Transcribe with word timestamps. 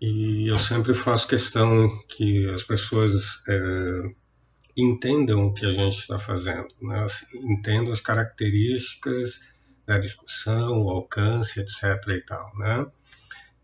E 0.00 0.48
eu 0.48 0.58
sempre 0.58 0.94
faço 0.94 1.26
questão 1.26 1.88
que 2.08 2.48
as 2.50 2.62
pessoas 2.62 3.42
é, 3.48 4.02
entendam 4.76 5.46
o 5.46 5.54
que 5.54 5.64
a 5.64 5.72
gente 5.72 5.98
está 5.98 6.18
fazendo, 6.18 6.68
né? 6.82 7.04
Assim, 7.04 7.26
entendam 7.38 7.92
as 7.92 8.00
características 8.00 9.40
da 9.86 9.98
discussão, 9.98 10.82
o 10.82 10.90
alcance, 10.90 11.60
etc. 11.60 11.82
e 12.08 12.20
tal, 12.22 12.56
né? 12.58 12.86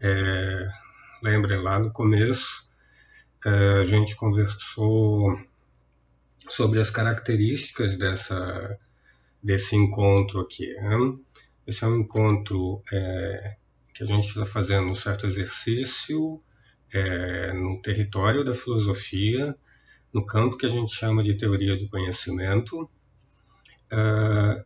É, 0.00 0.68
lembrem 1.22 1.62
lá 1.62 1.78
no 1.78 1.92
começo 1.92 2.66
é, 3.44 3.80
a 3.80 3.84
gente 3.84 4.14
conversou 4.16 5.38
sobre 6.48 6.80
as 6.80 6.90
características 6.90 7.96
dessa 7.96 8.78
desse 9.42 9.74
encontro 9.74 10.40
aqui. 10.40 10.72
Né? 10.74 11.18
Esse 11.66 11.84
é 11.84 11.88
um 11.88 12.00
encontro 12.00 12.80
é, 12.92 13.56
que 13.92 14.02
a 14.02 14.06
gente 14.06 14.28
está 14.28 14.46
fazendo 14.46 14.88
um 14.88 14.94
certo 14.94 15.26
exercício 15.26 16.42
é, 16.92 17.52
no 17.52 17.80
território 17.80 18.44
da 18.44 18.54
filosofia, 18.54 19.56
no 20.12 20.24
campo 20.24 20.56
que 20.56 20.66
a 20.66 20.70
gente 20.70 20.94
chama 20.94 21.22
de 21.22 21.34
teoria 21.34 21.76
do 21.76 21.88
conhecimento. 21.88 22.88
É, 23.90 24.64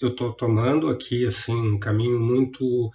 eu 0.00 0.08
estou 0.08 0.32
tomando 0.32 0.88
aqui 0.88 1.26
assim 1.26 1.54
um 1.54 1.78
caminho 1.78 2.18
muito 2.18 2.90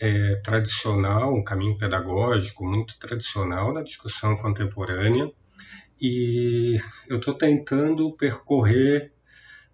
é, 0.00 0.36
tradicional, 0.36 1.34
um 1.34 1.44
caminho 1.44 1.76
pedagógico 1.76 2.64
muito 2.64 2.98
tradicional 2.98 3.72
na 3.72 3.82
discussão 3.82 4.36
contemporânea, 4.36 5.32
e 6.00 6.80
eu 7.08 7.18
estou 7.18 7.34
tentando 7.34 8.12
percorrer 8.12 9.12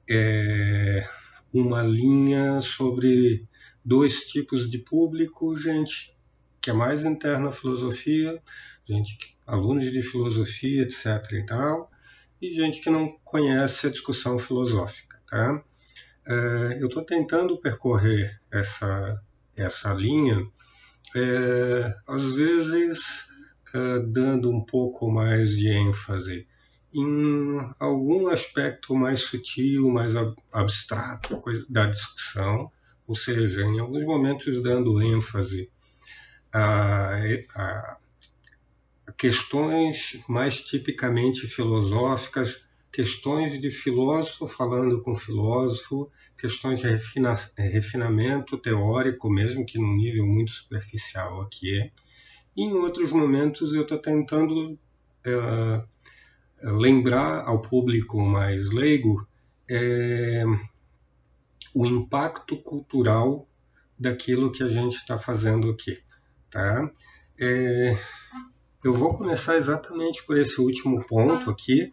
é, 0.09 1.07
uma 1.53 1.83
linha 1.83 2.61
sobre 2.61 3.47
dois 3.85 4.23
tipos 4.23 4.71
de 4.71 4.79
público, 4.79 5.55
gente 5.55 6.17
que 6.61 6.71
é 6.71 6.73
mais 6.73 7.05
interna 7.05 7.51
à 7.51 7.53
filosofia, 7.53 8.43
gente 8.85 9.37
alunos 9.47 9.93
de 9.93 10.03
filosofia, 10.03 10.83
etc. 10.83 11.33
e 11.33 11.45
tal, 11.45 11.91
e 12.41 12.51
gente 12.53 12.81
que 12.81 12.89
não 12.89 13.19
conhece 13.23 13.87
a 13.87 13.91
discussão 13.91 14.39
filosófica, 14.39 15.21
tá? 15.29 15.63
É, 16.27 16.79
eu 16.81 16.87
estou 16.89 17.05
tentando 17.05 17.61
percorrer 17.61 18.41
essa 18.51 19.23
essa 19.57 19.93
linha, 19.93 20.45
é, 21.15 21.95
às 22.07 22.33
vezes 22.33 23.29
é, 23.73 23.99
dando 24.01 24.51
um 24.51 24.65
pouco 24.65 25.11
mais 25.11 25.51
de 25.51 25.69
ênfase 25.69 26.49
em 26.93 27.59
algum 27.79 28.29
aspecto 28.29 28.95
mais 28.95 29.23
sutil, 29.23 29.91
mais 29.91 30.15
abstrato 30.53 31.43
da 31.69 31.87
discussão, 31.87 32.71
ou 33.07 33.15
seja, 33.15 33.63
em 33.63 33.79
alguns 33.79 34.05
momentos 34.05 34.63
dando 34.63 35.03
ênfase 35.03 35.71
a, 36.53 37.19
a, 37.55 37.99
questões 39.17 40.21
mais 40.29 40.63
tipicamente 40.65 41.47
filosóficas, 41.47 42.65
questões 42.93 43.61
de 43.61 43.71
filósofo 43.71 44.47
falando 44.47 45.03
com 45.03 45.15
filósofo, 45.17 46.11
questões 46.39 46.81
de 46.81 46.89
refina, 46.89 47.35
refinamento 47.57 48.57
teórico, 48.57 49.29
mesmo 49.31 49.67
que 49.67 49.79
num 49.79 49.97
nível 49.97 50.27
muito 50.27 50.53
superficial 50.53 51.43
aqui. 51.43 51.91
E 52.57 52.63
em 52.63 52.73
outros 52.73 53.11
momentos 53.11 53.75
eu 53.75 53.83
estou 53.83 53.99
tentando 53.99 54.79
é, 55.25 55.83
lembrar 56.63 57.45
ao 57.45 57.61
público 57.61 58.21
mais 58.21 58.71
leigo 58.71 59.27
é, 59.69 60.45
o 61.75 61.85
impacto 61.85 62.57
cultural 62.57 63.49
daquilo 63.99 64.53
que 64.53 64.63
a 64.63 64.69
gente 64.69 64.95
está 64.97 65.19
fazendo 65.19 65.71
aqui. 65.71 65.99
Tá? 66.51 66.89
É, 67.39 67.99
eu 68.85 68.95
vou 68.95 69.13
começar 69.13 69.57
exatamente 69.57 70.25
por 70.25 70.39
esse 70.39 70.61
último 70.61 71.05
ponto 71.05 71.51
aqui, 71.51 71.93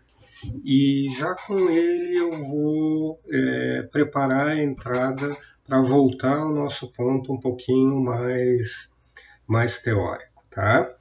e 0.64 1.08
já 1.18 1.36
com 1.36 1.70
ele 1.70 2.18
eu 2.18 2.32
vou 2.32 3.20
é, 3.32 3.84
preparar 3.92 4.48
a 4.48 4.64
entrada 4.64 5.36
para 5.66 5.82
voltar 5.82 6.40
ao 6.40 6.54
nosso 6.54 6.92
ponto 6.92 7.34
um 7.34 7.40
pouquinho 7.40 8.00
mais, 8.02 8.92
mais 9.48 9.80
teórico. 9.82 10.44
Tá? 10.50 10.94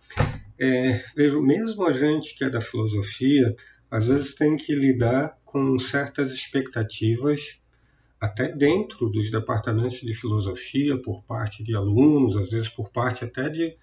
É, 0.58 1.02
vejo, 1.16 1.42
mesmo 1.42 1.84
a 1.84 1.92
gente 1.92 2.36
que 2.36 2.44
é 2.44 2.50
da 2.50 2.60
filosofia, 2.60 3.56
às 3.90 4.06
vezes 4.06 4.34
tem 4.34 4.56
que 4.56 4.74
lidar 4.74 5.36
com 5.44 5.78
certas 5.78 6.30
expectativas, 6.30 7.60
até 8.20 8.52
dentro 8.52 9.08
dos 9.08 9.30
departamentos 9.30 10.00
de 10.00 10.12
filosofia, 10.12 11.00
por 11.00 11.24
parte 11.24 11.64
de 11.64 11.74
alunos, 11.74 12.36
às 12.36 12.50
vezes 12.50 12.68
por 12.68 12.90
parte 12.90 13.24
até 13.24 13.48
de, 13.48 13.76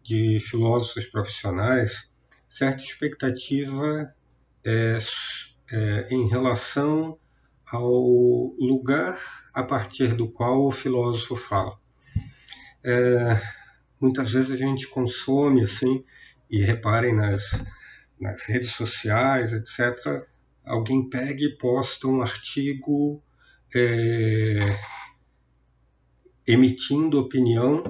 de 0.00 0.38
filósofos 0.38 1.06
profissionais, 1.06 2.08
certa 2.48 2.82
expectativa 2.82 4.14
é, 4.64 4.98
é, 5.72 6.08
em 6.10 6.28
relação 6.28 7.18
ao 7.66 8.54
lugar 8.58 9.18
a 9.52 9.64
partir 9.64 10.14
do 10.14 10.30
qual 10.30 10.64
o 10.64 10.70
filósofo 10.70 11.34
fala. 11.34 11.76
É, 12.84 13.42
muitas 14.00 14.32
vezes 14.32 14.52
a 14.52 14.56
gente 14.56 14.86
consome 14.86 15.62
assim 15.62 16.04
e 16.48 16.62
reparem 16.62 17.14
nas, 17.14 17.64
nas 18.20 18.44
redes 18.44 18.70
sociais, 18.70 19.52
etc., 19.52 20.24
alguém 20.64 21.08
pega 21.08 21.42
e 21.42 21.56
posta 21.56 22.06
um 22.06 22.22
artigo 22.22 23.22
é, 23.74 24.78
emitindo 26.46 27.20
opinião, 27.20 27.82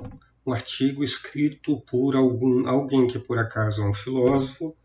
um 0.47 0.53
artigo 0.53 1.05
escrito 1.05 1.81
por 1.83 2.17
algum, 2.17 2.67
alguém 2.69 3.07
que 3.07 3.19
por 3.19 3.39
acaso 3.39 3.83
é 3.83 3.89
um 3.89 3.95
filósofo, 3.95 4.77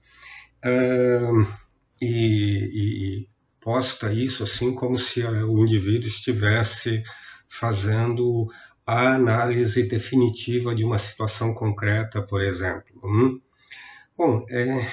e, 2.02 2.06
e 2.06 3.30
posta 3.60 4.12
isso 4.12 4.44
assim 4.44 4.74
como 4.74 4.98
se 4.98 5.24
o 5.24 5.60
indivíduo 5.60 6.08
estivesse 6.08 7.04
fazendo 7.48 8.48
a 8.86 9.16
análise 9.16 9.84
definitiva 9.88 10.76
de 10.76 10.84
uma 10.84 10.98
situação 10.98 11.54
concreta, 11.54 12.22
por 12.22 12.42
exemplo. 12.42 13.02
Hum? 13.04 13.42
Bom, 14.16 14.46
é, 14.50 14.88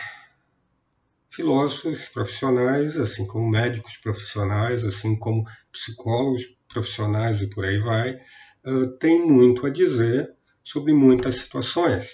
filósofos 1.33 1.99
profissionais, 2.09 2.97
assim 2.99 3.27
como 3.27 3.51
médicos 3.51 3.97
profissionais, 3.97 4.85
assim 4.85 5.19
como 5.19 5.45
psicólogos 5.73 6.43
profissionais 6.69 7.41
e 7.41 7.49
por 7.49 7.65
aí 7.65 7.79
vai, 7.79 8.21
uh, 8.67 8.87
têm 8.99 9.25
muito 9.27 9.67
a 9.67 9.71
dizer 9.71 10.31
sobre 10.63 10.93
muitas 10.93 11.37
situações. 11.37 12.11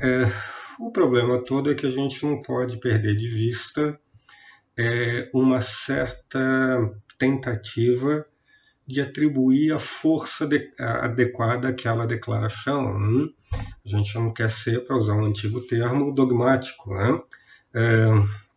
É, 0.00 0.30
o 0.78 0.90
problema 0.90 1.44
todo 1.44 1.70
é 1.70 1.74
que 1.74 1.86
a 1.86 1.90
gente 1.90 2.24
não 2.24 2.40
pode 2.40 2.78
perder 2.78 3.16
de 3.16 3.28
vista 3.28 3.98
é, 4.78 5.28
uma 5.34 5.60
certa 5.60 6.78
tentativa 7.18 8.26
de 8.86 9.00
atribuir 9.00 9.72
a 9.72 9.78
força 9.78 10.46
de, 10.46 10.72
a, 10.78 11.06
adequada 11.06 11.68
àquela 11.68 12.06
declaração. 12.06 12.96
Hum? 12.96 13.32
A 13.52 13.88
gente 13.88 14.14
não 14.14 14.32
quer 14.32 14.48
ser, 14.48 14.84
para 14.86 14.96
usar 14.96 15.14
um 15.14 15.24
antigo 15.24 15.60
termo, 15.60 16.14
dogmático. 16.14 16.94
Né? 16.94 17.20
É, 17.76 18.06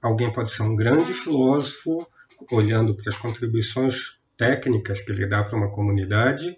alguém 0.01 0.31
pode 0.31 0.51
ser 0.51 0.63
um 0.63 0.75
grande 0.75 1.13
filósofo, 1.13 2.07
olhando 2.51 2.95
para 2.95 3.09
as 3.09 3.17
contribuições 3.17 4.19
técnicas 4.37 5.01
que 5.01 5.11
ele 5.11 5.27
dá 5.27 5.43
para 5.43 5.57
uma 5.57 5.69
comunidade, 5.69 6.57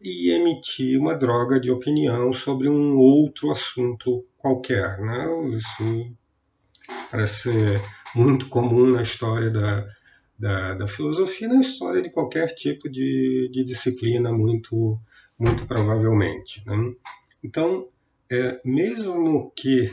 e 0.00 0.30
emitir 0.30 1.00
uma 1.00 1.14
droga 1.14 1.58
de 1.58 1.70
opinião 1.70 2.30
sobre 2.34 2.68
um 2.68 2.98
outro 2.98 3.50
assunto 3.50 4.22
qualquer. 4.36 4.98
Né? 4.98 5.26
Isso 5.56 6.14
parece 7.10 7.50
ser 7.50 7.80
muito 8.14 8.50
comum 8.50 8.86
na 8.86 9.00
história 9.00 9.50
da, 9.50 9.88
da, 10.38 10.74
da 10.74 10.86
filosofia, 10.86 11.48
na 11.48 11.60
história 11.60 12.02
de 12.02 12.10
qualquer 12.10 12.54
tipo 12.54 12.90
de, 12.90 13.48
de 13.50 13.64
disciplina, 13.64 14.30
muito, 14.30 15.00
muito 15.38 15.66
provavelmente. 15.66 16.62
Né? 16.66 16.94
Então, 17.42 17.88
é, 18.30 18.60
mesmo 18.62 19.50
que 19.56 19.90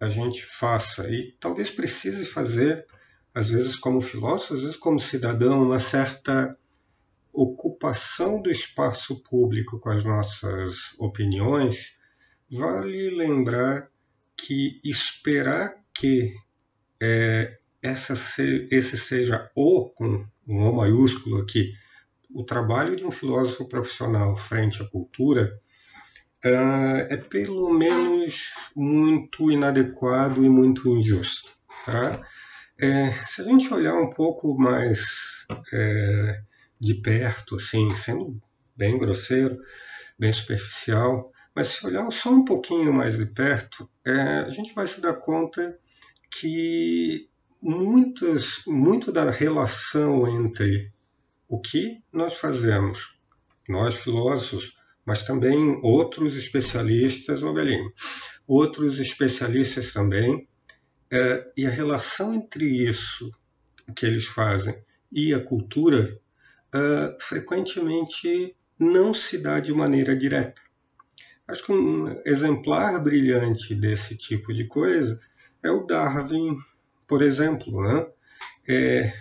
a 0.00 0.08
gente 0.08 0.44
faça, 0.44 1.08
e 1.10 1.32
talvez 1.40 1.70
precise 1.70 2.24
fazer, 2.24 2.86
às 3.34 3.48
vezes 3.48 3.76
como 3.76 4.00
filósofo, 4.00 4.54
às 4.54 4.60
vezes 4.60 4.76
como 4.76 5.00
cidadão, 5.00 5.62
uma 5.62 5.78
certa 5.78 6.56
ocupação 7.32 8.40
do 8.40 8.50
espaço 8.50 9.22
público 9.22 9.78
com 9.80 9.90
as 9.90 10.04
nossas 10.04 10.94
opiniões, 10.98 11.96
vale 12.50 13.10
lembrar 13.10 13.90
que 14.36 14.80
esperar 14.84 15.74
que 15.92 16.34
é, 17.02 17.58
essa 17.82 18.14
se, 18.14 18.66
esse 18.70 18.96
seja 18.96 19.50
o, 19.54 19.90
com 19.90 20.26
um 20.46 20.68
O 20.68 20.76
maiúsculo 20.76 21.38
aqui, 21.38 21.72
o 22.30 22.44
trabalho 22.44 22.96
de 22.96 23.04
um 23.04 23.10
filósofo 23.10 23.68
profissional 23.68 24.36
frente 24.36 24.82
à 24.82 24.86
cultura, 24.86 25.60
uh, 26.44 27.06
é 27.08 27.16
pelo 27.16 27.72
menos 27.72 28.52
muito 28.74 29.50
inadequado 29.50 30.44
e 30.44 30.48
muito 30.48 30.88
injusto. 30.96 31.50
Tá? 31.84 32.22
É, 32.78 33.12
se 33.12 33.42
a 33.42 33.44
gente 33.44 33.72
olhar 33.72 33.94
um 33.94 34.10
pouco 34.10 34.56
mais 34.58 35.46
é, 35.72 36.40
de 36.80 36.94
perto, 36.94 37.56
assim, 37.56 37.90
sendo 37.90 38.40
bem 38.76 38.98
grosseiro, 38.98 39.58
bem 40.18 40.32
superficial, 40.32 41.32
Mas 41.54 41.68
se 41.68 41.86
olhar 41.86 42.10
só 42.10 42.30
um 42.30 42.44
pouquinho 42.44 42.92
mais 42.92 43.16
de 43.16 43.26
perto, 43.26 43.88
é, 44.04 44.12
a 44.12 44.48
gente 44.48 44.74
vai 44.74 44.86
se 44.88 45.00
dar 45.00 45.14
conta 45.14 45.78
que 46.28 47.28
muitas, 47.62 48.60
muito 48.66 49.12
da 49.12 49.30
relação 49.30 50.26
entre 50.28 50.92
o 51.48 51.60
que 51.60 52.02
nós 52.12 52.34
fazemos, 52.34 53.20
nós 53.68 53.94
filósofos, 53.94 54.76
mas 55.04 55.22
também 55.22 55.78
outros 55.82 56.36
especialistas, 56.36 57.42
ô 57.42 57.52
Belinho, 57.52 57.92
outros 58.46 58.98
especialistas 58.98 59.92
também, 59.92 60.48
é, 61.12 61.46
e 61.56 61.66
a 61.66 61.70
relação 61.70 62.34
entre 62.34 62.66
isso, 62.66 63.30
que 63.94 64.06
eles 64.06 64.24
fazem, 64.24 64.76
e 65.12 65.34
a 65.34 65.40
cultura, 65.40 66.18
é, 66.74 67.16
frequentemente 67.20 68.56
não 68.78 69.14
se 69.14 69.38
dá 69.38 69.60
de 69.60 69.72
maneira 69.72 70.16
direta. 70.16 70.60
Acho 71.46 71.66
que 71.66 71.72
um 71.72 72.20
exemplar 72.24 73.02
brilhante 73.02 73.74
desse 73.74 74.16
tipo 74.16 74.52
de 74.52 74.66
coisa 74.66 75.20
é 75.62 75.70
o 75.70 75.86
Darwin, 75.86 76.56
por 77.06 77.22
exemplo. 77.22 77.82
Né? 77.82 78.06
É, 78.66 79.12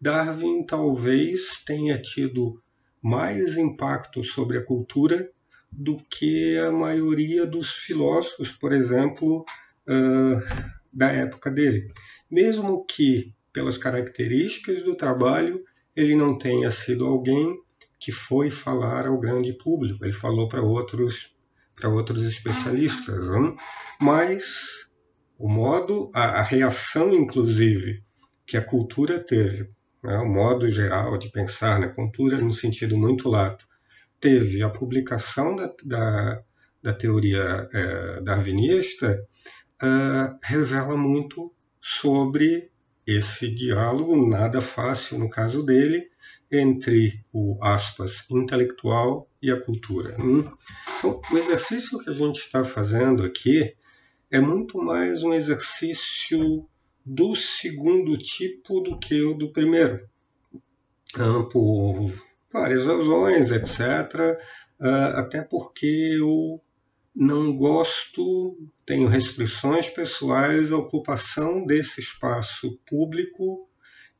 Darwin 0.00 0.66
talvez 0.66 1.62
tenha 1.64 2.00
tido 2.00 2.61
mais 3.02 3.58
impacto 3.58 4.22
sobre 4.22 4.58
a 4.58 4.64
cultura 4.64 5.30
do 5.70 5.96
que 5.96 6.56
a 6.58 6.70
maioria 6.70 7.46
dos 7.46 7.70
filósofos, 7.70 8.52
por 8.52 8.72
exemplo, 8.72 9.44
uh, 9.88 10.72
da 10.92 11.10
época 11.10 11.50
dele. 11.50 11.90
Mesmo 12.30 12.84
que, 12.84 13.34
pelas 13.52 13.76
características 13.76 14.82
do 14.82 14.94
trabalho, 14.94 15.64
ele 15.96 16.14
não 16.14 16.38
tenha 16.38 16.70
sido 16.70 17.06
alguém 17.06 17.58
que 17.98 18.12
foi 18.12 18.50
falar 18.50 19.06
ao 19.06 19.18
grande 19.18 19.52
público, 19.52 20.04
ele 20.04 20.12
falou 20.12 20.48
para 20.48 20.62
outros 20.62 21.34
outros 21.84 22.24
especialistas, 22.24 23.28
hein? 23.30 23.56
mas 24.00 24.88
o 25.36 25.48
modo, 25.48 26.10
a, 26.14 26.38
a, 26.38 26.42
reação 26.42 27.12
inclusive 27.12 28.04
que 28.46 28.56
a 28.56 28.64
cultura 28.64 29.18
teve, 29.18 29.68
né? 30.02 30.16
o 30.18 30.28
modo 30.28 30.70
geral 30.70 31.16
de 31.16 31.30
pensar 31.30 31.78
na 31.78 31.88
cultura 31.88 32.38
no 32.38 32.52
sentido 32.52 32.96
muito 32.96 33.28
lato, 33.28 33.66
teve 34.20 34.62
a 34.62 34.70
publicação 34.70 35.56
da, 35.56 35.72
da, 35.84 36.42
da 36.82 36.92
teoria 36.92 37.68
é, 37.72 38.20
darwinista, 38.20 39.24
é, 39.82 39.86
revela 40.42 40.96
muito 40.96 41.52
sobre 41.80 42.70
esse 43.06 43.52
diálogo, 43.52 44.28
nada 44.28 44.60
fácil 44.60 45.18
no 45.18 45.28
caso 45.28 45.64
dele, 45.64 46.08
entre 46.50 47.24
o 47.32 47.58
aspas 47.62 48.24
intelectual 48.30 49.28
e 49.40 49.50
a 49.50 49.60
cultura. 49.60 50.16
Hum? 50.20 50.48
Então, 50.98 51.20
o 51.32 51.38
exercício 51.38 51.98
que 51.98 52.10
a 52.10 52.12
gente 52.12 52.36
está 52.36 52.62
fazendo 52.62 53.24
aqui 53.24 53.74
é 54.30 54.38
muito 54.38 54.78
mais 54.78 55.22
um 55.22 55.32
exercício 55.32 56.68
do 57.04 57.34
segundo 57.34 58.16
tipo 58.16 58.80
do 58.80 58.98
que 58.98 59.22
o 59.22 59.34
do 59.34 59.52
primeiro, 59.52 60.08
por 61.50 62.12
várias 62.52 62.84
razões, 62.84 63.50
etc. 63.50 64.38
Ah, 64.80 65.20
até 65.20 65.42
porque 65.42 66.16
eu 66.18 66.60
não 67.14 67.54
gosto, 67.54 68.58
tenho 68.86 69.06
restrições 69.06 69.88
pessoais 69.88 70.72
à 70.72 70.78
ocupação 70.78 71.64
desse 71.66 72.00
espaço 72.00 72.78
público 72.86 73.68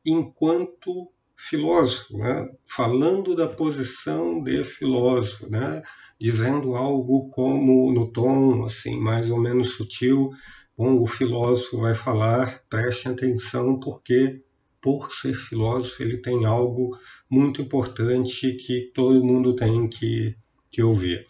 enquanto 0.05 1.11
filósofo, 1.35 2.17
né? 2.17 2.49
falando 2.67 3.35
da 3.35 3.47
posição 3.47 4.41
de 4.41 4.63
filósofo, 4.63 5.49
né? 5.49 5.81
dizendo 6.19 6.75
algo 6.75 7.29
como 7.29 7.91
no 7.91 8.11
tom 8.11 8.63
assim 8.65 8.99
mais 8.99 9.29
ou 9.31 9.39
menos 9.39 9.73
sutil, 9.73 10.29
bom, 10.77 11.01
o 11.01 11.07
filósofo 11.07 11.81
vai 11.81 11.95
falar, 11.95 12.63
preste 12.69 13.07
atenção 13.07 13.79
porque 13.79 14.41
por 14.81 15.13
ser 15.13 15.33
filósofo 15.33 16.03
ele 16.03 16.17
tem 16.17 16.45
algo 16.45 16.97
muito 17.29 17.61
importante 17.61 18.53
que 18.53 18.91
todo 18.93 19.23
mundo 19.23 19.55
tem 19.55 19.87
que, 19.87 20.35
que 20.69 20.83
ouvir. 20.83 21.25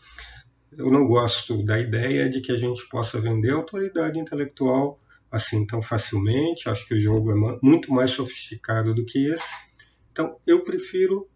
Eu 0.71 0.89
não 0.89 1.05
gosto 1.05 1.63
da 1.63 1.79
ideia 1.79 2.27
de 2.27 2.41
que 2.41 2.51
a 2.51 2.57
gente 2.57 2.87
possa 2.89 3.21
vender 3.21 3.51
autoridade 3.51 4.19
intelectual 4.19 4.99
assim 5.31 5.65
tão 5.65 5.81
facilmente. 5.81 6.69
Acho 6.69 6.87
que 6.87 6.93
o 6.93 7.01
jogo 7.01 7.31
é 7.31 7.59
muito 7.61 7.91
mais 7.91 8.11
sofisticado 8.11 8.93
do 8.93 9.05
que 9.05 9.25
esse. 9.25 9.49
Então, 10.11 10.37
eu 10.45 10.63
prefiro 10.63 11.27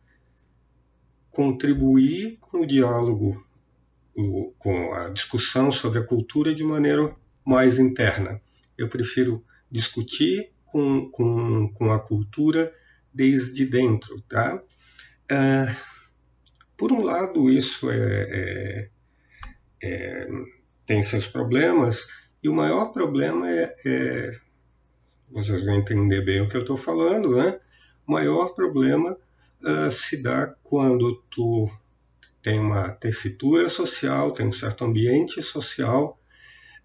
contribuir 1.32 2.38
com 2.40 2.62
o 2.62 2.66
diálogo, 2.66 3.44
com 4.58 4.94
a 4.94 5.10
discussão 5.10 5.72
sobre 5.72 6.00
a 6.00 6.06
cultura 6.06 6.54
de 6.54 6.64
maneira 6.64 7.16
mais 7.48 7.80
interna. 7.80 8.42
Eu 8.78 8.90
prefiro 8.90 9.42
discutir 9.72 10.52
com, 10.66 11.10
com, 11.10 11.70
com 11.74 11.94
a 11.94 12.00
cultura 12.00 12.74
desde 13.14 13.66
dentro. 13.66 14.22
Tá? 14.24 14.62
É, 15.32 15.74
por 16.76 16.92
um 16.92 17.02
lado, 17.02 17.50
isso 17.50 17.90
é, 17.90 17.96
é, 18.02 18.90
é, 19.82 20.28
tem 20.86 21.02
seus 21.02 21.26
problemas, 21.26 22.10
e 22.44 22.50
o 22.50 22.54
maior 22.54 22.92
problema 22.92 23.50
é, 23.50 23.76
é 23.86 24.32
vocês 25.30 25.64
vão 25.64 25.76
entender 25.76 26.24
bem 26.24 26.42
o 26.42 26.50
que 26.50 26.56
eu 26.56 26.62
estou 26.62 26.78
falando, 26.78 27.36
né? 27.36 27.60
O 28.08 28.12
maior 28.12 28.54
problema 28.56 29.18
uh, 29.62 29.92
se 29.92 30.22
dá 30.22 30.56
quando 30.64 31.22
tu 31.30 31.70
tem 32.42 32.60
uma 32.60 32.90
tessitura 32.92 33.68
social, 33.68 34.32
tem 34.32 34.48
um 34.48 34.54
certo 34.54 34.86
ambiente 34.86 35.42
social 35.42 36.18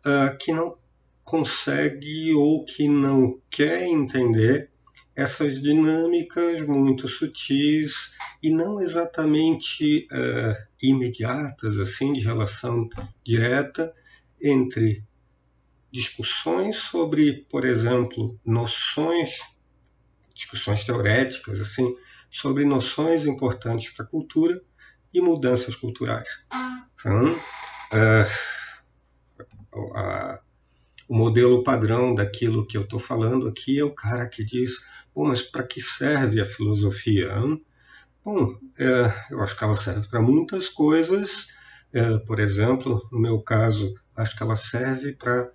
uh, 0.06 0.36
que 0.38 0.52
não 0.52 0.76
consegue 1.24 2.34
ou 2.34 2.64
que 2.64 2.88
não 2.88 3.40
quer 3.50 3.84
entender 3.86 4.70
essas 5.14 5.60
dinâmicas 5.60 6.60
muito 6.62 7.06
sutis 7.06 8.14
e 8.42 8.50
não 8.50 8.80
exatamente 8.80 10.08
uh, 10.10 10.56
imediatas, 10.82 11.78
assim, 11.78 12.12
de 12.12 12.20
relação 12.20 12.88
direta 13.22 13.92
entre 14.40 15.04
discussões 15.92 16.76
sobre, 16.78 17.46
por 17.50 17.64
exemplo, 17.64 18.38
noções 18.44 19.38
discussões 20.34 20.84
teoréticas 20.84 21.60
assim 21.60 21.94
sobre 22.30 22.64
noções 22.64 23.26
importantes 23.26 23.90
para 23.90 24.04
a 24.04 24.08
cultura 24.08 24.60
e 25.12 25.20
mudanças 25.20 25.76
culturais. 25.76 26.28
Então, 26.94 27.32
uh, 27.34 28.61
a, 29.94 30.40
o 31.08 31.14
modelo 31.14 31.62
padrão 31.62 32.14
daquilo 32.14 32.66
que 32.66 32.76
eu 32.76 32.82
estou 32.82 32.98
falando 32.98 33.48
aqui 33.48 33.78
é 33.78 33.84
o 33.84 33.94
cara 33.94 34.28
que 34.28 34.44
diz: 34.44 34.84
Bom, 35.14 35.28
mas 35.28 35.42
para 35.42 35.62
que 35.62 35.80
serve 35.80 36.40
a 36.40 36.46
filosofia? 36.46 37.32
Bom, 38.24 38.56
é, 38.78 39.12
eu 39.30 39.40
acho 39.40 39.56
que 39.56 39.64
ela 39.64 39.76
serve 39.76 40.08
para 40.08 40.22
muitas 40.22 40.68
coisas. 40.68 41.48
É, 41.92 42.18
por 42.20 42.40
exemplo, 42.40 43.06
no 43.12 43.20
meu 43.20 43.40
caso, 43.40 43.94
acho 44.16 44.36
que 44.36 44.42
ela 44.42 44.56
serve 44.56 45.12
para 45.12 45.50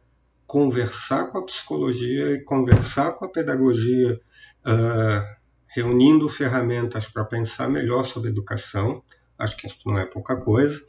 conversar 0.45 1.27
com 1.27 1.39
a 1.39 1.45
psicologia 1.45 2.31
e 2.31 2.43
conversar 2.43 3.13
com 3.13 3.25
a 3.25 3.29
pedagogia 3.29 4.19
uh, 4.65 5.37
reunindo 5.67 6.29
ferramentas 6.29 7.07
para 7.07 7.25
pensar 7.25 7.69
melhor 7.69 8.05
sobre 8.05 8.29
educação. 8.29 9.03
Acho 9.37 9.57
que 9.57 9.67
isso 9.67 9.79
não 9.85 9.99
é 9.99 10.05
pouca 10.05 10.37
coisa, 10.37 10.81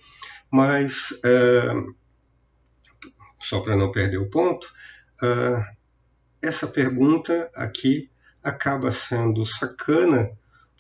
mas 0.51 1.11
uh, 1.25 1.95
só 3.49 3.61
para 3.61 3.77
não 3.77 3.91
perder 3.91 4.19
o 4.19 4.29
ponto, 4.29 4.67
uh, 5.23 5.65
essa 6.43 6.67
pergunta 6.67 7.51
aqui 7.55 8.11
acaba 8.43 8.91
sendo 8.91 9.45
sacana 9.47 10.31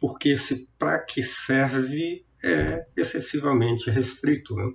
porque 0.00 0.30
esse 0.30 0.68
para 0.78 1.00
que 1.00 1.22
serve 1.22 2.24
é 2.44 2.86
excessivamente 2.96 3.90
restrito. 3.90 4.54
Né? 4.54 4.72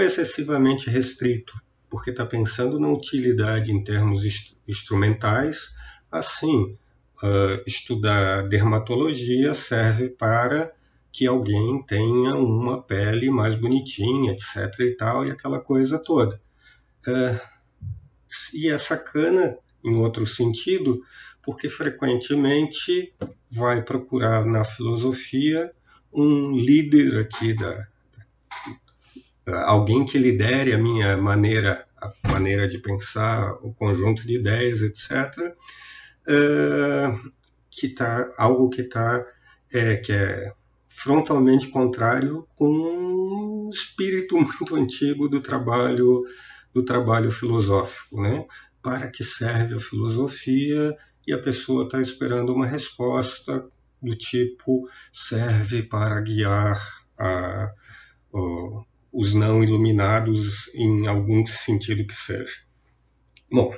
Excessivamente 0.00 0.88
restrito, 0.88 1.54
porque 1.90 2.10
está 2.10 2.24
pensando 2.24 2.78
na 2.78 2.88
utilidade 2.88 3.72
em 3.72 3.82
termos 3.82 4.22
instrumentais, 4.66 5.74
assim, 6.10 6.76
uh, 7.22 7.62
estudar 7.66 8.48
dermatologia 8.48 9.54
serve 9.54 10.08
para 10.08 10.72
que 11.10 11.26
alguém 11.26 11.82
tenha 11.86 12.36
uma 12.36 12.82
pele 12.82 13.30
mais 13.30 13.54
bonitinha, 13.54 14.32
etc. 14.32 14.80
e 14.80 14.96
tal, 14.96 15.26
e 15.26 15.30
aquela 15.30 15.58
coisa 15.58 15.98
toda. 15.98 16.40
Uh, 17.08 17.40
e 18.52 18.68
é 18.68 18.76
sacana, 18.76 19.56
em 19.82 19.96
outro 19.96 20.26
sentido, 20.26 21.02
porque 21.42 21.68
frequentemente 21.68 23.14
vai 23.50 23.82
procurar 23.82 24.44
na 24.44 24.64
filosofia 24.64 25.72
um 26.12 26.56
líder 26.56 27.20
aqui 27.20 27.54
da, 27.54 27.86
alguém 29.64 30.04
que 30.04 30.18
lidere 30.18 30.74
a 30.74 30.78
minha 30.78 31.16
maneira 31.16 31.86
a 32.00 32.12
maneira 32.30 32.68
de 32.68 32.78
pensar, 32.78 33.54
o 33.54 33.74
conjunto 33.74 34.24
de 34.24 34.36
ideias, 34.36 34.82
etc 34.82 35.56
uh, 36.28 37.32
que 37.70 37.88
tá 37.88 38.30
algo 38.36 38.68
que 38.68 38.82
tá 38.84 39.24
é, 39.72 39.96
que 39.96 40.12
é 40.12 40.52
frontalmente 40.88 41.68
contrário 41.68 42.46
com 42.56 42.68
um 42.68 43.70
espírito 43.70 44.36
muito 44.40 44.76
antigo 44.76 45.28
do 45.28 45.40
trabalho 45.40 46.22
do 46.78 46.84
trabalho 46.84 47.30
filosófico, 47.30 48.22
né? 48.22 48.46
Para 48.80 49.10
que 49.10 49.24
serve 49.24 49.74
a 49.74 49.80
filosofia? 49.80 50.96
E 51.26 51.32
a 51.32 51.38
pessoa 51.38 51.84
está 51.84 52.00
esperando 52.00 52.54
uma 52.54 52.66
resposta 52.66 53.68
do 54.00 54.16
tipo 54.16 54.88
serve 55.12 55.82
para 55.82 56.20
guiar 56.20 56.80
a, 57.18 57.72
os 59.12 59.34
não 59.34 59.62
iluminados 59.62 60.72
em 60.74 61.06
algum 61.08 61.44
sentido 61.44 62.06
que 62.06 62.14
seja. 62.14 62.54
Bom, 63.50 63.74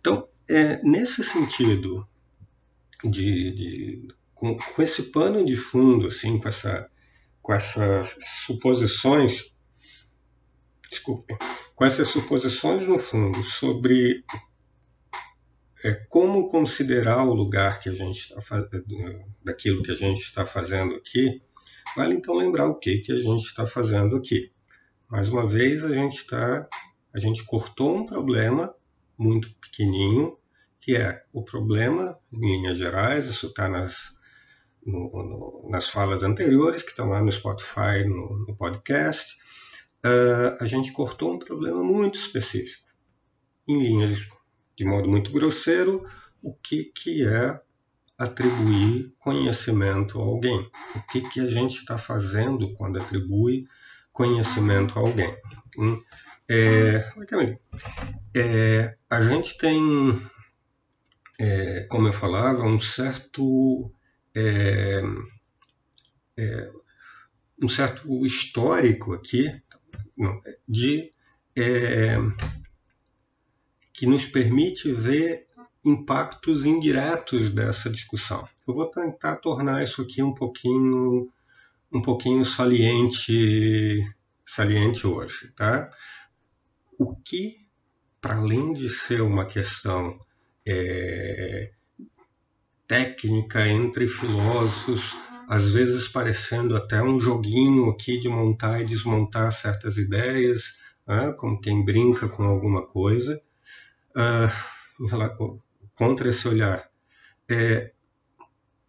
então, 0.00 0.28
é, 0.48 0.82
nesse 0.82 1.22
sentido, 1.22 2.06
de, 3.04 3.52
de 3.52 4.08
com, 4.34 4.56
com, 4.56 4.82
esse 4.82 5.04
pano 5.04 5.44
de 5.44 5.54
fundo, 5.54 6.08
assim, 6.08 6.38
com, 6.38 6.48
essa, 6.48 6.90
com 7.40 7.52
essas 7.54 8.16
suposições, 8.44 9.51
desculpe, 10.92 11.34
com 11.74 11.84
essas 11.84 12.08
suposições 12.08 12.86
no 12.86 12.98
fundo 12.98 13.42
sobre 13.44 14.24
é, 15.82 15.94
como 16.08 16.48
considerar 16.48 17.24
o 17.24 17.34
lugar 17.34 17.80
que 17.80 17.88
a 17.88 17.94
gente 17.94 18.18
está 18.18 18.68
daquilo 19.42 19.82
que 19.82 19.90
a 19.90 19.96
gente 19.96 20.20
está 20.20 20.44
fazendo 20.44 20.94
aqui, 20.94 21.42
vale 21.96 22.14
então 22.14 22.34
lembrar 22.34 22.68
o 22.68 22.78
que 22.78 22.98
que 22.98 23.12
a 23.12 23.18
gente 23.18 23.44
está 23.44 23.66
fazendo 23.66 24.16
aqui. 24.16 24.52
Mais 25.10 25.28
uma 25.28 25.46
vez 25.46 25.82
a 25.82 25.92
gente 25.94 26.16
está, 26.16 26.68
a 27.12 27.18
gente 27.18 27.42
cortou 27.44 27.96
um 27.96 28.06
problema 28.06 28.74
muito 29.16 29.52
pequenininho, 29.54 30.36
que 30.80 30.96
é 30.96 31.24
o 31.32 31.42
problema 31.42 32.18
em 32.32 32.38
linhas 32.38 32.76
gerais. 32.76 33.28
Isso 33.28 33.46
está 33.46 33.68
nas 33.68 34.14
no, 34.84 35.10
no, 35.12 35.70
nas 35.70 35.88
falas 35.88 36.22
anteriores 36.22 36.82
que 36.82 36.90
estão 36.90 37.08
lá 37.08 37.22
no 37.22 37.30
Spotify, 37.30 38.04
no, 38.06 38.44
no 38.46 38.56
podcast. 38.56 39.36
Uh, 40.04 40.56
a 40.60 40.66
gente 40.66 40.90
cortou 40.92 41.34
um 41.34 41.38
problema 41.38 41.82
muito 41.82 42.18
específico, 42.18 42.88
em 43.68 43.78
linhas 43.78 44.28
de 44.76 44.84
modo 44.84 45.08
muito 45.08 45.30
grosseiro, 45.30 46.04
o 46.42 46.52
que, 46.54 46.84
que 46.84 47.24
é 47.24 47.60
atribuir 48.18 49.12
conhecimento 49.18 50.20
a 50.20 50.24
alguém. 50.24 50.70
O 50.96 51.02
que, 51.12 51.20
que 51.20 51.40
a 51.40 51.46
gente 51.46 51.78
está 51.78 51.96
fazendo 51.98 52.72
quando 52.74 52.98
atribui 52.98 53.66
conhecimento 54.12 54.98
a 54.98 55.02
alguém. 55.02 55.36
Hum, 55.78 56.02
é, 56.48 57.08
é, 58.34 58.96
a 59.08 59.22
gente 59.22 59.56
tem, 59.56 60.20
é, 61.38 61.86
como 61.88 62.08
eu 62.08 62.12
falava, 62.12 62.62
um 62.64 62.80
certo 62.80 63.90
é, 64.34 65.02
é, 66.36 66.70
um 67.62 67.68
certo 67.68 68.26
histórico 68.26 69.14
aqui 69.14 69.61
de 70.68 71.12
é, 71.56 72.16
que 73.92 74.06
nos 74.06 74.26
permite 74.26 74.92
ver 74.92 75.46
impactos 75.84 76.64
indiretos 76.64 77.50
dessa 77.50 77.90
discussão. 77.90 78.48
Eu 78.66 78.74
vou 78.74 78.86
tentar 78.86 79.36
tornar 79.36 79.82
isso 79.82 80.02
aqui 80.02 80.22
um 80.22 80.34
pouquinho 80.34 81.30
um 81.92 82.00
pouquinho 82.00 82.44
saliente 82.44 84.02
saliente 84.46 85.06
hoje, 85.06 85.52
tá? 85.52 85.90
O 86.98 87.14
que, 87.16 87.66
para 88.20 88.36
além 88.36 88.72
de 88.72 88.88
ser 88.88 89.20
uma 89.20 89.44
questão 89.44 90.18
é, 90.66 91.72
técnica 92.86 93.66
entre 93.66 94.06
filósofos, 94.06 95.16
às 95.48 95.72
vezes 95.72 96.08
parecendo 96.08 96.76
até 96.76 97.02
um 97.02 97.20
joguinho 97.20 97.90
aqui 97.90 98.18
de 98.18 98.28
montar 98.28 98.80
e 98.80 98.86
desmontar 98.86 99.52
certas 99.52 99.98
ideias, 99.98 100.78
né? 101.06 101.32
como 101.32 101.60
quem 101.60 101.84
brinca 101.84 102.28
com 102.28 102.44
alguma 102.44 102.86
coisa 102.86 103.40
uh, 104.16 105.62
contra 105.94 106.28
esse 106.28 106.46
olhar, 106.48 106.88
é, 107.48 107.92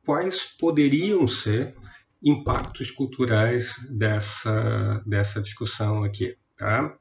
quais 0.06 0.44
poderiam 0.44 1.28
ser 1.28 1.76
impactos 2.22 2.90
culturais 2.90 3.76
dessa, 3.90 5.04
dessa 5.06 5.42
discussão 5.42 6.04
aqui. 6.04 6.38
Tá? 6.58 6.96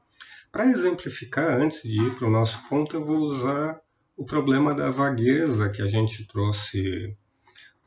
Para 0.51 0.65
exemplificar, 0.65 1.59
antes 1.59 1.83
de 1.83 2.01
ir 2.01 2.15
para 2.15 2.27
o 2.27 2.31
nosso 2.31 2.61
ponto, 2.67 2.95
eu 2.95 3.05
vou 3.05 3.17
usar 3.17 3.79
o 4.15 4.25
problema 4.25 4.73
da 4.75 4.91
vagueza 4.91 5.69
que 5.69 5.81
a 5.81 5.87
gente 5.87 6.27
trouxe 6.27 7.15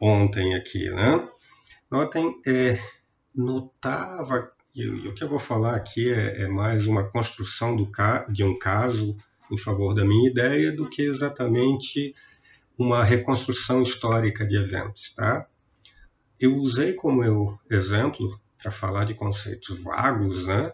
ontem 0.00 0.54
aqui. 0.54 0.90
Né? 0.90 1.28
Notem, 1.90 2.40
é, 2.44 2.78
notava, 3.34 4.52
e, 4.74 4.88
o 4.88 5.14
que 5.14 5.22
eu 5.22 5.28
vou 5.28 5.38
falar 5.38 5.76
aqui 5.76 6.12
é, 6.12 6.42
é 6.42 6.48
mais 6.48 6.86
uma 6.86 7.08
construção 7.08 7.76
do, 7.76 7.88
de 8.28 8.42
um 8.42 8.58
caso 8.58 9.16
em 9.50 9.56
favor 9.56 9.94
da 9.94 10.04
minha 10.04 10.28
ideia 10.28 10.72
do 10.72 10.88
que 10.90 11.02
exatamente 11.02 12.12
uma 12.76 13.04
reconstrução 13.04 13.82
histórica 13.82 14.44
de 14.44 14.56
eventos. 14.56 15.14
Tá? 15.14 15.46
Eu 16.40 16.56
usei 16.56 16.92
como 16.92 17.24
eu 17.24 17.58
exemplo, 17.70 18.40
para 18.60 18.72
falar 18.72 19.04
de 19.04 19.14
conceitos 19.14 19.80
vagos, 19.80 20.46
né? 20.46 20.72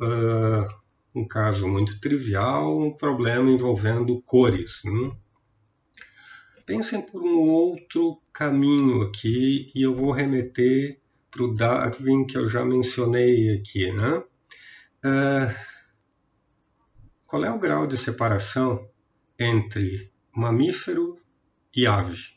Uh, 0.00 0.68
um 1.14 1.26
caso 1.26 1.66
muito 1.66 2.00
trivial, 2.00 2.78
um 2.80 2.96
problema 2.96 3.50
envolvendo 3.50 4.22
cores. 4.22 4.80
Né? 4.84 5.12
Pensem 6.64 7.02
por 7.02 7.20
um 7.22 7.40
outro 7.40 8.21
caminho 8.32 9.02
aqui 9.02 9.70
e 9.74 9.82
eu 9.82 9.94
vou 9.94 10.10
remeter 10.10 11.00
para 11.30 11.44
o 11.44 11.54
Darwin 11.54 12.26
que 12.26 12.36
eu 12.36 12.46
já 12.46 12.64
mencionei 12.64 13.54
aqui. 13.54 13.90
Né? 13.92 14.24
Uh, 15.04 15.54
qual 17.26 17.44
é 17.44 17.50
o 17.50 17.58
grau 17.58 17.86
de 17.86 17.96
separação 17.96 18.88
entre 19.38 20.12
mamífero 20.34 21.18
e 21.74 21.86
ave? 21.86 22.36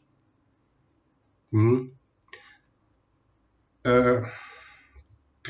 Hum? 1.52 1.92
Uh, 3.86 4.28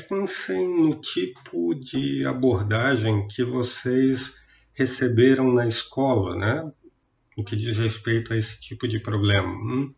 pensem 0.08 0.68
no 0.68 1.00
tipo 1.00 1.74
de 1.74 2.26
abordagem 2.26 3.26
que 3.28 3.42
vocês 3.42 4.36
receberam 4.74 5.52
na 5.52 5.66
escola, 5.66 6.36
né? 6.36 6.72
No 7.36 7.44
que 7.44 7.56
diz 7.56 7.76
respeito 7.78 8.32
a 8.32 8.36
esse 8.36 8.60
tipo 8.60 8.86
de 8.86 9.00
problema. 9.00 9.48
Hum? 9.48 9.94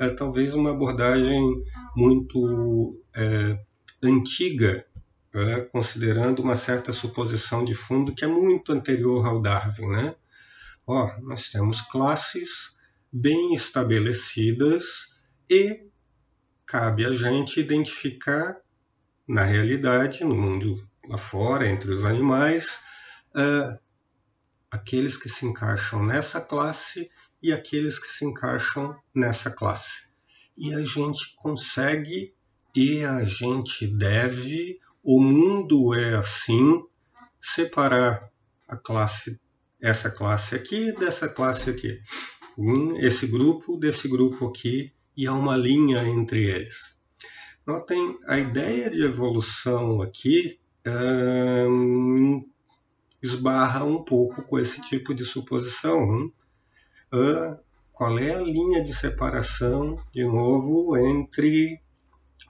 É, 0.00 0.08
talvez 0.08 0.54
uma 0.54 0.70
abordagem 0.70 1.62
muito 1.94 2.98
é, 3.14 3.58
antiga 4.02 4.86
né, 5.32 5.60
considerando 5.60 6.40
uma 6.40 6.56
certa 6.56 6.92
suposição 6.92 7.64
de 7.64 7.74
fundo 7.74 8.14
que 8.14 8.24
é 8.24 8.28
muito 8.28 8.72
anterior 8.72 9.26
ao 9.26 9.40
Darwin. 9.40 9.88
Né? 9.88 10.14
Ó, 10.86 11.10
nós 11.20 11.50
temos 11.50 11.80
classes 11.82 12.78
bem 13.12 13.54
estabelecidas 13.54 15.20
e 15.48 15.86
cabe 16.66 17.04
a 17.04 17.12
gente 17.12 17.60
identificar 17.60 18.56
na 19.26 19.44
realidade, 19.44 20.24
no 20.24 20.34
mundo 20.34 20.82
lá 21.08 21.18
fora, 21.18 21.68
entre 21.68 21.92
os 21.92 22.04
animais, 22.04 22.80
uh, 23.34 23.78
aqueles 24.70 25.16
que 25.16 25.28
se 25.28 25.46
encaixam 25.46 26.04
nessa 26.04 26.40
classe 26.40 27.10
e 27.42 27.52
aqueles 27.52 27.98
que 27.98 28.08
se 28.08 28.24
encaixam 28.24 28.96
nessa 29.14 29.50
classe. 29.50 30.10
E 30.56 30.74
a 30.74 30.82
gente 30.82 31.34
consegue 31.36 32.34
e 32.74 33.02
a 33.04 33.24
gente 33.24 33.86
deve 33.86 34.78
o 35.02 35.20
mundo 35.20 35.94
é 35.94 36.14
assim, 36.14 36.82
separar 37.40 38.30
a 38.68 38.76
classe, 38.76 39.40
essa 39.80 40.10
classe 40.10 40.54
aqui 40.54 40.92
dessa 40.92 41.28
classe 41.28 41.70
aqui, 41.70 42.00
esse 42.98 43.26
grupo 43.26 43.78
desse 43.78 44.06
grupo 44.06 44.46
aqui, 44.46 44.92
e 45.16 45.26
há 45.26 45.32
uma 45.32 45.56
linha 45.56 46.06
entre 46.06 46.44
eles. 46.44 47.00
Notem 47.66 48.18
a 48.26 48.38
ideia 48.38 48.90
de 48.90 49.02
evolução 49.02 50.02
aqui 50.02 50.58
hum, 51.66 52.46
esbarra 53.22 53.84
um 53.84 54.02
pouco 54.02 54.42
com 54.42 54.58
esse 54.58 54.80
tipo 54.82 55.14
de 55.14 55.24
suposição. 55.24 56.02
Hum? 56.02 56.32
Qual 57.92 58.18
é 58.18 58.34
a 58.34 58.40
linha 58.40 58.82
de 58.82 58.94
separação, 58.94 60.02
de 60.12 60.24
novo, 60.24 60.96
entre 60.96 61.80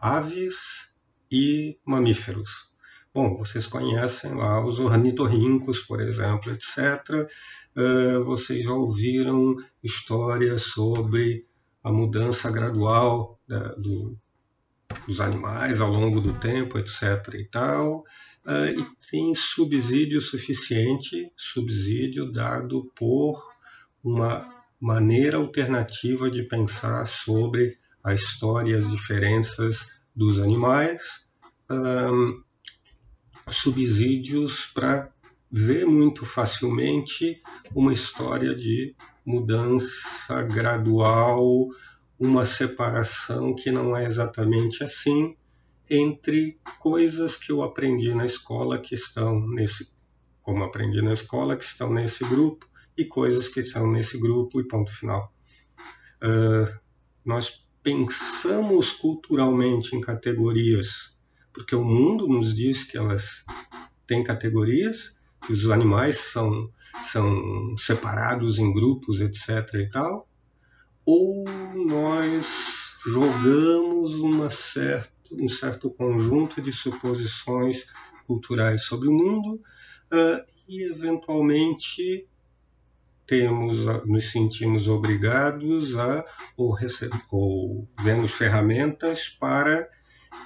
aves 0.01 0.95
e 1.31 1.79
mamíferos. 1.85 2.71
Bom, 3.13 3.37
vocês 3.37 3.67
conhecem 3.67 4.35
lá 4.35 4.65
os 4.65 4.79
ornitorrincos, 4.79 5.81
por 5.81 6.01
exemplo, 6.01 6.53
etc. 6.53 7.29
Uh, 7.77 8.25
vocês 8.25 8.65
já 8.65 8.73
ouviram 8.73 9.57
histórias 9.83 10.63
sobre 10.63 11.45
a 11.83 11.91
mudança 11.91 12.49
gradual 12.51 13.41
da, 13.49 13.75
do, 13.75 14.17
dos 15.09 15.21
animais 15.21 15.81
ao 15.81 15.91
longo 15.91 16.21
do 16.21 16.35
tempo, 16.35 16.79
etc. 16.79 17.35
e 17.35 17.45
tal. 17.47 18.05
Uh, 18.47 18.79
e 18.79 18.87
tem 19.11 19.35
subsídio 19.35 20.21
suficiente, 20.21 21.33
subsídio 21.37 22.31
dado 22.31 22.93
por 22.95 23.43
uma 24.03 24.49
maneira 24.81 25.37
alternativa 25.37 26.31
de 26.31 26.43
pensar 26.43 27.07
sobre 27.07 27.79
a 28.03 28.15
história 28.15 28.73
e 28.73 28.77
as 28.77 28.91
diferenças 28.91 29.87
dos 30.17 30.41
animais, 30.41 31.29
um, 31.71 32.43
subsídios 33.51 34.67
para 34.67 35.13
ver 35.51 35.85
muito 35.85 36.25
facilmente 36.25 37.43
uma 37.75 37.93
história 37.93 38.55
de 38.55 38.95
mudança 39.25 40.43
gradual, 40.43 41.69
uma 42.19 42.47
separação 42.47 43.55
que 43.55 43.71
não 43.71 43.97
é 43.97 44.07
exatamente 44.07 44.83
assim 44.83 45.37
entre 45.89 46.59
coisas 46.79 47.37
que 47.37 47.51
eu 47.51 47.63
aprendi 47.63 48.15
na 48.15 48.25
escola 48.25 48.79
que 48.79 48.95
estão 48.95 49.41
nesse 49.49 49.93
como 50.43 50.65
aprendi 50.65 51.03
na 51.03 51.13
escola 51.13 51.57
que 51.57 51.65
estão 51.65 51.93
nesse 51.93 52.25
grupo 52.25 52.70
e 53.01 53.07
coisas 53.07 53.49
que 53.49 53.61
estão 53.61 53.91
nesse 53.91 54.19
grupo 54.19 54.61
e 54.61 54.69
ponto 54.69 54.91
final. 54.91 55.33
Uh, 56.23 56.71
nós 57.25 57.65
pensamos 57.83 58.93
culturalmente 58.93 59.97
em 59.97 60.01
categorias 60.01 61.19
porque 61.53 61.75
o 61.75 61.85
mundo 61.85 62.29
nos 62.29 62.55
diz 62.55 62.85
que 62.85 62.97
elas 62.97 63.45
têm 64.07 64.23
categorias, 64.23 65.19
que 65.45 65.53
os 65.53 65.69
animais 65.69 66.19
são, 66.19 66.71
são 67.03 67.77
separados 67.77 68.59
em 68.59 68.73
grupos, 68.73 69.21
etc. 69.21 69.75
e 69.75 69.91
tal, 69.91 70.29
ou 71.05 71.45
nós 71.75 72.47
jogamos 73.07 74.15
uma 74.15 74.51
certa, 74.51 75.11
um 75.33 75.49
certo 75.49 75.91
conjunto 75.91 76.61
de 76.61 76.73
suposições 76.73 77.87
culturais 78.27 78.85
sobre 78.85 79.09
o 79.09 79.13
mundo 79.13 79.55
uh, 80.13 80.45
e, 80.69 80.83
eventualmente, 80.83 82.29
temos, 83.31 83.87
nos 84.07 84.33
sentimos 84.33 84.89
obrigados 84.89 85.97
a 85.97 86.25
ou, 86.57 86.77
ou 87.31 87.89
vemos 88.03 88.33
ferramentas 88.33 89.29
para 89.29 89.89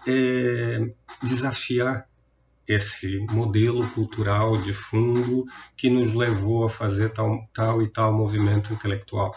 é, 0.07 0.93
desafiar 1.23 2.07
esse 2.69 3.21
modelo 3.31 3.89
cultural 3.93 4.59
de 4.59 4.75
fundo 4.75 5.47
que 5.75 5.89
nos 5.89 6.13
levou 6.13 6.67
a 6.67 6.69
fazer 6.69 7.09
tal, 7.09 7.49
tal 7.55 7.81
e 7.81 7.89
tal 7.89 8.13
movimento 8.13 8.75
intelectual. 8.75 9.35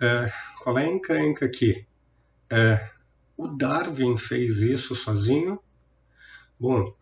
É, 0.00 0.32
qual 0.62 0.78
é 0.78 0.86
a 0.86 0.90
encrenca 0.90 1.44
aqui? 1.44 1.86
É, 2.50 2.90
o 3.36 3.48
Darwin 3.48 4.16
fez 4.16 4.62
isso 4.62 4.94
sozinho? 4.94 5.60
Bom, 6.58 6.96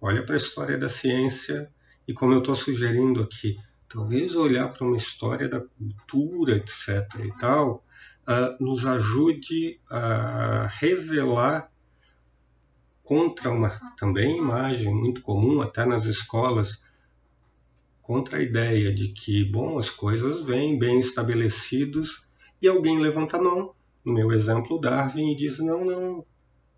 olha 0.00 0.24
para 0.24 0.36
a 0.36 0.38
história 0.38 0.78
da 0.78 0.88
ciência 0.88 1.70
e 2.08 2.14
como 2.14 2.32
eu 2.32 2.38
estou 2.38 2.54
sugerindo 2.54 3.22
aqui, 3.22 3.58
talvez 3.90 4.36
olhar 4.36 4.72
para 4.72 4.86
uma 4.86 4.96
história 4.96 5.48
da 5.48 5.60
cultura, 5.60 6.56
etc. 6.56 7.04
e 7.24 7.36
tal, 7.38 7.84
uh, 8.22 8.64
nos 8.64 8.86
ajude 8.86 9.80
a 9.90 10.66
revelar 10.78 11.70
contra 13.02 13.50
uma 13.50 13.70
também 13.96 14.38
imagem 14.38 14.94
muito 14.94 15.20
comum 15.20 15.60
até 15.60 15.84
nas 15.84 16.06
escolas 16.06 16.88
contra 18.00 18.38
a 18.38 18.42
ideia 18.42 18.94
de 18.94 19.08
que 19.08 19.44
bom 19.44 19.76
as 19.78 19.90
coisas 19.90 20.44
vêm 20.44 20.78
bem 20.78 21.00
estabelecidos 21.00 22.24
e 22.62 22.68
alguém 22.68 23.00
levanta 23.00 23.36
a 23.36 23.42
mão 23.42 23.74
no 24.04 24.14
meu 24.14 24.30
exemplo 24.30 24.80
Darwin 24.80 25.32
e 25.32 25.36
diz 25.36 25.58
não 25.58 25.84
não 25.84 26.26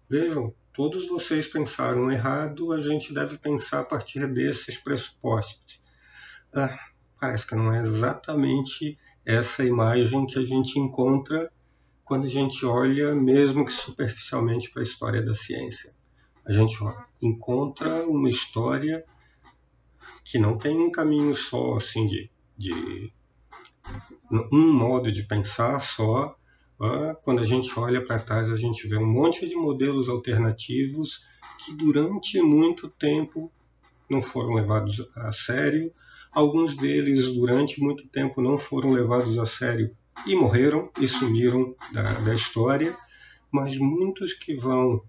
vejam 0.08 0.54
todos 0.72 1.06
vocês 1.06 1.46
pensaram 1.46 2.10
errado 2.10 2.72
a 2.72 2.80
gente 2.80 3.12
deve 3.12 3.36
pensar 3.36 3.80
a 3.80 3.84
partir 3.84 4.26
desses 4.26 4.78
pressupostos 4.78 5.82
ah, 6.54 6.78
parece 7.22 7.46
que 7.46 7.54
não 7.54 7.72
é 7.72 7.78
exatamente 7.78 8.98
essa 9.24 9.64
imagem 9.64 10.26
que 10.26 10.38
a 10.38 10.44
gente 10.44 10.78
encontra 10.78 11.50
quando 12.04 12.24
a 12.24 12.28
gente 12.28 12.66
olha 12.66 13.14
mesmo 13.14 13.64
que 13.64 13.72
superficialmente 13.72 14.70
para 14.70 14.82
a 14.82 14.88
história 14.90 15.22
da 15.22 15.32
ciência 15.32 15.94
a 16.44 16.52
gente 16.52 16.76
encontra 17.20 18.06
uma 18.06 18.28
história 18.28 19.04
que 20.24 20.38
não 20.38 20.58
tem 20.58 20.76
um 20.76 20.90
caminho 20.90 21.34
só, 21.34 21.76
assim, 21.76 22.06
de, 22.06 22.30
de 22.56 23.12
um 24.50 24.72
modo 24.72 25.10
de 25.10 25.22
pensar 25.22 25.80
só. 25.80 26.36
Quando 27.22 27.42
a 27.42 27.46
gente 27.46 27.78
olha 27.78 28.04
para 28.04 28.18
trás, 28.18 28.50
a 28.50 28.56
gente 28.56 28.88
vê 28.88 28.96
um 28.96 29.06
monte 29.06 29.48
de 29.48 29.54
modelos 29.54 30.08
alternativos 30.08 31.24
que 31.64 31.72
durante 31.76 32.40
muito 32.42 32.88
tempo 32.88 33.52
não 34.10 34.20
foram 34.20 34.54
levados 34.54 35.08
a 35.14 35.30
sério. 35.30 35.92
Alguns 36.32 36.74
deles, 36.76 37.26
durante 37.34 37.80
muito 37.80 38.08
tempo, 38.08 38.40
não 38.40 38.56
foram 38.56 38.90
levados 38.90 39.38
a 39.38 39.44
sério 39.44 39.94
e 40.26 40.34
morreram 40.34 40.90
e 41.00 41.06
sumiram 41.06 41.74
da, 41.92 42.14
da 42.20 42.34
história, 42.34 42.96
mas 43.50 43.76
muitos 43.76 44.32
que 44.32 44.54
vão 44.54 45.02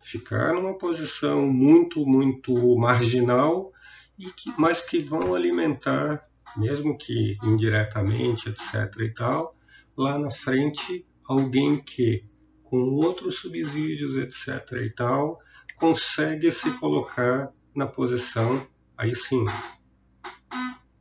ficar 0.00 0.54
numa 0.54 0.76
posição 0.76 1.46
muito, 1.46 2.04
muito 2.04 2.76
marginal, 2.76 3.72
e 4.18 4.30
que, 4.32 4.52
mas 4.58 4.80
que 4.80 4.98
vão 4.98 5.34
alimentar, 5.34 6.26
mesmo 6.56 6.96
que 6.96 7.36
indiretamente, 7.42 8.48
etc. 8.48 9.00
e 9.00 9.10
tal, 9.10 9.54
lá 9.96 10.18
na 10.18 10.30
frente, 10.30 11.06
alguém 11.28 11.82
que, 11.82 12.24
com 12.64 12.78
outros 12.94 13.38
subsídios, 13.38 14.16
etc. 14.16 14.80
e 14.82 14.90
tal, 14.90 15.38
consegue 15.76 16.50
se 16.50 16.70
colocar 16.78 17.52
na 17.74 17.86
posição, 17.86 18.66
aí 18.96 19.14
sim, 19.14 19.44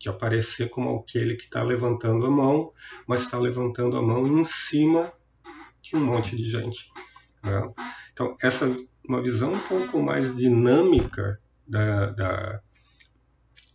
de 0.06 0.10
aparecer 0.10 0.70
como 0.70 1.00
aquele 1.00 1.36
que 1.36 1.46
está 1.46 1.64
levantando 1.64 2.28
a 2.28 2.30
mão, 2.30 2.72
mas 3.08 3.22
está 3.22 3.40
levantando 3.40 3.98
a 3.98 4.04
mão 4.04 4.28
em 4.28 4.44
cima 4.44 5.12
de 5.82 5.96
um 5.96 6.06
monte 6.06 6.36
de 6.38 6.44
gente. 6.48 6.92
Né? 7.44 7.74
Então, 8.14 8.38
essa 8.40 8.72
uma 9.08 9.22
visão 9.22 9.54
um 9.54 9.60
pouco 9.60 10.02
mais 10.02 10.36
dinâmica 10.36 11.40
da, 11.68 12.12
da 12.12 12.62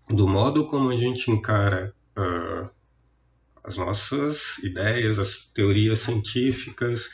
do 0.09 0.27
modo 0.27 0.66
como 0.66 0.90
a 0.90 0.97
gente 0.97 1.31
encara 1.33 1.95
uh, 2.16 2.71
as 3.62 3.77
nossas 3.77 4.59
ideias, 4.59 5.19
as 5.19 5.37
teorias 5.53 6.01
científicas, 6.01 7.07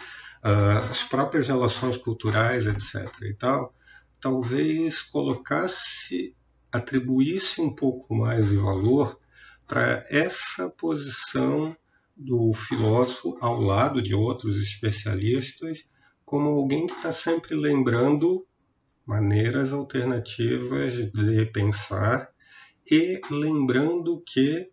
uh, 0.45 0.91
as 0.91 1.03
próprias 1.03 1.49
relações 1.49 1.97
culturais, 1.97 2.67
etc. 2.67 3.11
e 3.23 3.35
tal, 3.35 3.75
talvez 4.21 5.03
colocasse, 5.03 6.35
atribuísse 6.71 7.61
um 7.61 7.75
pouco 7.75 8.15
mais 8.15 8.49
de 8.49 8.57
valor 8.57 9.19
para 9.67 10.07
essa 10.09 10.71
posição 10.71 11.77
do 12.17 12.53
filósofo 12.53 13.37
ao 13.41 13.61
lado 13.61 14.01
de 14.01 14.15
outros 14.15 14.59
especialistas 14.59 15.87
como 16.27 16.49
alguém 16.49 16.89
que 16.89 16.95
está 16.95 17.13
sempre 17.13 17.55
lembrando 17.55 18.45
maneiras 19.07 19.73
alternativas 19.73 21.13
de 21.13 21.47
pensar 21.47 22.29
e 22.91 23.21
lembrando 23.31 24.21
que, 24.27 24.69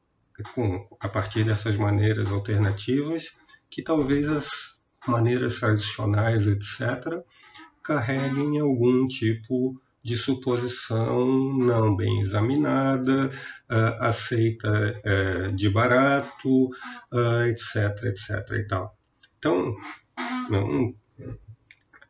com, 0.55 0.87
a 0.99 1.07
partir 1.07 1.43
dessas 1.43 1.75
maneiras 1.75 2.31
alternativas, 2.31 3.35
que 3.69 3.83
talvez 3.83 4.27
as 4.27 4.79
maneiras 5.07 5.59
tradicionais, 5.59 6.47
etc., 6.47 7.23
carreguem 7.83 8.59
algum 8.59 9.07
tipo 9.07 9.79
de 10.03 10.17
suposição 10.17 11.57
não 11.57 11.95
bem 11.95 12.19
examinada, 12.19 13.29
uh, 13.71 14.03
aceita 14.03 15.01
uh, 15.05 15.55
de 15.55 15.69
barato, 15.69 16.65
uh, 17.11 17.43
etc, 17.47 18.03
etc 18.05 18.51
e 18.51 18.67
tal. 18.67 18.97
Então, 19.39 19.75
não 20.49 20.93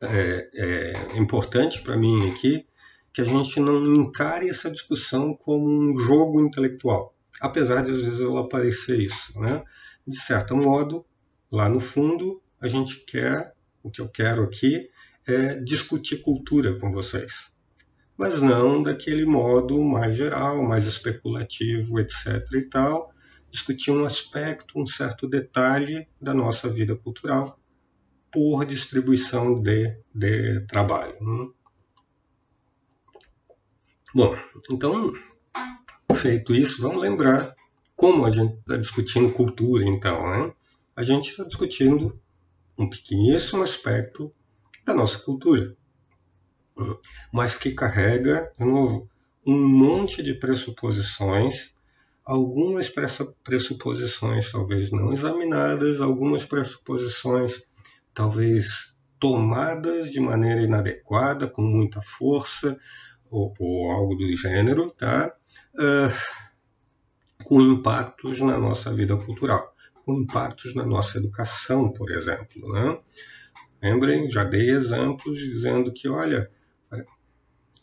é, 0.02 0.50
é 0.56 1.18
importante 1.18 1.82
para 1.82 1.96
mim 1.96 2.30
aqui 2.30 2.66
que 3.14 3.22
a 3.22 3.26
gente 3.26 3.60
não 3.60 3.86
encare 3.94 4.50
essa 4.50 4.72
discussão 4.72 5.36
como 5.36 5.70
um 5.70 5.98
jogo 5.98 6.42
intelectual, 6.42 7.16
apesar 7.40 7.84
de 7.84 7.92
às 7.92 8.02
vezes 8.02 8.20
ela 8.20 8.50
parecer 8.50 9.00
isso. 9.00 9.40
Né? 9.40 9.64
De 10.06 10.18
certo 10.18 10.58
modo, 10.58 11.06
lá 11.52 11.70
no 11.70 11.80
fundo, 11.80 12.42
a 12.60 12.68
gente 12.68 13.06
quer, 13.06 13.54
o 13.84 13.92
que 13.92 14.02
eu 14.02 14.10
quero 14.10 14.44
aqui, 14.44 14.90
é 15.28 15.56
discutir 15.56 16.18
cultura 16.22 16.78
com 16.80 16.92
vocês. 16.92 17.53
Mas 18.18 18.42
não 18.42 18.84
daquele 18.84 19.26
modo 19.26 19.82
mais 19.82 20.16
geral, 20.16 20.64
mais 20.64 20.86
especulativo, 20.86 22.00
etc. 22.00 22.46
e 22.54 22.70
tal, 22.70 23.12
discutir 23.50 23.92
um 23.92 24.06
aspecto, 24.06 24.80
um 24.80 24.86
certo 24.86 25.28
detalhe 25.28 26.08
da 26.22 26.34
nossa 26.34 26.70
vida 26.70 26.96
cultural 26.96 27.60
por 28.32 28.66
distribuição 28.66 29.62
de, 29.62 29.96
de 30.14 30.62
trabalho. 30.68 31.16
Né? 31.22 31.50
Bom, 34.14 34.36
então, 34.72 35.14
feito 36.16 36.54
isso, 36.54 36.82
vamos 36.82 37.02
lembrar 37.02 37.56
como 37.96 38.26
a 38.26 38.30
gente 38.30 38.56
está 38.56 38.76
discutindo 38.76 39.32
cultura, 39.32 39.86
então. 39.86 40.30
Né? 40.30 40.54
A 40.96 41.04
gente 41.04 41.30
está 41.30 41.44
discutindo 41.44 42.20
um 42.78 42.90
pequeníssimo 42.90 43.62
aspecto 43.62 44.34
da 44.84 44.94
nossa 44.94 45.20
cultura, 45.20 45.76
mas 47.32 47.56
que 47.56 47.72
carrega, 47.72 48.52
de 48.58 48.66
novo, 48.66 49.10
um 49.46 49.68
monte 49.68 50.24
de 50.24 50.34
pressuposições, 50.34 51.74
algumas 52.26 52.90
pressuposições 53.44 54.52
talvez 54.52 54.92
não 54.92 55.12
examinadas, 55.12 56.02
algumas 56.02 56.46
pressuposições 56.46 57.64
talvez 58.14 58.96
tomadas 59.20 60.12
de 60.12 60.20
maneira 60.20 60.62
inadequada, 60.62 61.48
com 61.48 61.62
muita 61.62 62.02
força, 62.02 62.78
ou, 63.30 63.54
ou 63.58 63.92
algo 63.92 64.16
do 64.16 64.36
gênero, 64.36 64.92
tá? 64.92 65.34
Uh, 65.76 66.44
com 67.44 67.62
impactos 67.62 68.40
na 68.40 68.58
nossa 68.58 68.94
vida 68.94 69.18
cultural, 69.18 69.74
com 70.06 70.14
impactos 70.14 70.76
na 70.76 70.86
nossa 70.86 71.18
educação, 71.18 71.92
por 71.92 72.12
exemplo. 72.12 72.72
Né? 72.72 73.00
Lembrem, 73.82 74.30
já 74.30 74.44
dei 74.44 74.70
exemplos 74.70 75.38
dizendo 75.38 75.92
que, 75.92 76.08
olha, 76.08 76.50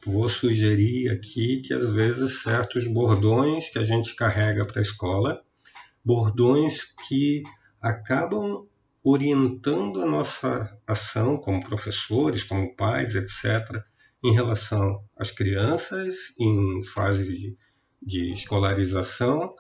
vou 0.05 0.29
sugerir 0.29 1.11
aqui 1.11 1.61
que 1.61 1.75
às 1.75 1.93
vezes 1.93 2.43
certos 2.43 2.87
bordões 2.87 3.69
que 3.69 3.79
a 3.79 3.85
gente 3.85 4.15
carrega 4.15 4.65
para 4.65 4.81
a 4.81 4.83
escola, 4.83 5.43
bordões 6.05 6.85
que 7.07 7.43
acabam 7.81 8.67
orientando 9.03 10.03
a 10.03 10.07
nossa 10.07 10.79
ação 10.87 11.39
como 11.39 11.65
professores, 11.65 12.45
como 12.45 12.75
pais, 12.77 13.15
etc., 13.15 13.83
em 14.23 14.35
relação 14.35 15.03
às 15.17 15.31
crianças 15.31 16.15
em 16.39 16.83
fase 16.85 17.25
de, 17.25 17.57
de 18.03 18.33
escolarização, 18.33 19.55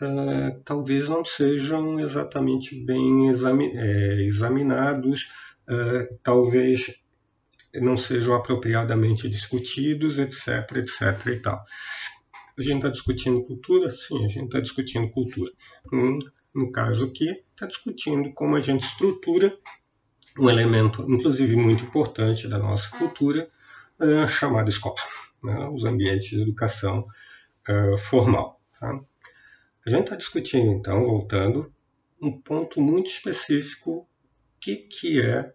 uh, 0.00 0.62
talvez 0.64 1.08
não 1.08 1.24
sejam 1.24 2.00
exatamente 2.00 2.82
bem 2.84 3.28
é, 3.28 4.22
examinados, 4.22 5.28
uh, 5.68 6.18
talvez 6.22 6.94
não 7.80 7.96
sejam 7.96 8.34
apropriadamente 8.34 9.28
discutidos, 9.28 10.18
etc, 10.18 10.76
etc 10.76 11.26
e 11.26 11.40
tal. 11.40 11.64
A 12.58 12.62
gente 12.62 12.76
está 12.76 12.88
discutindo 12.88 13.42
cultura? 13.42 13.90
Sim, 13.90 14.24
a 14.24 14.28
gente 14.28 14.46
está 14.46 14.60
discutindo 14.60 15.10
cultura. 15.10 15.52
Hum, 15.92 16.18
no 16.54 16.72
caso 16.72 17.04
aqui, 17.04 17.44
está 17.52 17.66
discutindo 17.66 18.32
como 18.32 18.56
a 18.56 18.60
gente 18.60 18.84
estrutura 18.84 19.56
um 20.38 20.50
elemento, 20.50 21.04
inclusive 21.10 21.56
muito 21.56 21.84
importante 21.84 22.48
da 22.48 22.58
nossa 22.58 22.90
cultura, 22.96 23.48
uh, 24.00 24.28
chamado 24.28 24.68
escola, 24.68 24.96
né? 25.42 25.68
os 25.68 25.84
ambientes 25.84 26.28
de 26.28 26.42
educação 26.42 27.06
uh, 27.68 27.98
formal. 27.98 28.60
Tá? 28.78 29.00
A 29.86 29.90
gente 29.90 30.04
está 30.04 30.16
discutindo, 30.16 30.70
então, 30.72 31.04
voltando, 31.04 31.72
um 32.20 32.40
ponto 32.40 32.80
muito 32.80 33.10
específico, 33.10 33.98
o 33.98 34.06
que, 34.60 34.76
que 34.76 35.20
é, 35.20 35.52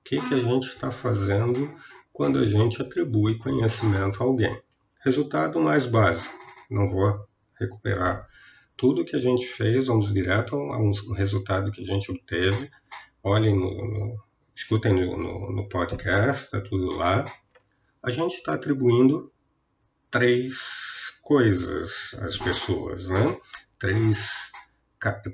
o 0.00 0.04
que, 0.04 0.20
que 0.20 0.34
a 0.34 0.40
gente 0.40 0.66
está 0.66 0.90
fazendo 0.90 1.72
quando 2.12 2.38
a 2.38 2.44
gente 2.44 2.80
atribui 2.80 3.38
conhecimento 3.38 4.22
a 4.22 4.26
alguém. 4.26 4.60
Resultado 5.02 5.60
mais 5.60 5.86
básico, 5.86 6.34
não 6.70 6.88
vou 6.88 7.26
recuperar 7.58 8.28
tudo 8.76 9.04
que 9.04 9.16
a 9.16 9.20
gente 9.20 9.46
fez, 9.46 9.86
vamos 9.86 10.12
direto 10.12 10.56
a 10.56 10.78
um 10.78 10.92
resultado 11.12 11.70
que 11.70 11.82
a 11.82 11.84
gente 11.84 12.10
obteve. 12.10 12.70
Olhem, 13.22 13.54
no, 13.54 13.70
no, 13.70 14.24
escutem 14.54 14.94
no, 14.94 15.16
no, 15.16 15.52
no 15.52 15.68
podcast, 15.68 16.44
está 16.44 16.60
tudo 16.60 16.92
lá 16.92 17.24
a 18.02 18.10
gente 18.10 18.34
está 18.34 18.54
atribuindo 18.54 19.30
três 20.10 21.18
coisas 21.22 22.14
às 22.14 22.36
pessoas, 22.38 23.08
né? 23.08 23.38
Três 23.78 24.50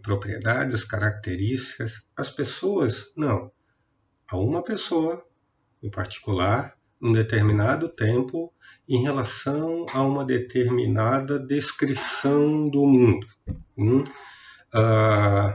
propriedades, 0.02 0.84
características. 0.84 2.10
As 2.16 2.30
pessoas, 2.30 3.12
não. 3.16 3.50
A 4.28 4.36
uma 4.36 4.62
pessoa, 4.62 5.24
em 5.82 5.90
particular, 5.90 6.76
um 7.00 7.12
determinado 7.12 7.88
tempo, 7.88 8.52
em 8.88 9.02
relação 9.02 9.86
a 9.92 10.02
uma 10.02 10.24
determinada 10.24 11.38
descrição 11.38 12.68
do 12.68 12.86
mundo. 12.86 13.26
Hum? 13.76 14.04
Uh, 14.74 15.48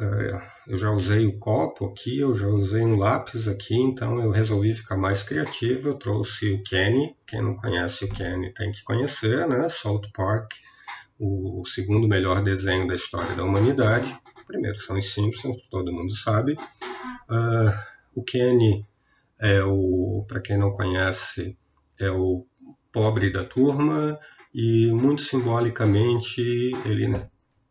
uh, 0.00 0.42
eu 0.66 0.76
já 0.76 0.90
usei 0.90 1.26
o 1.26 1.38
copo 1.38 1.86
aqui, 1.86 2.18
eu 2.18 2.34
já 2.34 2.46
usei 2.46 2.82
um 2.82 2.98
lápis 2.98 3.46
aqui, 3.46 3.76
então 3.76 4.22
eu 4.22 4.30
resolvi 4.30 4.72
ficar 4.72 4.96
mais 4.96 5.22
criativo. 5.22 5.88
Eu 5.88 5.94
trouxe 5.94 6.52
o 6.52 6.62
Kenny, 6.62 7.16
quem 7.26 7.42
não 7.42 7.54
conhece 7.54 8.04
o 8.04 8.08
Kenny 8.08 8.52
tem 8.54 8.72
que 8.72 8.82
conhecer, 8.82 9.46
né? 9.46 9.68
Salt 9.68 10.06
Park, 10.12 10.52
o 11.18 11.64
segundo 11.66 12.08
melhor 12.08 12.42
desenho 12.42 12.88
da 12.88 12.94
história 12.94 13.34
da 13.34 13.44
humanidade. 13.44 14.16
Primeiro 14.46 14.78
são 14.78 14.98
os 14.98 15.12
Simpsons, 15.12 15.68
todo 15.70 15.92
mundo 15.92 16.14
sabe. 16.14 16.56
Uh, 17.28 17.74
o 18.14 18.22
Kenny 18.22 18.86
é 19.38 19.62
o, 19.62 20.24
para 20.28 20.40
quem 20.40 20.56
não 20.56 20.72
conhece, 20.72 21.58
é 21.98 22.10
o 22.10 22.46
pobre 22.92 23.30
da 23.30 23.44
turma 23.44 24.18
e 24.54 24.90
muito 24.92 25.22
simbolicamente 25.22 26.40
ele 26.84 27.14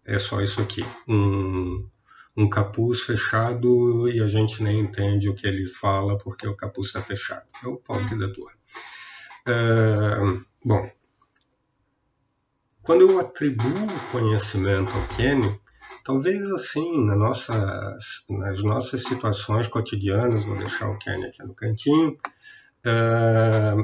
é 0.06 0.19
só 0.19 0.41
isso 0.41 0.62
aqui, 0.62 0.84
um 1.08 1.88
um 2.36 2.50
capuz 2.50 3.02
fechado 3.02 4.10
e 4.10 4.19
a 4.19 4.28
gente 4.28 4.62
nem 4.63 4.80
entende 4.80 5.30
o 5.30 5.36
que 5.36 5.48
ele 5.48 5.67
fala 5.67 6.17
porque 6.17 6.48
o 6.48 6.56
capuz 6.56 6.88
está 6.88 7.02
fechado. 7.02 7.46
É 7.63 7.67
o 7.67 7.78
pobre 7.78 8.17
da 8.17 8.28
turma. 8.32 8.58
É, 9.48 10.43
bom, 10.65 10.89
quando 12.82 13.02
eu 13.02 13.19
atribuo 13.19 13.88
conhecimento 14.12 14.91
ao 14.91 15.08
Kenny, 15.15 15.60
talvez 16.04 16.52
assim, 16.52 17.06
na 17.06 17.16
nas 17.16 18.63
nossas 18.63 19.04
situações 19.04 19.68
cotidianas, 19.68 20.46
vou 20.46 20.58
deixar 20.58 20.89
o 20.89 20.98
Kenny 20.98 21.26
aqui 21.26 21.44
no 21.44 21.54
cantinho, 21.54 22.18
é, 22.86 23.76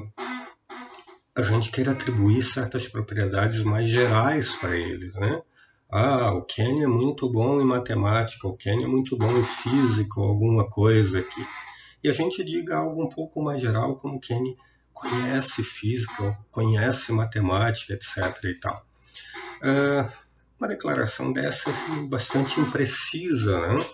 a 1.36 1.41
gente 1.41 1.71
queira 1.71 1.91
atribuir 1.91 2.43
certas 2.43 2.88
propriedades 2.88 3.63
mais 3.63 3.88
gerais 3.88 4.53
para 4.55 4.75
eles, 4.75 5.15
né? 5.15 5.41
ah, 5.91 6.34
o 6.34 6.43
Kenny 6.43 6.84
é 6.84 6.88
muito 6.88 7.27
bom 7.29 7.60
em 7.60 7.65
matemática, 7.65 8.47
o 8.47 8.55
Kenny 8.55 8.84
é 8.84 8.88
muito 8.88 9.17
bom 9.17 9.32
em 9.32 9.43
física, 9.43 10.21
alguma 10.21 10.69
coisa 10.69 11.19
aqui. 11.19 11.45
E 12.03 12.10
a 12.10 12.13
gente 12.13 12.43
diga 12.43 12.77
algo 12.77 13.03
um 13.03 13.10
pouco 13.10 13.41
mais 13.41 13.60
geral, 13.60 13.95
como 13.95 14.17
o 14.17 14.19
Kenny 14.19 14.55
conhece 14.93 15.63
física, 15.63 16.38
conhece 16.51 17.12
matemática, 17.12 17.93
etc. 17.93 18.43
e 18.43 18.60
tal. 18.60 18.86
Uh, 19.63 20.12
uma 20.59 20.67
declaração 20.67 21.31
dessa 21.31 21.69
é 21.69 22.07
bastante 22.07 22.59
imprecisa, 22.59 23.59
né? 23.59 23.85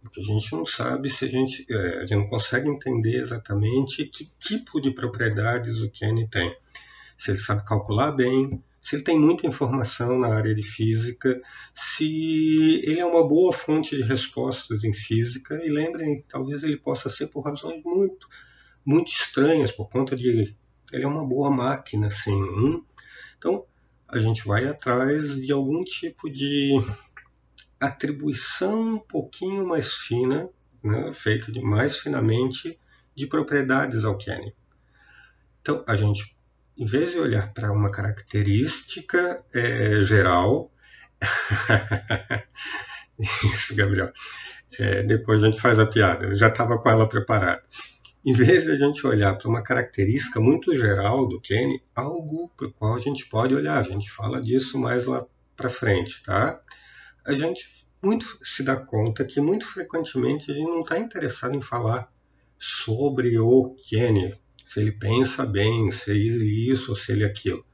Porque 0.00 0.20
a 0.20 0.24
gente 0.24 0.52
não 0.52 0.66
sabe 0.66 1.10
se 1.10 1.24
a 1.24 1.28
gente, 1.28 1.66
é, 1.70 1.98
a 1.98 2.04
gente 2.04 2.18
não 2.18 2.28
consegue 2.28 2.68
entender 2.68 3.16
exatamente 3.16 4.04
que 4.06 4.30
tipo 4.38 4.80
de 4.80 4.90
propriedades 4.90 5.80
o 5.80 5.90
Kenny 5.90 6.28
tem. 6.28 6.56
Se 7.16 7.30
ele 7.30 7.38
sabe 7.38 7.64
calcular 7.64 8.12
bem, 8.12 8.62
se 8.80 8.96
ele 8.96 9.04
tem 9.04 9.18
muita 9.18 9.46
informação 9.46 10.18
na 10.18 10.34
área 10.34 10.54
de 10.54 10.62
física, 10.62 11.40
se 11.72 12.80
ele 12.84 12.98
é 12.98 13.06
uma 13.06 13.26
boa 13.26 13.52
fonte 13.52 13.96
de 13.96 14.02
respostas 14.02 14.82
em 14.82 14.92
física, 14.92 15.54
e 15.64 15.70
lembrem, 15.70 16.24
talvez 16.28 16.64
ele 16.64 16.76
possa 16.76 17.08
ser 17.08 17.28
por 17.28 17.44
razões 17.44 17.80
muito, 17.84 18.28
muito 18.84 19.12
estranhas, 19.12 19.70
por 19.70 19.88
conta 19.88 20.16
de 20.16 20.56
ele 20.92 21.04
é 21.04 21.06
uma 21.06 21.26
boa 21.26 21.48
máquina, 21.48 22.08
assim. 22.08 22.34
Hum? 22.34 22.84
Então, 23.38 23.64
a 24.12 24.18
gente 24.18 24.46
vai 24.46 24.66
atrás 24.66 25.40
de 25.40 25.52
algum 25.52 25.82
tipo 25.82 26.30
de 26.30 26.80
atribuição 27.80 28.94
um 28.94 28.98
pouquinho 28.98 29.66
mais 29.66 29.92
fina, 29.94 30.48
né, 30.82 31.12
feita 31.12 31.50
de 31.50 31.60
mais 31.60 31.98
finamente, 31.98 32.78
de 33.14 33.26
propriedades 33.26 34.04
ao 34.04 34.16
Kenny. 34.16 34.54
Então, 35.60 35.84
a 35.86 35.96
gente 35.96 36.36
em 36.76 36.84
vez 36.84 37.12
de 37.12 37.18
olhar 37.18 37.52
para 37.52 37.72
uma 37.72 37.90
característica 37.90 39.44
é, 39.52 40.02
geral, 40.02 40.72
isso, 43.44 43.76
Gabriel, 43.76 44.12
é, 44.78 45.02
depois 45.02 45.42
a 45.42 45.46
gente 45.46 45.60
faz 45.60 45.78
a 45.78 45.86
piada, 45.86 46.26
eu 46.26 46.34
já 46.34 46.48
estava 46.48 46.78
com 46.78 46.88
ela 46.88 47.08
preparada. 47.08 47.62
Em 48.24 48.32
vez 48.32 48.64
de 48.64 48.70
a 48.70 48.76
gente 48.76 49.04
olhar 49.04 49.36
para 49.36 49.48
uma 49.48 49.62
característica 49.62 50.40
muito 50.40 50.76
geral 50.76 51.26
do 51.26 51.40
Kenny, 51.40 51.82
algo 51.94 52.48
para 52.56 52.68
o 52.68 52.72
qual 52.72 52.94
a 52.94 52.98
gente 52.98 53.26
pode 53.28 53.52
olhar, 53.52 53.78
a 53.78 53.82
gente 53.82 54.10
fala 54.10 54.40
disso 54.40 54.78
mais 54.78 55.06
lá 55.06 55.26
para 55.56 55.68
frente, 55.68 56.22
tá? 56.22 56.60
A 57.26 57.32
gente 57.32 57.84
muito 58.02 58.38
se 58.42 58.62
dá 58.62 58.76
conta 58.76 59.24
que 59.24 59.40
muito 59.40 59.66
frequentemente 59.66 60.50
a 60.50 60.54
gente 60.54 60.68
não 60.68 60.82
está 60.82 60.98
interessado 60.98 61.54
em 61.56 61.60
falar 61.60 62.12
sobre 62.58 63.38
o 63.38 63.74
Kenny, 63.88 64.38
se 64.64 64.80
ele 64.80 64.92
pensa 64.92 65.44
bem, 65.44 65.90
se 65.90 66.12
ele 66.12 66.70
isso 66.70 66.90
ou 66.92 66.96
se 66.96 67.10
ele 67.10 67.24
aquilo. 67.24 67.64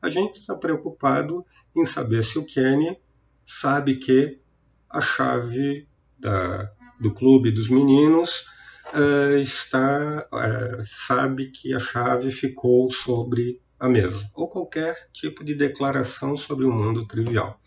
A 0.00 0.08
gente 0.08 0.40
está 0.40 0.56
preocupado 0.56 1.44
em 1.76 1.84
saber 1.84 2.24
se 2.24 2.38
o 2.38 2.46
Kenny 2.46 2.98
sabe 3.44 3.96
que 3.96 4.40
a 4.88 5.02
chave 5.02 5.86
da, 6.18 6.72
do 6.98 7.12
clube 7.12 7.50
dos 7.50 7.68
meninos 7.68 8.46
uh, 8.94 9.36
está 9.38 10.28
uh, 10.32 10.84
sabe 10.84 11.50
que 11.50 11.74
a 11.74 11.78
chave 11.78 12.30
ficou 12.30 12.90
sobre 12.90 13.60
a 13.78 13.88
mesa 13.88 14.30
ou 14.34 14.48
qualquer 14.48 15.08
tipo 15.12 15.44
de 15.44 15.54
declaração 15.54 16.36
sobre 16.36 16.64
o 16.64 16.72
mundo 16.72 17.06
trivial. 17.06 17.60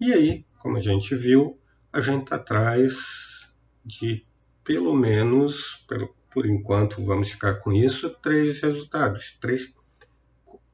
E 0.00 0.12
aí, 0.12 0.46
como 0.58 0.76
a 0.76 0.80
gente 0.80 1.14
viu, 1.14 1.58
a 1.92 2.00
gente 2.00 2.24
está 2.24 2.36
atrás 2.36 3.52
de 3.84 4.26
pelo 4.62 4.94
menos, 4.94 5.84
pelo, 5.88 6.14
por 6.30 6.46
enquanto 6.46 7.04
vamos 7.04 7.30
ficar 7.30 7.56
com 7.56 7.72
isso, 7.72 8.10
três 8.22 8.60
resultados, 8.62 9.36
três, 9.40 9.76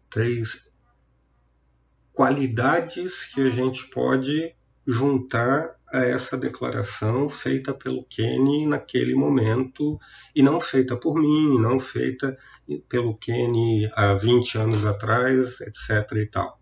três 0.08 0.70
qualidades 2.12 3.26
que 3.26 3.40
a 3.40 3.50
gente 3.50 3.88
pode 3.88 4.54
juntar 4.86 5.79
a 5.92 6.04
essa 6.04 6.36
declaração 6.36 7.28
feita 7.28 7.74
pelo 7.74 8.04
Kenny 8.04 8.66
naquele 8.66 9.14
momento 9.14 9.98
e 10.34 10.42
não 10.42 10.60
feita 10.60 10.96
por 10.96 11.16
mim, 11.16 11.58
não 11.58 11.78
feita 11.78 12.38
pelo 12.88 13.16
Kenny 13.16 13.90
há 13.94 14.14
20 14.14 14.58
anos 14.58 14.84
atrás, 14.84 15.60
etc. 15.60 16.12
e 16.16 16.26
tal. 16.26 16.60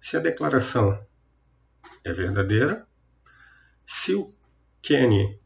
Se 0.00 0.16
a 0.16 0.20
declaração 0.20 0.98
é 2.04 2.12
verdadeira, 2.12 2.86
se 3.86 4.14
o 4.14 4.34
Kenny 4.82 5.38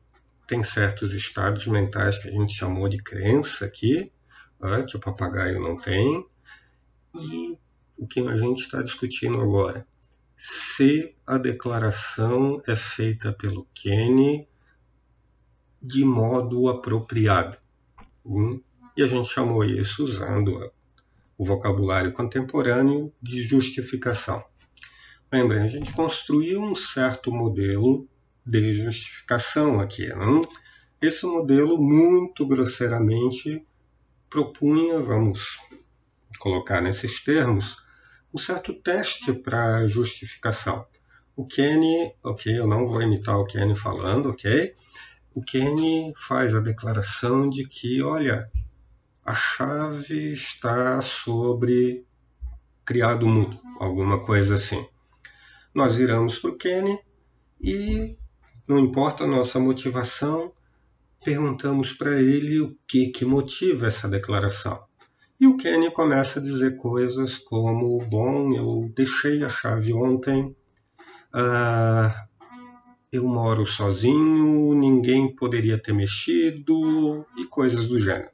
tem 0.47 0.63
certos 0.63 1.13
estados 1.13 1.67
mentais 1.67 2.19
que 2.19 2.29
a 2.29 2.33
gente 2.33 2.55
chamou 2.55 2.89
de 2.89 2.99
crença 2.99 3.67
aqui, 3.67 4.11
né, 4.61 4.85
que 4.89 4.97
o 4.97 5.01
papagaio 5.01 5.61
não 5.61 5.77
tem, 5.77 6.25
e 7.15 7.59
o 7.99 8.07
que 8.07 8.21
a 8.21 8.35
gente 8.35 8.61
está 8.63 8.83
discutindo 8.83 9.41
agora. 9.41 9.87
Se 10.37 11.17
a 11.27 11.39
declaração 11.39 12.61
é 12.67 12.77
feita 12.77 13.33
pelo 13.33 13.67
Kenny 13.75 14.47
de 15.83 16.05
modo 16.05 16.69
apropriado. 16.69 17.59
Hum? 18.25 18.61
E 18.97 19.03
a 19.03 19.07
gente 19.07 19.29
chamou 19.29 19.65
isso, 19.65 20.05
usando 20.05 20.73
o 21.39 21.45
vocabulário 21.45 22.13
contemporâneo, 22.13 23.13
de 23.23 23.43
justificação. 23.43 24.45
Lembrem, 25.33 25.63
a 25.63 25.67
gente 25.67 25.93
construiu 25.93 26.61
um 26.63 26.75
certo 26.75 27.31
modelo 27.31 28.09
de 28.45 28.75
justificação 28.75 29.81
aqui. 29.81 30.09
Não? 30.09 30.41
Esse 31.01 31.27
modelo, 31.27 31.81
muito 31.81 32.47
grosseiramente, 32.47 33.67
propunha, 34.31 34.99
vamos 34.99 35.59
colocar 36.39 36.81
nesses 36.81 37.23
termos, 37.23 37.77
um 38.37 38.39
certo 38.39 38.75
teste 38.75 39.33
para 39.33 39.87
justificação. 39.87 40.87
O 41.35 41.47
Kenny, 41.47 42.15
ok, 42.23 42.59
eu 42.59 42.67
não 42.67 42.87
vou 42.87 43.01
imitar 43.01 43.39
o 43.39 43.47
Kenny 43.47 43.75
falando, 43.75 44.29
ok? 44.29 44.75
O 45.35 45.41
Kenny 45.43 46.13
faz 46.15 46.55
a 46.55 46.61
declaração 46.61 47.49
de 47.49 47.67
que, 47.67 48.03
olha, 48.03 48.47
a 49.25 49.35
chave 49.35 50.35
está 50.35 51.01
sobre 51.01 52.05
criado 52.85 53.27
mudo, 53.27 53.59
alguma 53.81 54.23
coisa 54.23 54.57
assim. 54.57 54.87
Nós 55.75 55.97
viramos 55.97 56.39
para 56.39 56.51
o 56.51 56.59
Kenny 56.59 56.99
e 57.59 58.19
não 58.69 58.79
importa 58.79 59.25
a 59.25 59.27
nossa 59.27 59.59
motivação, 59.59 60.53
perguntamos 61.25 61.91
para 61.91 62.21
ele 62.21 62.61
o 62.61 62.77
que, 62.87 63.07
que 63.07 63.25
motiva 63.25 63.87
essa 63.87 64.07
declaração. 64.07 64.86
E 65.39 65.47
o 65.47 65.57
Kenny 65.57 65.91
começa 65.91 66.39
a 66.39 66.43
dizer 66.43 66.77
coisas 66.77 67.37
como: 67.37 67.99
Bom, 67.99 68.55
eu 68.55 68.91
deixei 68.97 69.45
a 69.45 69.49
chave 69.51 69.93
ontem, 69.93 70.57
uh, 71.35 72.11
eu 73.13 73.27
moro 73.27 73.67
sozinho, 73.67 74.75
ninguém 74.75 75.35
poderia 75.35 75.77
ter 75.77 75.93
mexido, 75.93 77.27
e 77.37 77.45
coisas 77.45 77.87
do 77.87 77.99
gênero. 77.99 78.31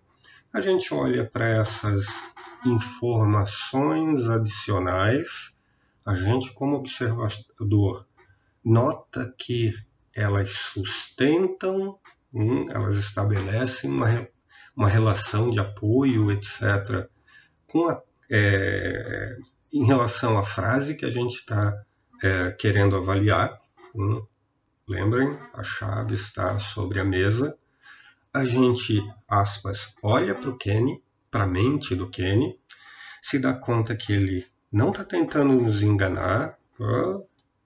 A 0.53 0.61
gente 0.61 0.95
olha 0.95 1.29
para 1.29 1.49
essas 1.49 2.07
informações 2.65 4.29
adicionais, 4.29 5.57
a 6.07 6.15
gente, 6.15 6.53
como 6.53 6.77
observador, 6.77 8.07
nota 8.65 9.35
que 9.37 9.75
elas 10.15 10.53
sustentam, 10.53 11.99
hum, 12.33 12.67
elas 12.71 12.99
estabelecem 12.99 13.91
uma, 13.91 14.29
uma 14.77 14.89
relação 14.89 15.51
de 15.51 15.61
apoio, 15.61 16.31
etc., 16.31 17.09
com 17.67 17.89
a, 17.89 18.03
é, 18.31 19.37
em 19.73 19.85
relação 19.85 20.39
à 20.39 20.43
frase 20.43 20.97
que 20.97 21.05
a 21.05 21.11
gente 21.11 21.37
está 21.37 21.75
é, 22.23 22.51
querendo 22.53 22.97
avaliar. 22.97 23.61
Hum, 23.95 24.25
lembrem, 24.89 25.39
a 25.53 25.63
chave 25.63 26.15
está 26.15 26.59
sobre 26.59 27.01
a 27.01 27.05
mesa. 27.05 27.57
A 28.33 28.45
gente, 28.45 29.03
aspas, 29.29 29.95
olha 30.03 30.35
para 30.35 30.51
o 30.51 30.57
Kenny, 30.57 31.03
para 31.31 31.45
a 31.45 31.47
mente 31.47 31.95
do 31.95 32.09
Kenny, 32.09 32.59
se 33.21 33.39
dá 33.39 33.55
conta 33.55 33.95
que 33.95 34.13
ele 34.13 34.47
não 34.71 34.91
está 34.91 35.05
tentando 35.05 35.53
nos 35.53 35.83
enganar, 35.83 36.59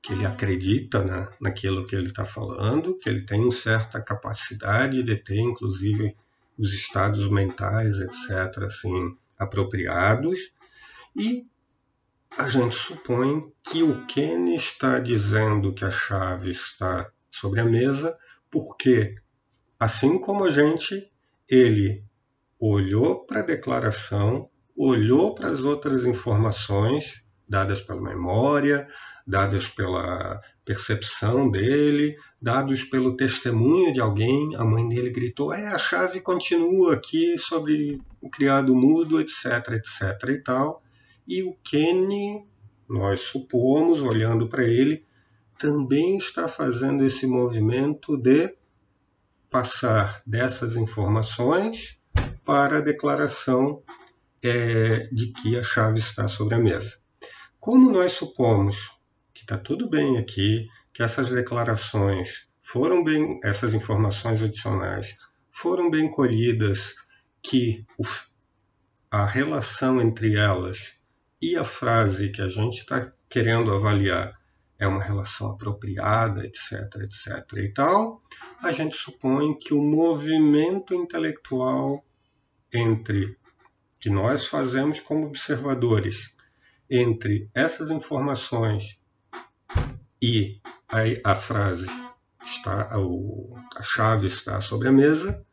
que 0.02 0.12
ele 0.12 0.26
acredita 0.26 1.04
na, 1.04 1.32
naquilo 1.40 1.86
que 1.86 1.94
ele 1.94 2.08
está 2.08 2.24
falando, 2.24 2.98
que 2.98 3.08
ele 3.08 3.22
tem 3.22 3.40
uma 3.40 3.50
certa 3.50 4.00
capacidade 4.00 5.02
de 5.02 5.16
ter, 5.16 5.38
inclusive, 5.38 6.16
os 6.58 6.72
estados 6.72 7.28
mentais, 7.30 7.98
etc., 7.98 8.64
assim, 8.64 9.16
apropriados, 9.38 10.38
e 11.14 11.46
a 12.36 12.48
gente 12.48 12.76
supõe 12.76 13.52
que 13.62 13.82
o 13.82 14.04
Ken 14.06 14.54
está 14.54 14.98
dizendo 14.98 15.72
que 15.72 15.84
a 15.84 15.90
chave 15.90 16.50
está 16.50 17.10
sobre 17.30 17.60
a 17.60 17.64
mesa, 17.64 18.16
porque, 18.50 19.14
assim 19.78 20.18
como 20.18 20.44
a 20.44 20.50
gente, 20.50 21.10
ele 21.48 22.04
olhou 22.58 23.24
para 23.26 23.40
a 23.40 23.44
declaração, 23.44 24.50
olhou 24.76 25.34
para 25.34 25.48
as 25.48 25.60
outras 25.60 26.04
informações 26.04 27.24
dadas 27.48 27.80
pela 27.80 28.00
memória, 28.00 28.88
dadas 29.26 29.68
pela 29.68 30.40
percepção 30.66 31.48
dele, 31.48 32.18
dados 32.42 32.84
pelo 32.84 33.16
testemunho 33.16 33.94
de 33.94 34.00
alguém. 34.00 34.56
A 34.56 34.64
mãe 34.64 34.86
dele 34.86 35.10
gritou: 35.10 35.54
é, 35.54 35.68
a 35.68 35.78
chave 35.78 36.20
continua 36.20 36.94
aqui 36.94 37.38
sobre 37.38 38.02
o 38.20 38.28
criado 38.28 38.74
mudo, 38.74 39.20
etc, 39.20 39.44
etc 39.74 40.28
e 40.28 40.42
tal. 40.42 40.82
E 41.26 41.42
o 41.44 41.54
Kenny, 41.64 42.44
nós 42.88 43.20
supomos, 43.20 44.02
olhando 44.02 44.48
para 44.48 44.64
ele, 44.64 45.06
também 45.58 46.18
está 46.18 46.48
fazendo 46.48 47.04
esse 47.04 47.26
movimento 47.26 48.16
de 48.16 48.54
passar 49.48 50.20
dessas 50.26 50.76
informações 50.76 51.98
para 52.44 52.78
a 52.78 52.80
declaração 52.80 53.82
é, 54.42 55.08
de 55.12 55.28
que 55.28 55.56
a 55.56 55.62
chave 55.62 55.98
está 55.98 56.28
sobre 56.28 56.56
a 56.56 56.58
mesa. 56.58 56.98
Como 57.58 57.90
nós 57.90 58.12
supomos 58.12 58.95
está 59.46 59.56
tudo 59.56 59.88
bem 59.88 60.18
aqui, 60.18 60.68
que 60.92 61.04
essas 61.04 61.30
declarações 61.30 62.48
foram 62.60 63.04
bem, 63.04 63.38
essas 63.44 63.72
informações 63.72 64.42
adicionais 64.42 65.16
foram 65.52 65.88
bem 65.88 66.10
colhidas, 66.10 66.96
que 67.40 67.86
a 69.08 69.24
relação 69.24 70.00
entre 70.02 70.36
elas 70.36 70.98
e 71.40 71.56
a 71.56 71.64
frase 71.64 72.32
que 72.32 72.42
a 72.42 72.48
gente 72.48 72.78
está 72.78 73.12
querendo 73.28 73.72
avaliar 73.72 74.36
é 74.80 74.86
uma 74.88 75.02
relação 75.02 75.52
apropriada, 75.52 76.44
etc, 76.44 76.96
etc 77.02 77.52
e 77.58 77.72
tal, 77.72 78.20
a 78.60 78.72
gente 78.72 78.96
supõe 78.96 79.56
que 79.56 79.72
o 79.72 79.80
movimento 79.80 80.92
intelectual 80.92 82.04
entre 82.72 83.38
que 84.00 84.10
nós 84.10 84.46
fazemos 84.46 84.98
como 84.98 85.26
observadores 85.26 86.34
entre 86.90 87.48
essas 87.54 87.90
informações 87.90 89.00
e 90.26 90.60
a, 90.88 91.32
a 91.32 91.34
frase 91.36 91.86
está 92.44 92.90
a 93.76 93.82
chave 93.82 94.26
está 94.26 94.60
sobre 94.60 94.88
a 94.88 94.92
mesa 94.92 95.46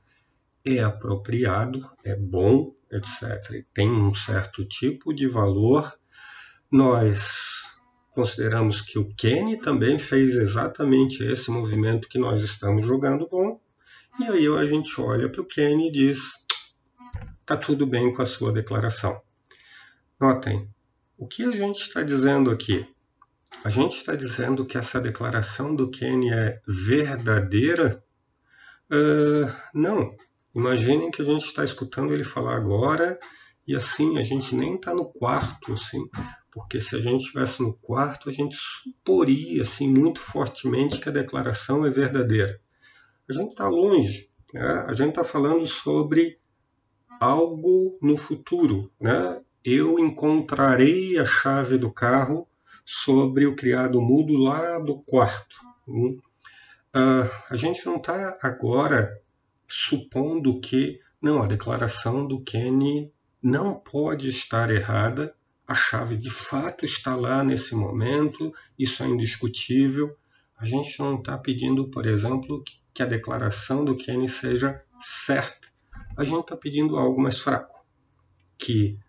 é 0.66 0.80
apropriado, 0.80 1.90
é 2.04 2.16
bom, 2.16 2.74
etc. 2.92 3.66
Tem 3.74 3.90
um 3.90 4.16
certo 4.16 4.66
tipo 4.66 5.14
de 5.14 5.28
valor. 5.28 5.94
Nós 6.72 7.64
consideramos 8.12 8.80
que 8.80 8.98
o 8.98 9.14
Kenny 9.14 9.60
também 9.60 10.00
fez 10.00 10.38
exatamente 10.38 11.22
esse 11.24 11.52
movimento 11.52 12.08
que 12.08 12.18
nós 12.18 12.42
estamos 12.42 12.86
jogando 12.86 13.28
bom. 13.28 13.60
E 14.20 14.24
aí 14.26 14.48
a 14.48 14.66
gente 14.66 15.00
olha 15.02 15.30
para 15.30 15.42
o 15.42 15.46
Kenny 15.46 15.90
e 15.90 15.92
diz: 15.92 16.32
tá 17.46 17.58
tudo 17.58 17.86
bem 17.86 18.14
com 18.14 18.22
a 18.22 18.26
sua 18.26 18.52
declaração. 18.52 19.22
Notem, 20.20 20.70
o 21.18 21.28
que 21.28 21.44
a 21.44 21.52
gente 21.52 21.82
está 21.82 22.02
dizendo 22.04 22.50
aqui? 22.50 22.88
A 23.64 23.70
gente 23.70 23.96
está 23.96 24.16
dizendo 24.16 24.66
que 24.66 24.78
essa 24.78 25.00
declaração 25.00 25.76
do 25.76 25.90
Kenny 25.90 26.32
é 26.32 26.62
verdadeira? 26.68 28.04
Uh, 28.92 29.52
não. 29.74 30.16
Imaginem 30.56 31.10
que 31.10 31.22
a 31.22 31.26
gente 31.26 31.46
está 31.46 31.64
escutando 31.64 32.14
ele 32.14 32.24
falar 32.24 32.56
agora 32.56 33.18
e 33.68 33.76
assim 33.76 34.20
a 34.20 34.24
gente 34.24 34.56
nem 34.56 34.76
está 34.76 34.94
no 34.94 35.06
quarto, 35.06 35.74
assim, 35.74 36.08
porque 36.52 36.80
se 36.80 36.96
a 36.96 37.00
gente 37.00 37.22
estivesse 37.22 37.62
no 37.64 37.74
quarto 37.74 38.30
a 38.30 38.32
gente 38.32 38.56
suporia 38.56 39.62
assim 39.62 39.88
muito 39.88 40.20
fortemente 40.20 41.00
que 41.00 41.10
a 41.10 41.14
declaração 41.14 41.86
é 41.86 41.90
verdadeira. 41.90 42.60
A 43.28 43.34
gente 43.34 43.52
está 43.52 43.68
longe, 43.68 44.30
né? 44.54 44.86
a 44.88 44.94
gente 44.94 45.10
está 45.10 45.24
falando 45.24 45.66
sobre 45.66 46.38
algo 47.20 47.98
no 48.02 48.18
futuro, 48.18 48.92
né? 49.00 49.42
eu 49.64 49.98
encontrarei 49.98 51.18
a 51.18 51.26
chave 51.26 51.78
do 51.78 51.92
carro 51.92 52.48
sobre 52.86 53.46
o 53.46 53.56
criado 53.56 54.02
mudo 54.02 54.34
lá 54.38 54.80
do 54.80 55.00
quarto. 55.00 55.56
Uh, 55.88 57.30
a 57.50 57.56
gente 57.56 57.86
não 57.86 57.98
está 57.98 58.38
agora 58.42 59.12
supondo 59.68 60.60
que 60.60 61.00
não 61.22 61.42
a 61.42 61.48
declaração 61.48 62.28
do 62.28 62.42
Kenny 62.42 63.12
não 63.42 63.76
pode 63.76 64.30
estar 64.30 64.70
errada. 64.70 65.34
A 65.68 65.74
chave 65.74 66.18
de 66.18 66.30
fato 66.30 66.86
está 66.86 67.16
lá 67.16 67.44
nesse 67.44 67.74
momento, 67.74 68.54
isso 68.78 69.02
é 69.02 69.08
indiscutível. 69.08 70.16
A 70.58 70.66
gente 70.66 71.00
não 71.00 71.16
está 71.16 71.38
pedindo, 71.38 71.90
por 71.90 72.06
exemplo, 72.06 72.64
que 72.94 73.02
a 73.02 73.08
declaração 73.08 73.84
do 73.84 73.98
Kenny 73.98 74.28
seja 74.28 74.84
certa. 75.00 75.70
A 76.16 76.24
gente 76.24 76.42
está 76.42 76.56
pedindo 76.56 76.98
algo 76.98 77.20
mais 77.20 77.40
fraco, 77.40 77.86
que 78.58 79.00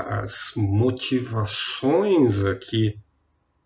as 0.00 0.52
motivações 0.56 2.44
aqui 2.44 2.98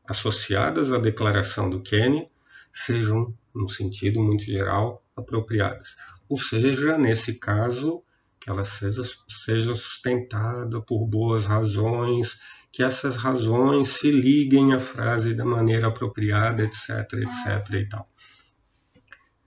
associadas 0.06 0.92
à 0.92 0.98
declaração 0.98 1.70
do 1.70 1.82
Kenny 1.82 2.30
sejam, 2.72 3.34
no 3.54 3.68
sentido 3.68 4.20
muito 4.20 4.44
geral, 4.44 5.04
apropriadas. 5.16 5.96
Ou 6.28 6.38
seja, 6.38 6.96
nesse 6.96 7.34
caso, 7.34 8.02
que 8.40 8.50
ela 8.50 8.64
seja, 8.64 9.02
seja 9.28 9.74
sustentada 9.74 10.80
por 10.80 11.06
boas 11.06 11.46
razões, 11.46 12.40
que 12.72 12.82
essas 12.82 13.16
razões 13.16 13.88
se 13.90 14.10
liguem 14.10 14.72
à 14.72 14.80
frase 14.80 15.34
da 15.34 15.44
maneira 15.44 15.88
apropriada, 15.88 16.62
etc, 16.62 16.88
etc 17.12 17.74
e 17.74 17.88
tal. 17.88 18.08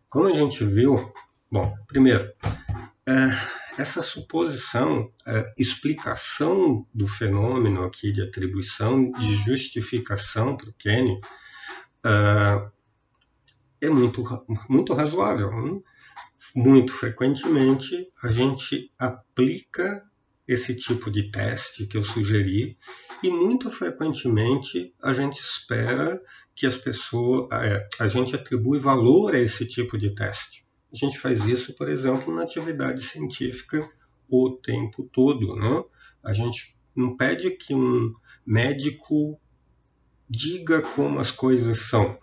Como 0.08 0.28
a 0.28 0.38
gente 0.38 0.64
viu, 0.64 1.12
bom, 1.52 1.76
primeiro, 1.88 2.32
é, 3.08 3.65
essa 3.78 4.02
suposição, 4.02 5.12
é, 5.26 5.54
explicação 5.58 6.86
do 6.94 7.08
fenômeno 7.08 7.84
aqui 7.84 8.12
de 8.12 8.22
atribuição, 8.22 9.12
de 9.12 9.36
justificação 9.36 10.56
para 10.56 10.70
o 10.70 10.74
Kenny, 10.74 11.20
é, 12.06 12.70
é 13.82 13.90
muito, 13.90 14.24
muito 14.70 14.94
razoável. 14.94 15.52
Hein? 15.52 15.84
Muito 16.56 16.94
frequentemente 16.94 18.08
a 18.24 18.32
gente 18.32 18.92
aplica 18.98 20.04
esse 20.48 20.76
tipo 20.76 21.10
de 21.10 21.32
teste 21.32 21.88
que 21.88 21.98
eu 21.98 22.04
sugeri 22.04 22.78
e 23.24 23.30
muito 23.30 23.72
frequentemente 23.72 24.94
a 25.02 25.12
gente 25.12 25.40
espera 25.40 26.22
que 26.54 26.66
as 26.66 26.78
pessoas, 26.78 27.50
é, 27.52 27.88
a 28.00 28.08
gente 28.08 28.36
atribui 28.36 28.80
valor 28.80 29.36
a 29.36 29.40
esse 29.40 29.68
tipo 29.68 29.98
de 29.98 30.14
teste. 30.14 30.65
A 30.96 30.98
gente 30.98 31.20
faz 31.20 31.44
isso, 31.44 31.74
por 31.74 31.90
exemplo, 31.90 32.34
na 32.34 32.44
atividade 32.44 33.02
científica 33.02 33.86
o 34.30 34.52
tempo 34.52 35.04
todo, 35.12 35.54
né? 35.54 35.84
A 36.24 36.32
gente 36.32 36.74
não 36.96 37.18
pede 37.18 37.52
que 37.52 37.76
um 37.76 38.14
médico 38.46 39.38
diga 40.30 40.82
como 40.82 41.20
as 41.20 41.32
coisas 41.32 41.80
são. 41.80 42.18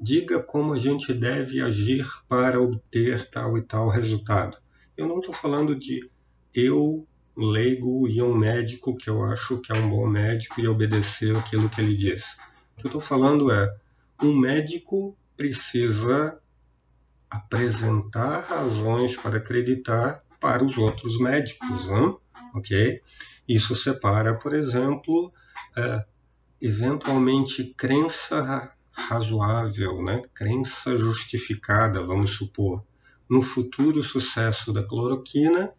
Diga 0.00 0.40
como 0.40 0.72
a 0.72 0.78
gente 0.78 1.12
deve 1.12 1.60
agir 1.60 2.06
para 2.28 2.62
obter 2.62 3.28
tal 3.28 3.58
e 3.58 3.62
tal 3.62 3.88
resultado. 3.88 4.56
Eu 4.96 5.08
não 5.08 5.18
estou 5.18 5.34
falando 5.34 5.74
de 5.74 6.08
eu, 6.54 7.04
leigo, 7.36 8.06
e 8.06 8.22
um 8.22 8.36
médico 8.36 8.96
que 8.96 9.10
eu 9.10 9.24
acho 9.24 9.60
que 9.60 9.72
é 9.72 9.74
um 9.74 9.90
bom 9.90 10.06
médico 10.06 10.60
e 10.60 10.68
obedecer 10.68 11.36
aquilo 11.36 11.68
que 11.68 11.80
ele 11.80 11.96
diz. 11.96 12.36
O 12.76 12.82
que 12.82 12.86
eu 12.86 12.88
estou 12.88 13.00
falando 13.00 13.50
é: 13.50 13.68
um 14.22 14.32
médico 14.38 15.18
precisa 15.36 16.39
apresentar 17.30 18.40
razões 18.40 19.16
para 19.16 19.38
acreditar 19.38 20.22
para 20.40 20.64
os 20.64 20.76
outros 20.76 21.18
médicos, 21.18 21.88
ok? 22.54 23.00
Isso 23.46 23.74
separa, 23.74 24.34
por 24.34 24.54
exemplo, 24.54 25.32
é, 25.76 26.04
eventualmente 26.60 27.74
crença 27.76 28.72
razoável, 28.92 30.02
né? 30.02 30.22
crença 30.34 30.96
justificada, 30.96 32.04
vamos 32.04 32.36
supor, 32.36 32.84
no 33.28 33.40
futuro 33.42 34.02
sucesso 34.02 34.72
da 34.72 34.82
cloroquina, 34.82 35.72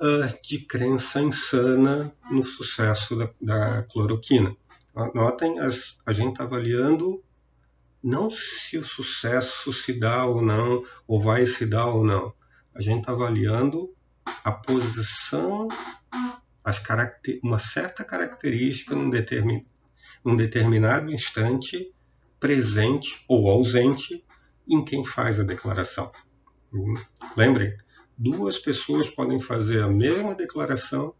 uh, 0.00 0.42
de 0.42 0.58
crença 0.66 1.20
insana 1.20 2.12
no 2.30 2.42
sucesso 2.42 3.16
da, 3.16 3.30
da 3.40 3.82
cloroquina. 3.84 4.54
Notem, 5.14 5.56
a 5.60 6.12
gente 6.12 6.32
está 6.32 6.44
avaliando 6.44 7.22
não 8.02 8.30
se 8.30 8.78
o 8.78 8.84
sucesso 8.84 9.72
se 9.72 9.98
dá 9.98 10.24
ou 10.24 10.40
não, 10.42 10.84
ou 11.06 11.20
vai 11.20 11.46
se 11.46 11.66
dar 11.66 11.86
ou 11.86 12.04
não. 12.04 12.32
A 12.74 12.80
gente 12.80 13.00
está 13.00 13.12
avaliando 13.12 13.94
a 14.44 14.52
posição, 14.52 15.68
as 16.64 16.82
uma 17.42 17.58
certa 17.58 18.04
característica 18.04 18.94
num, 18.94 19.10
determin, 19.10 19.66
num 20.24 20.36
determinado 20.36 21.10
instante 21.12 21.92
presente 22.38 23.24
ou 23.28 23.50
ausente 23.50 24.24
em 24.68 24.84
quem 24.84 25.04
faz 25.04 25.40
a 25.40 25.44
declaração. 25.44 26.10
Lembrem, 27.36 27.76
duas 28.16 28.58
pessoas 28.58 29.10
podem 29.10 29.40
fazer 29.40 29.82
a 29.82 29.88
mesma 29.88 30.34
declaração, 30.34 31.14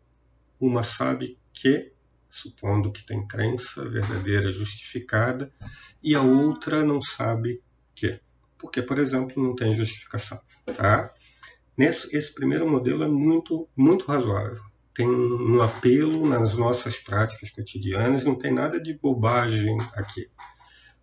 uma 0.59 0.83
sabe 0.83 1.39
que, 1.53 1.93
supondo 2.31 2.93
que 2.93 3.05
tem 3.05 3.27
crença 3.27 3.89
verdadeira 3.89 4.51
justificada, 4.53 5.53
e 6.03 6.15
a 6.15 6.23
outra 6.23 6.83
não 6.85 7.03
sabe 7.03 7.63
que. 7.95 8.21
Porque, 8.57 8.83
por 8.83 8.99
exemplo, 8.99 9.43
não 9.43 9.55
tem 9.55 9.75
justificação. 9.75 10.41
Tá? 10.77 11.13
Nesse, 11.77 12.15
esse 12.15 12.35
primeiro 12.35 12.71
modelo 12.71 13.03
é 13.05 13.09
muito, 13.09 13.69
muito 13.77 14.07
razoável. 14.07 14.63
Tem 14.95 15.09
um 15.09 15.63
apelo 15.63 16.27
nas 16.27 16.57
nossas 16.57 16.99
práticas 16.99 17.51
cotidianas, 17.51 18.25
não 18.25 18.35
tem 18.35 18.53
nada 18.53 18.81
de 18.81 18.93
bobagem 18.95 19.79
aqui. 19.95 20.29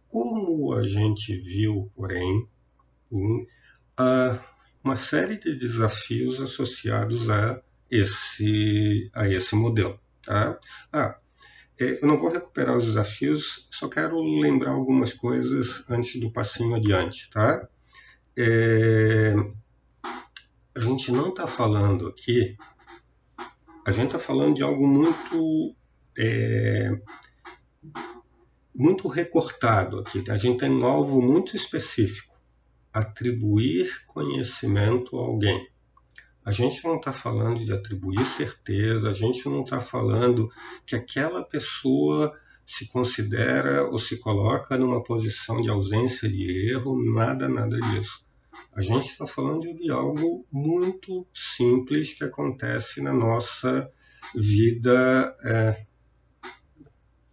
Como 0.08 0.74
a 0.74 0.84
gente 0.84 1.36
viu, 1.36 1.92
porém, 1.96 2.48
uh, 3.12 4.40
uma 4.84 4.96
série 4.96 5.38
de 5.38 5.56
desafios 5.56 6.40
associados 6.40 7.30
a 7.30 7.62
esse, 7.90 9.10
a 9.14 9.28
esse 9.28 9.56
modelo. 9.56 10.00
Tá? 10.28 10.60
Ah, 10.92 11.18
é, 11.80 12.04
eu 12.04 12.08
não 12.08 12.18
vou 12.18 12.30
recuperar 12.30 12.78
os 12.78 12.86
desafios, 12.86 13.66
só 13.72 13.88
quero 13.88 14.22
lembrar 14.42 14.72
algumas 14.72 15.14
coisas 15.14 15.90
antes 15.90 16.20
do 16.20 16.30
passinho 16.30 16.76
adiante. 16.76 17.30
Tá? 17.30 17.66
É, 18.38 19.34
a 20.76 20.80
gente 20.82 21.14
não 21.14 21.30
está 21.30 21.48
falando 21.48 22.08
aqui, 22.08 22.58
a 23.86 23.92
gente 23.94 24.08
está 24.08 24.20
falando 24.20 24.56
de 24.56 24.64
algo 24.64 24.86
muito 24.86 25.74
é, 26.18 26.92
muito 28.76 29.08
recortado 29.08 30.00
aqui. 30.00 30.22
A 30.30 30.36
gente 30.36 30.60
tem 30.60 30.70
um 30.70 30.86
alvo 30.86 31.22
muito 31.22 31.56
específico: 31.56 32.36
atribuir 32.92 33.90
conhecimento 34.08 35.18
a 35.18 35.22
alguém. 35.22 35.66
A 36.48 36.52
gente 36.54 36.82
não 36.86 36.96
está 36.96 37.12
falando 37.12 37.60
de 37.66 37.74
atribuir 37.74 38.24
certeza, 38.24 39.10
a 39.10 39.12
gente 39.12 39.50
não 39.50 39.66
está 39.66 39.82
falando 39.82 40.50
que 40.86 40.96
aquela 40.96 41.44
pessoa 41.44 42.34
se 42.66 42.88
considera 42.88 43.84
ou 43.90 44.00
se 44.00 44.16
coloca 44.18 44.78
numa 44.78 45.04
posição 45.04 45.62
de 45.62 45.68
ausência 45.68 46.30
de 46.30 46.72
erro, 46.72 47.04
nada, 47.14 47.50
nada 47.50 47.78
disso. 47.78 48.26
A 48.74 48.82
gente 48.82 49.10
está 49.10 49.28
falando 49.28 49.74
de 49.74 49.92
algo 49.92 50.48
muito 50.50 51.28
simples 51.36 52.14
que 52.14 52.24
acontece 52.24 53.02
na 53.02 53.12
nossa 53.12 53.92
vida. 54.34 55.36
É... 55.44 55.86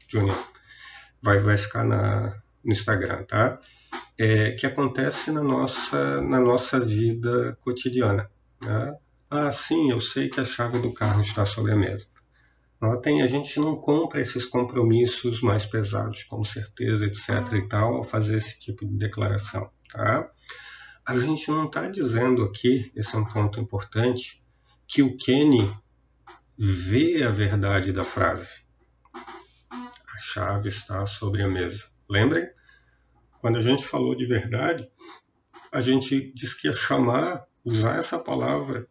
Júnior, 0.09 0.37
vai, 1.22 1.38
vai 1.38 1.57
ficar 1.57 1.85
na, 1.85 2.42
no 2.64 2.72
Instagram, 2.72 3.22
tá? 3.27 3.61
É, 4.18 4.50
que 4.50 4.66
acontece 4.66 5.31
na 5.31 5.44
nossa, 5.44 6.20
na 6.20 6.40
nossa 6.40 6.81
vida 6.81 7.57
cotidiana. 7.61 8.29
Né? 8.61 8.98
Ah, 9.37 9.51
sim, 9.51 9.90
eu 9.90 10.01
sei 10.01 10.29
que 10.29 10.40
a 10.40 10.44
chave 10.44 10.79
do 10.79 10.92
carro 10.92 11.20
está 11.20 11.44
sobre 11.44 11.73
a 11.73 11.77
mesa. 11.77 12.07
Notem, 12.81 13.23
a 13.23 13.27
gente 13.27 13.59
não 13.59 13.77
compra 13.77 14.20
esses 14.20 14.44
compromissos 14.44 15.40
mais 15.40 15.66
pesados, 15.66 16.23
como 16.25 16.44
certeza, 16.44 17.07
etc. 17.07 17.53
e 17.55 17.68
tal, 17.68 17.97
ao 17.97 18.05
fazer 18.05 18.37
esse 18.37 18.59
tipo 18.61 18.87
de 18.87 18.97
declaração, 18.97 19.70
tá? 19.90 20.31
A 21.07 21.18
gente 21.18 21.49
não 21.51 21.66
está 21.66 21.88
dizendo 21.88 22.44
aqui, 22.44 22.92
esse 22.94 23.14
é 23.14 23.18
um 23.18 23.25
ponto 23.25 23.59
importante, 23.61 24.42
que 24.87 25.03
o 25.03 25.16
Kenny 25.16 25.70
vê 26.57 27.23
a 27.25 27.31
verdade 27.31 27.92
da 27.92 28.05
frase 28.05 28.64
chave 30.35 30.68
está 30.68 31.07
sobre 31.07 31.42
a 31.44 31.49
mesa. 31.49 31.88
Lembrem? 32.11 32.49
Quando 33.40 33.57
a 33.57 33.62
gente 33.62 33.87
falou 33.87 34.16
de 34.16 34.27
verdade, 34.27 34.90
a 35.72 35.80
gente 35.80 36.32
disse 36.35 36.61
que 36.61 36.66
ia 36.66 36.72
chamar, 36.72 37.47
usar 37.64 37.99
essa 37.99 38.18
palavra 38.18 38.89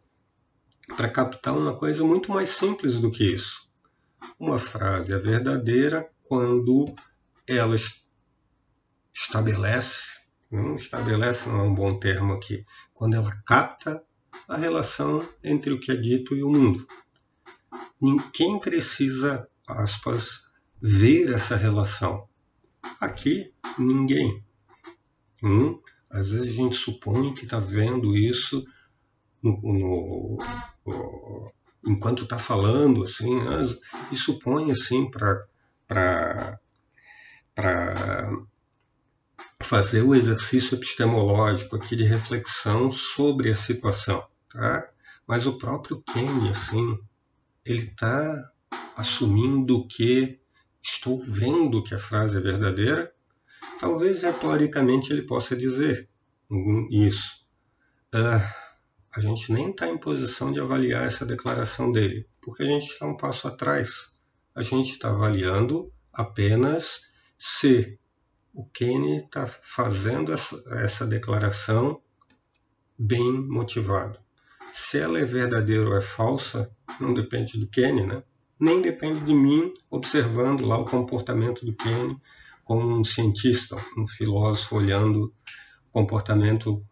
para 0.96 1.08
captar 1.08 1.56
uma 1.56 1.76
coisa 1.76 2.04
muito 2.04 2.30
mais 2.30 2.50
simples 2.50 3.00
do 3.00 3.10
que 3.10 3.24
isso. 3.24 3.68
Uma 4.38 4.58
frase 4.58 5.12
é 5.12 5.18
verdadeira 5.18 6.10
quando 6.24 6.94
ela 7.46 7.76
estabelece, 9.12 10.20
não 10.50 10.76
estabelece 10.76 11.48
não 11.48 11.60
é 11.60 11.62
um 11.62 11.74
bom 11.74 11.98
termo 11.98 12.32
aqui, 12.32 12.64
quando 12.92 13.14
ela 13.14 13.34
capta 13.46 14.02
a 14.48 14.56
relação 14.56 15.26
entre 15.42 15.72
o 15.72 15.80
que 15.80 15.92
é 15.92 15.96
dito 15.96 16.34
e 16.34 16.42
o 16.42 16.50
mundo. 16.50 16.86
Quem 18.32 18.58
precisa, 18.58 19.48
aspas, 19.66 20.48
ver 20.80 21.32
essa 21.32 21.56
relação. 21.56 22.28
Aqui, 23.00 23.52
ninguém. 23.78 24.44
Hum? 25.42 25.80
Às 26.10 26.32
vezes 26.32 26.50
a 26.50 26.54
gente 26.54 26.76
supõe 26.76 27.34
que 27.34 27.44
está 27.44 27.58
vendo 27.58 28.16
isso 28.16 28.64
no, 29.44 30.38
no, 30.86 31.52
enquanto 31.86 32.24
está 32.24 32.38
falando, 32.38 33.02
assim, 33.02 33.38
né? 33.42 33.76
e 34.10 34.16
supõe 34.16 34.70
assim 34.70 35.10
para 35.10 35.46
para 35.86 36.58
fazer 39.62 40.02
o 40.02 40.14
exercício 40.14 40.76
epistemológico 40.76 41.76
aqui 41.76 41.94
de 41.94 42.04
reflexão 42.04 42.90
sobre 42.90 43.50
a 43.50 43.54
situação, 43.54 44.26
tá? 44.48 44.88
Mas 45.26 45.46
o 45.46 45.56
próprio 45.56 46.02
Kenny, 46.02 46.50
assim, 46.50 46.98
ele 47.64 47.84
está 47.84 48.50
assumindo 48.96 49.86
que 49.86 50.40
estou 50.82 51.18
vendo 51.20 51.82
que 51.82 51.94
a 51.94 51.98
frase 51.98 52.36
é 52.36 52.40
verdadeira. 52.40 53.12
Talvez 53.78 54.22
retoricamente 54.22 55.12
ele 55.12 55.22
possa 55.22 55.56
dizer 55.56 56.08
isso. 56.90 57.44
Uh, 58.14 58.63
a 59.16 59.20
gente 59.20 59.52
nem 59.52 59.70
está 59.70 59.86
em 59.86 59.96
posição 59.96 60.50
de 60.50 60.58
avaliar 60.58 61.06
essa 61.06 61.24
declaração 61.24 61.92
dele, 61.92 62.26
porque 62.42 62.64
a 62.64 62.66
gente 62.66 62.86
está 62.86 63.06
um 63.06 63.16
passo 63.16 63.46
atrás. 63.46 64.12
A 64.52 64.60
gente 64.60 64.90
está 64.90 65.10
avaliando 65.10 65.92
apenas 66.12 67.02
se 67.38 67.96
o 68.52 68.64
Kenny 68.66 69.18
está 69.18 69.46
fazendo 69.46 70.32
essa, 70.32 70.62
essa 70.82 71.06
declaração 71.06 72.02
bem 72.98 73.32
motivado. 73.32 74.18
Se 74.72 74.98
ela 74.98 75.20
é 75.20 75.24
verdadeira 75.24 75.88
ou 75.88 75.96
é 75.96 76.00
falsa, 76.00 76.68
não 76.98 77.14
depende 77.14 77.56
do 77.56 77.68
Kenny, 77.68 78.04
né? 78.04 78.22
Nem 78.58 78.82
depende 78.82 79.20
de 79.20 79.34
mim 79.34 79.72
observando 79.88 80.66
lá 80.66 80.76
o 80.76 80.86
comportamento 80.86 81.64
do 81.64 81.74
Kenny 81.74 82.16
como 82.64 82.98
um 82.98 83.04
cientista, 83.04 83.76
um 83.96 84.08
filósofo 84.08 84.76
olhando 84.76 85.32
o 85.88 85.92
comportamento 85.92 86.84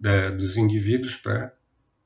da, 0.00 0.30
dos 0.30 0.56
indivíduos 0.56 1.14
para 1.14 1.54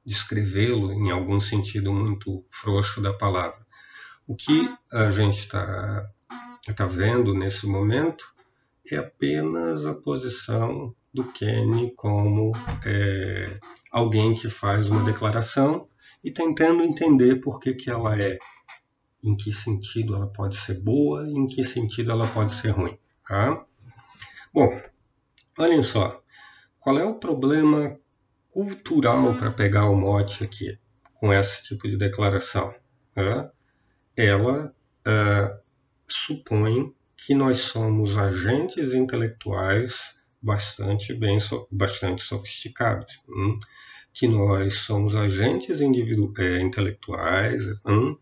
descrevê-lo 0.05 0.92
em 0.92 1.11
algum 1.11 1.40
sentido 1.40 1.92
muito 1.92 2.44
frouxo 2.50 3.00
da 3.00 3.12
palavra. 3.12 3.64
O 4.26 4.34
que 4.34 4.70
a 4.92 5.11
gente 5.11 5.38
está 5.38 6.11
tá 6.74 6.86
vendo 6.86 7.34
nesse 7.34 7.66
momento 7.66 8.34
é 8.90 8.96
apenas 8.96 9.86
a 9.86 9.94
posição 9.94 10.94
do 11.12 11.24
Kenny 11.24 11.92
como 11.94 12.52
é, 12.84 13.59
alguém 13.90 14.34
que 14.34 14.48
faz 14.48 14.88
uma 14.88 15.05
declaração 15.05 15.88
e 16.22 16.30
tentando 16.30 16.82
entender 16.82 17.36
por 17.36 17.61
que, 17.61 17.74
que 17.74 17.90
ela 17.90 18.20
é, 18.20 18.38
em 19.22 19.36
que 19.36 19.52
sentido 19.52 20.14
ela 20.16 20.26
pode 20.26 20.57
ser 20.57 20.80
boa 20.80 21.26
e 21.28 21.32
em 21.32 21.46
que 21.46 21.62
sentido 21.62 22.11
ela 22.11 22.26
pode 22.26 22.52
ser 22.52 22.70
ruim. 22.70 22.98
Tá? 23.26 23.64
Bom, 24.52 24.80
olhem 25.59 25.82
só, 25.82 26.22
qual 26.80 26.98
é 26.98 27.05
o 27.05 27.14
problema 27.14 27.98
cultural 28.55 29.34
para 29.34 29.50
pegar 29.50 29.88
o 29.90 29.96
mote 29.96 30.44
aqui 30.44 30.78
com 31.14 31.32
esse 31.32 31.64
tipo 31.64 31.88
de 31.88 31.96
declaração? 31.96 32.72
Tá? 33.12 33.50
Ela 34.16 34.72
uh, 35.05 35.61
supõe 36.07 36.94
que 37.16 37.34
nós 37.34 37.62
somos 37.62 38.16
agentes 38.16 38.94
intelectuais 38.94 40.14
bastante 40.40 41.12
bem, 41.12 41.38
bastante 41.68 42.22
sofisticados, 42.22 43.20
hum? 43.28 43.59
que 44.12 44.28
nós 44.28 44.74
somos 44.74 45.16
agentes 45.16 45.80
individu 45.80 46.32
é, 46.38 46.61
intelectuais 46.61 47.82
hum? 47.84 48.16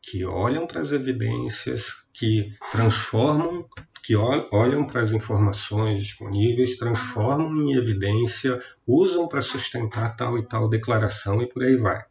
que 0.00 0.24
olham 0.24 0.66
para 0.66 0.80
as 0.80 0.92
evidências, 0.92 2.05
que 2.16 2.54
transformam, 2.72 3.66
que 4.02 4.16
olham 4.16 4.86
para 4.86 5.02
as 5.02 5.12
informações 5.12 6.02
disponíveis, 6.02 6.76
transformam 6.76 7.68
em 7.68 7.74
evidência, 7.74 8.62
usam 8.86 9.28
para 9.28 9.40
sustentar 9.40 10.16
tal 10.16 10.38
e 10.38 10.46
tal 10.46 10.68
declaração 10.68 11.42
e 11.42 11.46
por 11.46 11.62
aí 11.62 11.76
vai. 11.76 12.04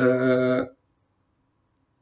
Uh, 0.00 0.80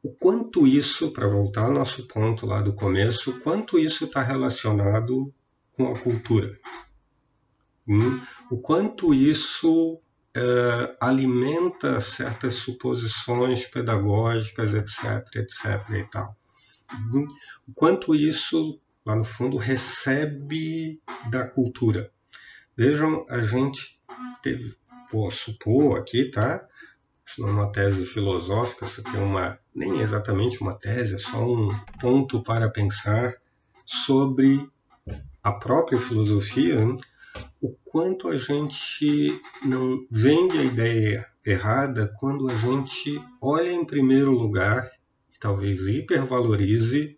o 0.01 0.09
quanto 0.11 0.65
isso, 0.65 1.11
para 1.11 1.27
voltar 1.27 1.65
ao 1.65 1.73
nosso 1.73 2.07
ponto 2.07 2.45
lá 2.45 2.61
do 2.61 2.73
começo, 2.73 3.31
o 3.31 3.39
quanto 3.41 3.77
isso 3.77 4.05
está 4.05 4.21
relacionado 4.21 5.33
com 5.73 5.91
a 5.91 5.99
cultura. 5.99 6.57
Hum? 7.85 8.21
O 8.49 8.57
quanto 8.57 9.13
isso 9.13 9.99
é, 10.33 10.95
alimenta 11.01 11.99
certas 11.99 12.55
suposições 12.55 13.65
pedagógicas, 13.65 14.73
etc, 14.73 15.35
etc 15.35 15.89
e 15.89 16.03
tal. 16.09 16.37
O 17.67 17.73
quanto 17.73 18.15
isso, 18.15 18.79
lá 19.05 19.15
no 19.15 19.23
fundo, 19.23 19.57
recebe 19.57 21.01
da 21.29 21.47
cultura. 21.47 22.11
Vejam, 22.75 23.25
a 23.29 23.39
gente 23.39 23.99
teve, 24.41 24.75
vou 25.11 25.29
supor 25.31 25.99
aqui, 25.99 26.29
tá? 26.31 26.65
Isso 27.25 27.41
não 27.41 27.49
é 27.49 27.51
uma 27.51 27.71
tese 27.71 28.05
filosófica, 28.05 28.85
isso 28.85 29.01
aqui 29.01 29.15
é 29.15 29.19
uma, 29.19 29.59
nem 29.75 29.99
exatamente 29.99 30.61
uma 30.61 30.73
tese, 30.73 31.15
é 31.15 31.17
só 31.17 31.45
um 31.45 31.69
ponto 31.99 32.41
para 32.41 32.69
pensar 32.69 33.35
sobre 33.85 34.67
a 35.43 35.51
própria 35.51 35.99
filosofia, 35.99 36.83
né? 36.83 36.97
o 37.61 37.75
quanto 37.85 38.27
a 38.27 38.37
gente 38.37 39.41
não 39.63 40.05
vende 40.09 40.57
a 40.57 40.63
ideia 40.63 41.27
errada 41.45 42.11
quando 42.19 42.49
a 42.49 42.55
gente 42.55 43.21
olha 43.41 43.71
em 43.71 43.85
primeiro 43.85 44.31
lugar 44.31 44.89
talvez 45.39 45.87
hipervalorize 45.87 47.17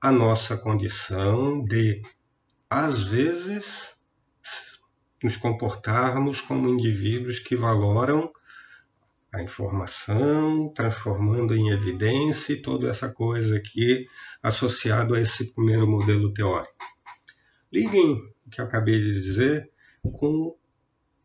a 0.00 0.10
nossa 0.10 0.56
condição 0.56 1.62
de, 1.64 2.02
às 2.68 3.04
vezes, 3.04 3.94
nos 5.22 5.36
comportarmos 5.36 6.40
como 6.40 6.68
indivíduos 6.68 7.38
que 7.38 7.54
valoram 7.54 8.32
a 9.32 9.42
informação, 9.42 10.68
transformando 10.74 11.54
em 11.54 11.70
evidência 11.70 12.52
e 12.52 12.60
toda 12.60 12.88
essa 12.88 13.08
coisa 13.08 13.56
aqui 13.56 14.06
associado 14.42 15.14
a 15.14 15.20
esse 15.20 15.54
primeiro 15.54 15.86
modelo 15.86 16.32
teórico. 16.34 16.74
Liguem 17.72 18.14
o 18.46 18.50
que 18.50 18.60
eu 18.60 18.64
acabei 18.64 19.00
de 19.00 19.12
dizer 19.12 19.70
com 20.02 20.54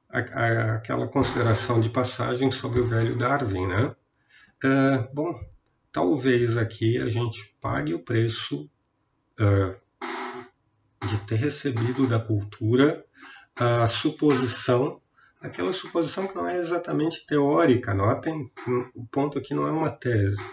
a, 0.10 0.20
a, 0.20 0.76
aquela 0.76 1.08
consideração 1.08 1.82
de 1.82 1.90
passagem 1.90 2.50
sobre 2.52 2.80
o 2.80 2.88
velho 2.88 3.18
Darwin, 3.18 3.68
né? 3.68 3.96
Uh, 4.64 5.14
bom, 5.14 5.38
talvez 5.92 6.58
aqui 6.58 6.98
a 6.98 7.10
gente 7.10 7.56
pague 7.62 7.94
o 7.94 8.00
preço 8.00 8.70
uh, 9.40 11.08
de 11.08 11.18
ter 11.26 11.36
recebido 11.36 12.08
da 12.08 12.20
cultura 12.20 13.06
a 13.56 13.88
suposição 13.88 15.02
aquela 15.42 15.72
suposição 15.72 16.28
que 16.28 16.36
não 16.36 16.48
é 16.48 16.58
exatamente 16.58 17.26
teórica. 17.26 17.94
Notem, 17.94 18.52
o 18.96 19.06
ponto 19.06 19.38
aqui 19.38 19.54
não 19.54 19.68
é 19.68 19.72
uma 19.72 19.90
tese. 19.90 20.44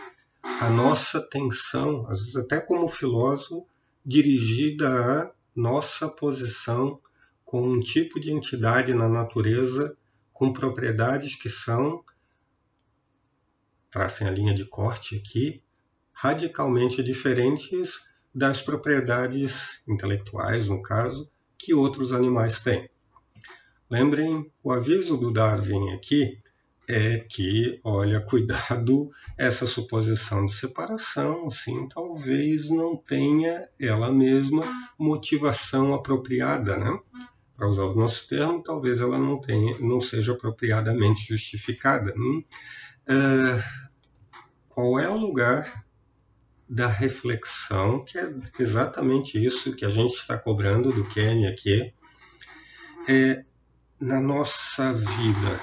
A 0.60 0.68
nossa 0.68 1.18
atenção, 1.18 2.06
às 2.08 2.20
vezes 2.20 2.36
até 2.36 2.60
como 2.60 2.88
filósofo, 2.88 3.66
dirigida 4.04 4.88
à 4.88 5.30
nossa 5.56 6.08
posição 6.08 7.00
com 7.44 7.62
um 7.62 7.80
tipo 7.80 8.20
de 8.20 8.32
entidade 8.32 8.92
na 8.92 9.08
natureza 9.08 9.96
com 10.32 10.52
propriedades 10.52 11.36
que 11.36 11.48
são, 11.48 12.04
tracem 13.94 14.26
a 14.26 14.30
linha 14.30 14.52
de 14.52 14.64
corte 14.64 15.14
aqui, 15.14 15.62
radicalmente 16.12 17.00
diferentes 17.00 18.00
das 18.34 18.60
propriedades 18.60 19.84
intelectuais, 19.86 20.68
no 20.68 20.82
caso, 20.82 21.30
que 21.56 21.72
outros 21.72 22.12
animais 22.12 22.60
têm. 22.60 22.90
Lembrem, 23.88 24.50
o 24.64 24.72
aviso 24.72 25.16
do 25.16 25.32
Darwin 25.32 25.92
aqui 25.92 26.40
é 26.88 27.18
que, 27.20 27.78
olha, 27.84 28.18
cuidado, 28.26 29.12
essa 29.38 29.64
suposição 29.64 30.44
de 30.44 30.52
separação, 30.52 31.48
sim, 31.48 31.88
talvez 31.88 32.68
não 32.70 32.96
tenha 32.96 33.68
ela 33.78 34.10
mesma 34.10 34.64
motivação 34.98 35.94
apropriada, 35.94 36.76
né? 36.76 36.98
Para 37.56 37.68
usar 37.68 37.84
o 37.84 37.94
nosso 37.94 38.26
termo, 38.26 38.60
talvez 38.60 39.00
ela 39.00 39.16
não 39.16 39.40
tenha, 39.40 39.78
não 39.78 40.00
seja 40.00 40.32
apropriadamente 40.32 41.28
justificada. 41.28 42.12
Hum? 42.16 42.42
Uh, 43.06 43.83
qual 44.74 44.98
é 44.98 45.08
o 45.08 45.16
lugar 45.16 45.84
da 46.68 46.88
reflexão, 46.88 48.04
que 48.04 48.18
é 48.18 48.34
exatamente 48.58 49.42
isso 49.42 49.76
que 49.76 49.84
a 49.84 49.90
gente 49.90 50.14
está 50.14 50.36
cobrando 50.36 50.92
do 50.92 51.08
Kenny 51.08 51.46
aqui, 51.46 51.94
é 53.08 53.44
na 54.00 54.20
nossa 54.20 54.92
vida 54.92 55.60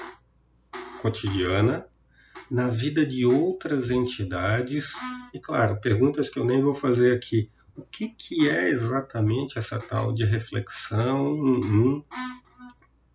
cotidiana, 1.02 1.86
na 2.50 2.68
vida 2.68 3.04
de 3.04 3.26
outras 3.26 3.90
entidades 3.90 4.94
e, 5.34 5.38
claro, 5.38 5.78
perguntas 5.80 6.30
que 6.30 6.38
eu 6.38 6.44
nem 6.44 6.62
vou 6.62 6.74
fazer 6.74 7.14
aqui. 7.14 7.50
O 7.76 7.82
que, 7.82 8.08
que 8.08 8.48
é 8.48 8.70
exatamente 8.70 9.58
essa 9.58 9.78
tal 9.78 10.12
de 10.12 10.24
reflexão? 10.24 11.34
Hum, 11.34 12.02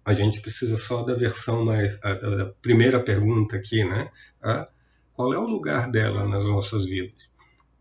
a 0.06 0.14
gente 0.14 0.42
precisa 0.42 0.78
só 0.78 1.04
da 1.04 1.16
versão 1.16 1.66
mais. 1.66 1.98
A, 2.04 2.14
da 2.14 2.46
primeira 2.62 3.00
pergunta 3.00 3.56
aqui, 3.56 3.84
né? 3.84 4.12
A, 4.42 4.68
qual 5.18 5.34
é 5.34 5.40
o 5.40 5.48
lugar 5.48 5.90
dela 5.90 6.28
nas 6.28 6.46
nossas 6.46 6.86
vidas? 6.86 7.28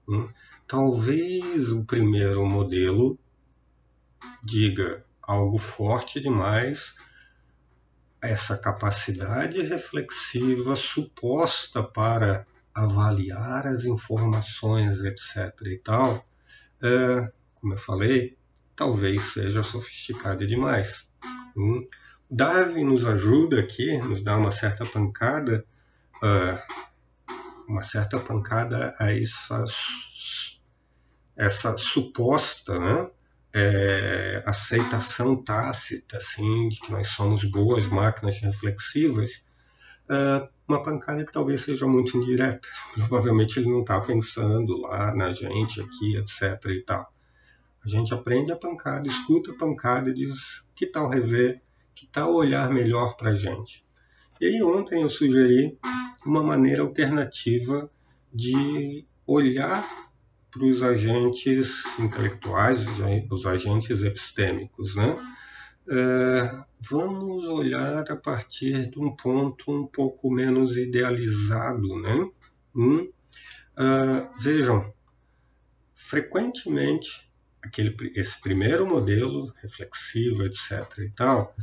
Hum, 0.09 0.27
talvez 0.67 1.71
o 1.71 1.85
primeiro 1.85 2.47
modelo 2.47 3.19
diga 4.43 5.05
algo 5.21 5.59
forte 5.59 6.19
demais 6.19 6.97
essa 8.23 8.57
capacidade 8.57 9.61
reflexiva 9.61 10.75
suposta 10.77 11.83
para 11.83 12.47
avaliar 12.75 13.67
as 13.67 13.85
informações, 13.85 15.01
etc. 15.05 15.55
e 15.67 15.77
tal, 15.77 16.27
é, 16.83 17.31
como 17.57 17.75
eu 17.75 17.79
falei, 17.79 18.35
talvez 18.75 19.23
seja 19.35 19.63
sofisticada 19.63 20.47
demais. 20.47 21.11
Hum. 21.55 21.83
Darwin 22.31 22.85
nos 22.85 23.07
ajuda 23.07 23.61
aqui, 23.61 23.99
nos 23.99 24.23
dá 24.23 24.39
uma 24.39 24.51
certa 24.51 24.87
pancada, 24.87 25.67
uh, 26.23 26.96
uma 27.69 27.83
certa 27.83 28.19
pancada 28.19 28.95
a 28.99 29.13
essa, 29.13 29.65
essa 31.37 31.77
suposta 31.77 32.79
né, 32.79 33.11
é, 33.55 34.43
aceitação 34.47 35.43
tácita 35.43 36.19
assim, 36.19 36.69
de 36.69 36.81
que 36.81 36.93
nós 36.93 37.09
somos 37.09 37.45
boas 37.45 37.87
máquinas 37.87 38.39
reflexivas, 38.39 39.45
uh, 40.11 40.47
uma 40.69 40.83
pancada 40.83 41.25
que 41.25 41.33
talvez 41.33 41.63
seja 41.63 41.87
muito 41.87 42.17
indireta. 42.17 42.69
Provavelmente 42.95 43.59
ele 43.59 43.71
não 43.71 43.81
está 43.81 44.01
pensando 44.01 44.81
lá 44.83 45.15
na 45.15 45.33
gente 45.33 45.81
aqui, 45.81 46.17
etc. 46.17 46.65
e 46.67 46.83
tal. 46.83 47.13
A 47.85 47.89
gente 47.89 48.13
aprende 48.13 48.53
a 48.53 48.57
pancada, 48.57 49.09
escuta 49.09 49.53
a 49.53 49.57
pancada 49.57 50.11
e 50.11 50.15
diz 50.15 50.69
que 50.75 50.87
tal 50.87 51.09
rever, 51.09 51.63
que 51.95 52.07
tal 52.07 52.35
olhar 52.35 52.71
melhor 52.71 53.17
para 53.17 53.31
a 53.31 53.35
gente. 53.35 53.87
E 54.41 54.47
aí 54.47 54.63
ontem 54.63 55.03
eu 55.03 55.09
sugeri 55.09 55.79
uma 56.27 56.43
maneira 56.43 56.83
alternativa 56.83 57.91
de 58.33 59.05
olhar 59.27 59.85
para 60.51 60.65
os 60.65 60.83
agentes 60.83 61.85
intelectuais, 61.99 62.79
os 63.31 63.47
agentes 63.47 64.03
epistêmicos, 64.03 64.97
né? 64.97 65.17
É, 65.89 66.65
vamos 66.81 67.47
olhar 67.47 68.11
a 68.11 68.17
partir 68.17 68.91
de 68.91 68.99
um 68.99 69.15
ponto 69.15 69.71
um 69.71 69.87
pouco 69.87 70.31
menos 70.31 70.77
idealizado, 70.77 72.01
né? 72.01 72.29
Hum? 72.75 73.09
Uh, 73.79 74.41
vejam, 74.41 74.93
frequentemente 75.95 77.31
aquele, 77.63 77.95
esse 78.15 78.41
primeiro 78.41 78.87
modelo 78.87 79.53
reflexivo, 79.63 80.45
etc. 80.45 80.99
e 80.99 81.11
tal, 81.11 81.55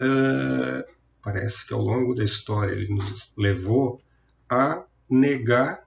uh, 0.00 0.92
parece 1.22 1.66
que 1.66 1.72
ao 1.72 1.80
longo 1.80 2.14
da 2.14 2.24
história 2.24 2.72
ele 2.72 2.94
nos 2.94 3.32
levou 3.36 4.02
a 4.52 4.84
negar 5.08 5.82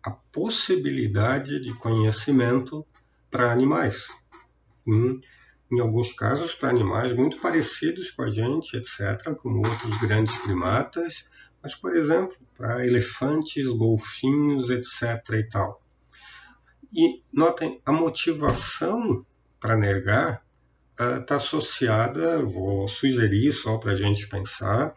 a 0.00 0.12
possibilidade 0.12 1.58
de 1.58 1.74
conhecimento 1.74 2.86
para 3.28 3.50
animais. 3.50 4.06
Hum, 4.86 5.20
em 5.72 5.80
alguns 5.80 6.12
casos, 6.12 6.54
para 6.54 6.68
animais 6.68 7.12
muito 7.12 7.40
parecidos 7.40 8.12
com 8.12 8.22
a 8.22 8.28
gente, 8.28 8.76
etc., 8.76 9.34
como 9.42 9.66
outros 9.66 9.98
grandes 9.98 10.36
primatas, 10.38 11.28
mas, 11.60 11.74
por 11.74 11.96
exemplo, 11.96 12.36
para 12.56 12.86
elefantes, 12.86 13.66
golfinhos, 13.66 14.70
etc. 14.70 15.28
e 15.32 15.48
tal. 15.48 15.82
E 16.92 17.24
notem, 17.32 17.82
a 17.84 17.90
motivação 17.90 19.26
para 19.58 19.76
negar 19.76 20.46
está 20.96 21.34
uh, 21.34 21.38
associada, 21.38 22.40
vou 22.40 22.86
sugerir 22.86 23.50
só 23.50 23.78
para 23.78 23.90
a 23.92 23.96
gente 23.96 24.28
pensar, 24.28 24.94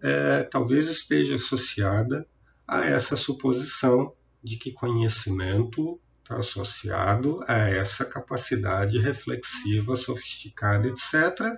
é, 0.00 0.42
talvez 0.44 0.88
esteja 0.88 1.36
associada 1.36 2.26
a 2.66 2.84
essa 2.84 3.16
suposição 3.16 4.12
de 4.42 4.56
que 4.56 4.72
conhecimento 4.72 6.00
está 6.22 6.38
associado 6.38 7.42
a 7.46 7.68
essa 7.68 8.04
capacidade 8.04 8.98
reflexiva, 8.98 9.96
sofisticada, 9.96 10.88
etc. 10.88 11.54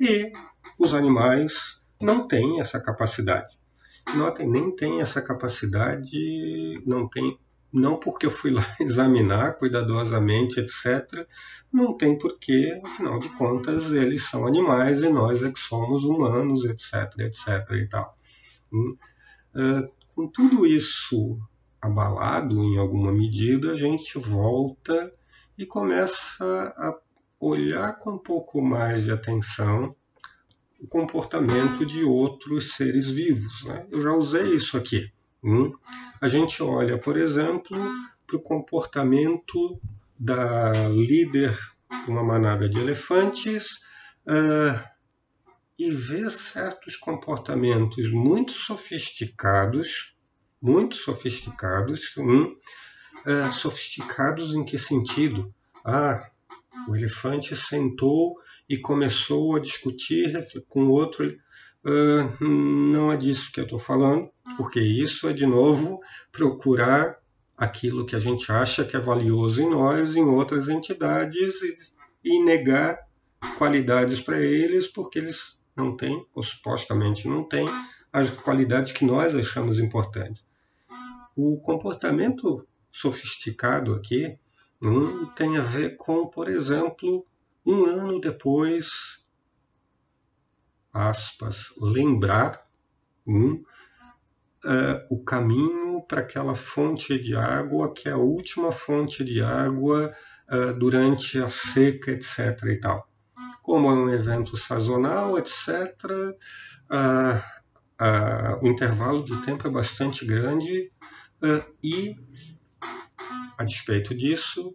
E 0.00 0.32
os 0.78 0.94
animais 0.94 1.84
não 2.00 2.26
têm 2.26 2.60
essa 2.60 2.80
capacidade. 2.80 3.58
Notem, 4.14 4.48
nem 4.48 4.74
tem 4.74 5.00
essa 5.00 5.20
capacidade, 5.20 6.82
não 6.86 7.08
tem 7.08 7.38
não 7.72 7.96
porque 7.96 8.26
eu 8.26 8.30
fui 8.30 8.50
lá 8.50 8.64
examinar 8.80 9.56
cuidadosamente, 9.58 10.60
etc. 10.60 11.26
Não 11.72 11.96
tem 11.96 12.18
porquê, 12.18 12.80
afinal 12.84 13.18
de 13.18 13.28
contas, 13.30 13.92
eles 13.92 14.24
são 14.24 14.46
animais 14.46 15.02
e 15.02 15.08
nós 15.08 15.42
é 15.42 15.50
que 15.50 15.60
somos 15.60 16.04
humanos, 16.04 16.64
etc, 16.64 17.18
etc 17.20 17.70
e 17.72 17.88
tal. 17.88 18.16
Hum, 18.72 18.96
é, 19.54 19.88
com 20.14 20.26
tudo 20.28 20.66
isso 20.66 21.38
abalado 21.80 22.62
em 22.64 22.78
alguma 22.78 23.12
medida, 23.12 23.72
a 23.72 23.76
gente 23.76 24.18
volta 24.18 25.12
e 25.56 25.64
começa 25.64 26.74
a 26.76 26.96
olhar 27.40 27.98
com 27.98 28.12
um 28.12 28.18
pouco 28.18 28.60
mais 28.60 29.04
de 29.04 29.12
atenção 29.12 29.94
o 30.80 30.86
comportamento 30.86 31.84
de 31.84 32.04
outros 32.04 32.72
seres 32.74 33.10
vivos. 33.10 33.64
Né? 33.64 33.86
Eu 33.90 34.00
já 34.00 34.12
usei 34.12 34.54
isso 34.54 34.76
aqui. 34.76 35.12
Hum? 35.42 35.72
A 36.20 36.28
gente 36.28 36.62
olha, 36.62 36.98
por 36.98 37.16
exemplo, 37.16 37.78
para 38.26 38.36
o 38.36 38.42
comportamento 38.42 39.80
da 40.18 40.88
líder 40.88 41.56
de 42.04 42.10
uma 42.10 42.24
manada 42.24 42.68
de 42.68 42.78
elefantes 42.78 43.76
uh, 44.26 44.78
e 45.78 45.90
vê 45.90 46.28
certos 46.28 46.96
comportamentos 46.96 48.10
muito 48.10 48.52
sofisticados, 48.52 50.16
muito 50.60 50.96
sofisticados, 50.96 52.16
hum, 52.16 52.56
uh, 53.24 53.52
sofisticados 53.52 54.54
em 54.54 54.64
que 54.64 54.76
sentido? 54.76 55.54
Ah, 55.84 56.30
o 56.88 56.96
elefante 56.96 57.54
sentou 57.54 58.34
e 58.68 58.76
começou 58.76 59.56
a 59.56 59.60
discutir 59.60 60.34
com 60.68 60.84
o 60.84 60.90
outro. 60.90 61.38
Uh, 61.84 62.44
não 62.44 63.12
é 63.12 63.16
disso 63.16 63.52
que 63.52 63.60
eu 63.60 63.64
estou 63.64 63.78
falando 63.78 64.30
porque 64.56 64.80
isso 64.80 65.28
é, 65.28 65.32
de 65.32 65.46
novo, 65.46 66.00
procurar 66.32 67.18
aquilo 67.56 68.06
que 68.06 68.14
a 68.14 68.18
gente 68.20 68.50
acha 68.52 68.84
que 68.84 68.96
é 68.96 69.00
valioso 69.00 69.60
em 69.60 69.68
nós, 69.68 70.14
em 70.14 70.24
outras 70.24 70.68
entidades, 70.68 71.56
e, 72.24 72.42
negar 72.44 72.98
qualidades 73.56 74.20
para 74.20 74.38
eles, 74.40 74.86
porque 74.86 75.18
eles 75.18 75.60
não 75.76 75.96
têm, 75.96 76.24
ou 76.34 76.42
supostamente 76.42 77.26
não 77.26 77.42
têm, 77.42 77.66
as 78.12 78.30
qualidades 78.30 78.92
que 78.92 79.04
nós 79.04 79.34
achamos 79.34 79.78
importantes. 79.78 80.46
O 81.36 81.58
comportamento 81.60 82.66
sofisticado 82.92 83.94
aqui 83.94 84.38
hum, 84.82 85.26
tem 85.36 85.56
a 85.56 85.62
ver 85.62 85.96
com, 85.96 86.26
por 86.26 86.48
exemplo, 86.48 87.26
um 87.66 87.84
ano 87.84 88.20
depois, 88.20 89.26
aspas, 90.92 91.74
lembrar 91.80 92.66
hum, 93.26 93.62
uh, 94.68 95.06
o 95.08 95.24
caminho 95.24 96.02
para 96.06 96.20
aquela 96.20 96.54
fonte 96.54 97.18
de 97.18 97.34
água 97.34 97.92
que 97.94 98.08
é 98.08 98.12
a 98.12 98.18
última 98.18 98.70
fonte 98.70 99.24
de 99.24 99.40
água 99.40 100.14
uh, 100.52 100.78
durante 100.78 101.38
a 101.40 101.48
seca, 101.48 102.10
etc. 102.10 102.62
E 102.64 102.76
tal. 102.76 103.08
Como 103.62 103.90
é 103.90 103.94
um 103.94 104.12
evento 104.12 104.56
sazonal, 104.56 105.38
etc., 105.38 105.94
o 108.62 108.66
intervalo 108.66 109.24
de 109.24 109.36
tempo 109.42 109.66
é 109.66 109.70
bastante 109.70 110.24
grande 110.24 110.90
e, 111.84 112.16
a 113.58 113.64
despeito 113.64 114.14
disso, 114.14 114.74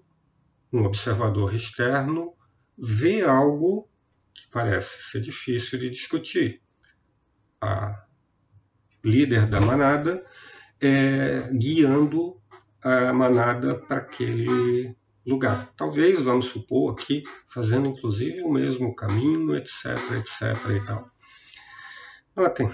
um 0.72 0.84
observador 0.84 1.56
externo 1.56 2.36
vê 2.78 3.24
algo 3.24 3.90
que 4.32 4.48
parece 4.52 5.10
ser 5.10 5.22
difícil 5.22 5.80
de 5.80 5.90
discutir. 5.90 6.62
A 7.60 8.03
líder 9.04 9.48
da 9.48 9.60
manada, 9.60 10.26
é, 10.82 11.50
guiando 11.52 12.38
a 12.82 13.14
manada 13.14 13.76
para 13.76 13.98
aquele 13.98 14.96
lugar. 15.26 15.72
Talvez, 15.76 16.22
vamos 16.22 16.48
supor 16.48 16.94
aqui, 16.94 17.24
fazendo 17.48 17.88
inclusive 17.88 18.42
o 18.42 18.52
mesmo 18.52 18.96
caminho, 18.96 19.56
etc, 19.56 19.98
etc 20.18 20.70
e 20.70 20.86
tal. 20.86 21.10
Notem, 22.36 22.70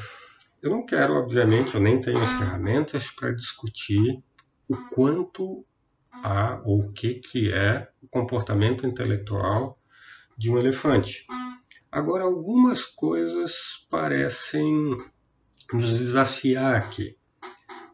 eu 0.62 0.72
não 0.72 0.86
quero, 0.86 1.14
obviamente, 1.14 1.76
eu 1.76 1.82
nem 1.82 2.02
tenho 2.02 2.22
as 2.22 2.30
ferramentas 2.30 3.12
para 3.12 3.32
discutir 3.32 4.24
o 4.68 4.76
quanto 4.90 5.66
há 6.12 6.62
ou 6.66 6.82
o 6.82 6.92
que, 6.92 7.16
que 7.16 7.52
é 7.52 7.90
o 8.02 8.08
comportamento 8.08 8.86
intelectual 8.86 9.80
de 10.38 10.52
um 10.52 10.58
elefante. 10.58 11.26
Agora, 11.92 12.24
algumas 12.24 12.86
coisas 12.86 13.86
parecem 13.90 14.98
nos 15.74 15.98
desafiar 15.98 16.76
aqui. 16.76 17.18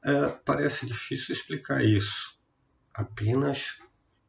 É, 0.03 0.29
parece 0.45 0.85
difícil 0.85 1.33
explicar 1.33 1.83
isso. 1.83 2.37
Apenas 2.93 3.81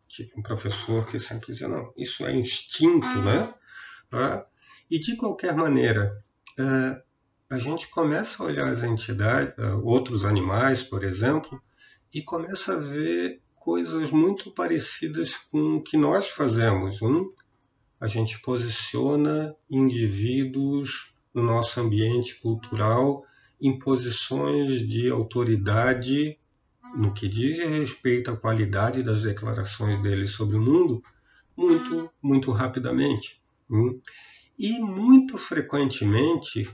tive 0.09 0.31
um 0.37 0.43
professor 0.43 1.07
que 1.07 1.19
sempre 1.19 1.53
dizia, 1.53 1.69
não, 1.69 1.93
isso 1.97 2.25
é 2.25 2.35
instinto, 2.35 3.07
né? 3.21 3.53
É, 4.13 4.45
e 4.91 4.99
de 4.99 5.17
qualquer 5.17 5.55
maneira, 5.55 6.25
é, 6.59 7.03
a 7.51 7.59
gente 7.59 7.89
começa 7.89 8.43
a 8.43 8.47
olhar 8.47 8.69
as 8.69 8.83
entidades, 8.83 9.55
é, 9.59 9.75
outros 9.75 10.25
animais, 10.25 10.83
por 10.83 11.05
exemplo, 11.05 11.61
e 12.13 12.23
começa 12.23 12.75
a 12.75 12.79
ver 12.79 13.43
coisas 13.57 14.11
muito 14.11 14.51
parecidas 14.53 15.37
com 15.37 15.77
o 15.77 15.83
que 15.83 15.97
nós 15.97 16.29
fazemos. 16.29 17.03
Um, 17.03 17.33
a 18.01 18.07
gente 18.07 18.41
posiciona 18.41 19.55
indivíduos 19.71 21.15
no 21.35 21.43
nosso 21.43 21.81
ambiente 21.81 22.37
cultural 22.37 23.25
em 23.61 23.79
posições 23.79 24.87
de 24.87 25.11
autoridade 25.11 26.39
no 26.97 27.13
que 27.13 27.29
diz 27.29 27.59
respeito 27.59 28.31
à 28.31 28.37
qualidade 28.37 29.03
das 29.03 29.23
declarações 29.23 30.01
dele 30.01 30.27
sobre 30.27 30.57
o 30.57 30.61
mundo, 30.61 31.03
muito, 31.57 32.11
muito 32.23 32.51
rapidamente. 32.51 33.43
Hum? 33.71 34.01
E 34.59 34.79
muito 34.79 35.37
frequentemente 35.37 36.71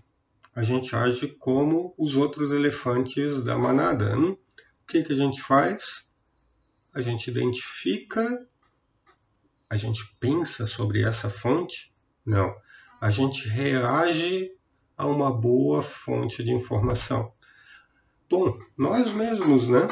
a 0.54 0.62
gente 0.62 0.94
age 0.94 1.28
como 1.28 1.94
os 1.96 2.16
outros 2.16 2.52
elefantes 2.52 3.42
da 3.42 3.58
manada. 3.58 4.16
Hum? 4.16 4.32
O 4.32 4.86
que, 4.86 5.02
que 5.02 5.12
a 5.12 5.16
gente 5.16 5.40
faz? 5.40 6.12
A 6.92 7.00
gente 7.00 7.30
identifica, 7.30 8.46
a 9.68 9.76
gente 9.76 10.04
pensa 10.20 10.66
sobre 10.66 11.02
essa 11.02 11.30
fonte? 11.30 11.92
Não. 12.24 12.54
A 13.00 13.10
gente 13.10 13.48
reage 13.48 14.52
a 15.02 15.06
uma 15.06 15.32
boa 15.32 15.82
fonte 15.82 16.44
de 16.44 16.52
informação. 16.52 17.32
Bom, 18.30 18.56
nós 18.78 19.12
mesmos, 19.12 19.66
né? 19.66 19.88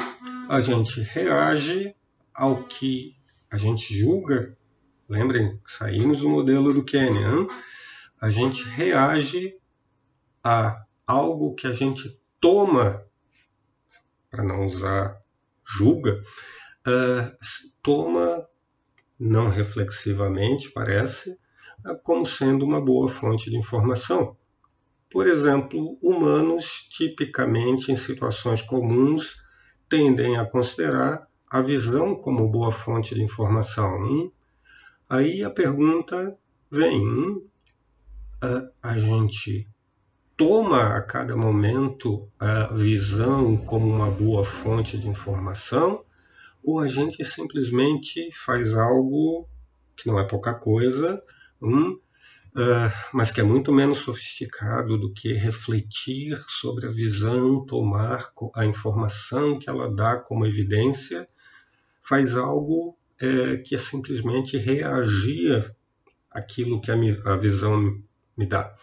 A 0.47 0.61
gente 0.61 1.01
reage 1.01 1.93
ao 2.33 2.63
que 2.63 3.17
a 3.51 3.57
gente 3.57 3.93
julga. 3.93 4.57
Lembrem, 5.09 5.59
saímos 5.65 6.21
do 6.21 6.29
modelo 6.29 6.73
do 6.73 6.85
Kenyan. 6.85 7.45
A 8.21 8.29
gente 8.29 8.63
reage 8.63 9.59
a 10.41 10.85
algo 11.05 11.55
que 11.55 11.67
a 11.67 11.73
gente 11.73 12.17
toma, 12.39 13.05
para 14.29 14.45
não 14.45 14.65
usar 14.65 15.21
julga, 15.65 16.23
uh, 16.87 17.37
toma 17.83 18.47
não 19.19 19.49
reflexivamente, 19.49 20.71
parece, 20.71 21.37
uh, 21.85 21.97
como 22.01 22.25
sendo 22.25 22.63
uma 22.63 22.79
boa 22.79 23.09
fonte 23.09 23.49
de 23.49 23.57
informação. 23.57 24.37
Por 25.11 25.27
exemplo, 25.27 25.97
humanos, 26.01 26.87
tipicamente 26.89 27.91
em 27.91 27.97
situações 27.97 28.61
comuns, 28.61 29.43
tendem 29.89 30.37
a 30.37 30.45
considerar 30.45 31.27
a 31.49 31.61
visão 31.61 32.15
como 32.15 32.47
boa 32.47 32.71
fonte 32.71 33.13
de 33.13 33.21
informação. 33.21 34.01
Hum? 34.01 34.31
Aí 35.09 35.43
a 35.43 35.49
pergunta 35.49 36.37
vem: 36.71 37.43
a, 38.81 38.97
gente 38.97 39.67
toma 40.37 40.95
a 40.95 41.01
cada 41.01 41.35
momento 41.35 42.29
a 42.39 42.67
visão 42.67 43.57
como 43.57 43.87
uma 43.89 44.09
boa 44.09 44.45
fonte 44.45 44.97
de 44.97 45.09
informação 45.09 46.05
ou 46.63 46.79
a 46.79 46.87
gente 46.87 47.25
simplesmente 47.25 48.29
faz 48.31 48.73
algo 48.73 49.45
que 49.97 50.07
não 50.07 50.17
é 50.17 50.25
pouca 50.25 50.53
coisa, 50.53 51.21
hum, 51.61 51.99
uh, 52.55 52.91
mas 53.13 53.31
que 53.31 53.41
é 53.41 53.43
muito 53.43 53.71
menos 53.71 53.99
sofisticado 53.99 54.97
do 54.97 55.13
que 55.13 55.33
refletir 55.33 56.41
sobre 56.47 56.87
a 56.87 56.91
visão, 56.91 57.65
tomar 57.65 58.31
a 58.55 58.65
informação 58.65 59.59
que 59.59 59.69
ela 59.69 59.93
dá 59.93 60.17
como 60.17 60.45
evidência, 60.45 61.27
faz 62.01 62.35
algo 62.35 62.97
é, 63.19 63.57
que 63.57 63.75
é 63.75 63.77
simplesmente 63.77 64.57
reagir 64.57 65.73
àquilo 66.29 66.81
que 66.81 66.91
a, 66.91 66.95
a 67.25 67.37
visão 67.37 68.01
me 68.37 68.45
dá. 68.45 68.73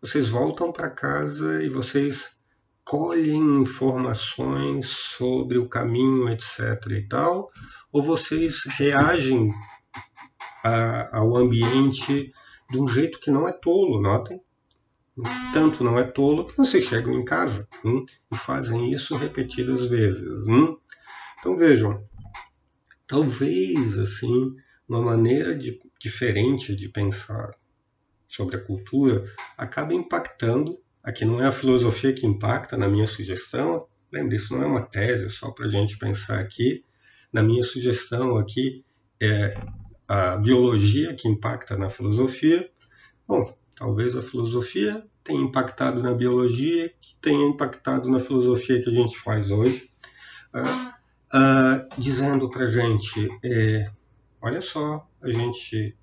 Vocês 0.00 0.28
voltam 0.28 0.72
para 0.72 0.90
casa 0.90 1.62
e 1.62 1.68
vocês 1.68 2.38
colhem 2.84 3.62
informações 3.62 4.88
sobre 4.88 5.56
o 5.56 5.68
caminho, 5.68 6.28
etc. 6.28 6.58
e 6.90 7.08
tal, 7.08 7.50
ou 7.90 8.02
vocês 8.02 8.64
reagem 8.76 9.50
a, 10.62 11.18
ao 11.18 11.36
ambiente 11.36 12.32
de 12.70 12.78
um 12.78 12.88
jeito 12.88 13.20
que 13.20 13.30
não 13.30 13.46
é 13.46 13.52
tolo, 13.52 14.00
notem? 14.00 14.40
Tanto 15.52 15.84
não 15.84 15.98
é 15.98 16.02
tolo 16.02 16.46
que 16.46 16.56
vocês 16.56 16.84
chegam 16.84 17.14
em 17.14 17.24
casa 17.24 17.68
hum, 17.84 18.04
e 18.32 18.36
fazem 18.36 18.92
isso 18.92 19.16
repetidas 19.16 19.86
vezes. 19.86 20.46
Hum. 20.48 20.76
Então 21.38 21.56
vejam, 21.56 22.04
talvez 23.06 23.96
assim 23.98 24.54
uma 24.88 25.00
maneira 25.00 25.56
de, 25.56 25.80
diferente 26.00 26.74
de 26.74 26.88
pensar 26.88 27.54
sobre 28.28 28.56
a 28.56 28.60
cultura 28.60 29.24
acabe 29.56 29.94
impactando. 29.94 30.80
Aqui 31.02 31.24
não 31.24 31.40
é 31.40 31.46
a 31.46 31.52
filosofia 31.52 32.12
que 32.12 32.26
impacta 32.26 32.76
na 32.76 32.88
minha 32.88 33.06
sugestão. 33.06 33.86
Lembre, 34.12 34.36
isso 34.36 34.54
não 34.54 34.62
é 34.62 34.66
uma 34.66 34.82
tese, 34.82 35.26
é 35.26 35.28
só 35.28 35.50
para 35.50 35.66
a 35.66 35.70
gente 35.70 35.96
pensar 35.98 36.40
aqui. 36.40 36.84
Na 37.32 37.42
minha 37.42 37.62
sugestão 37.62 38.36
aqui 38.36 38.84
é 39.20 39.56
a 40.08 40.36
biologia 40.36 41.14
que 41.14 41.28
impacta 41.28 41.76
na 41.76 41.88
filosofia. 41.88 42.70
Bom, 43.26 43.56
talvez 43.74 44.16
a 44.16 44.22
filosofia 44.22 45.04
tenha 45.22 45.40
impactado 45.40 46.02
na 46.02 46.12
biologia, 46.12 46.92
que 47.00 47.16
tenha 47.20 47.46
impactado 47.48 48.10
na 48.10 48.20
filosofia 48.20 48.80
que 48.82 48.90
a 48.90 48.92
gente 48.92 49.18
faz 49.18 49.50
hoje, 49.50 49.90
uh, 50.54 51.36
uh, 51.36 52.00
dizendo 52.00 52.50
para 52.50 52.64
a 52.64 52.70
gente: 52.70 53.28
é, 53.42 53.90
olha 54.40 54.60
só, 54.60 55.08
a 55.22 55.30
gente 55.30 55.96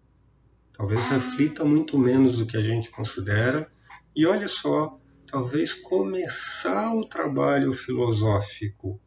talvez 0.74 1.08
reflita 1.08 1.64
muito 1.64 1.98
menos 1.98 2.38
do 2.38 2.46
que 2.46 2.58
a 2.58 2.62
gente 2.62 2.90
considera, 2.90 3.72
e 4.16 4.26
olha 4.26 4.48
só, 4.48 5.00
talvez 5.28 5.74
começar 5.74 6.96
o 6.96 7.06
trabalho 7.06 7.72
filosófico 7.72 9.00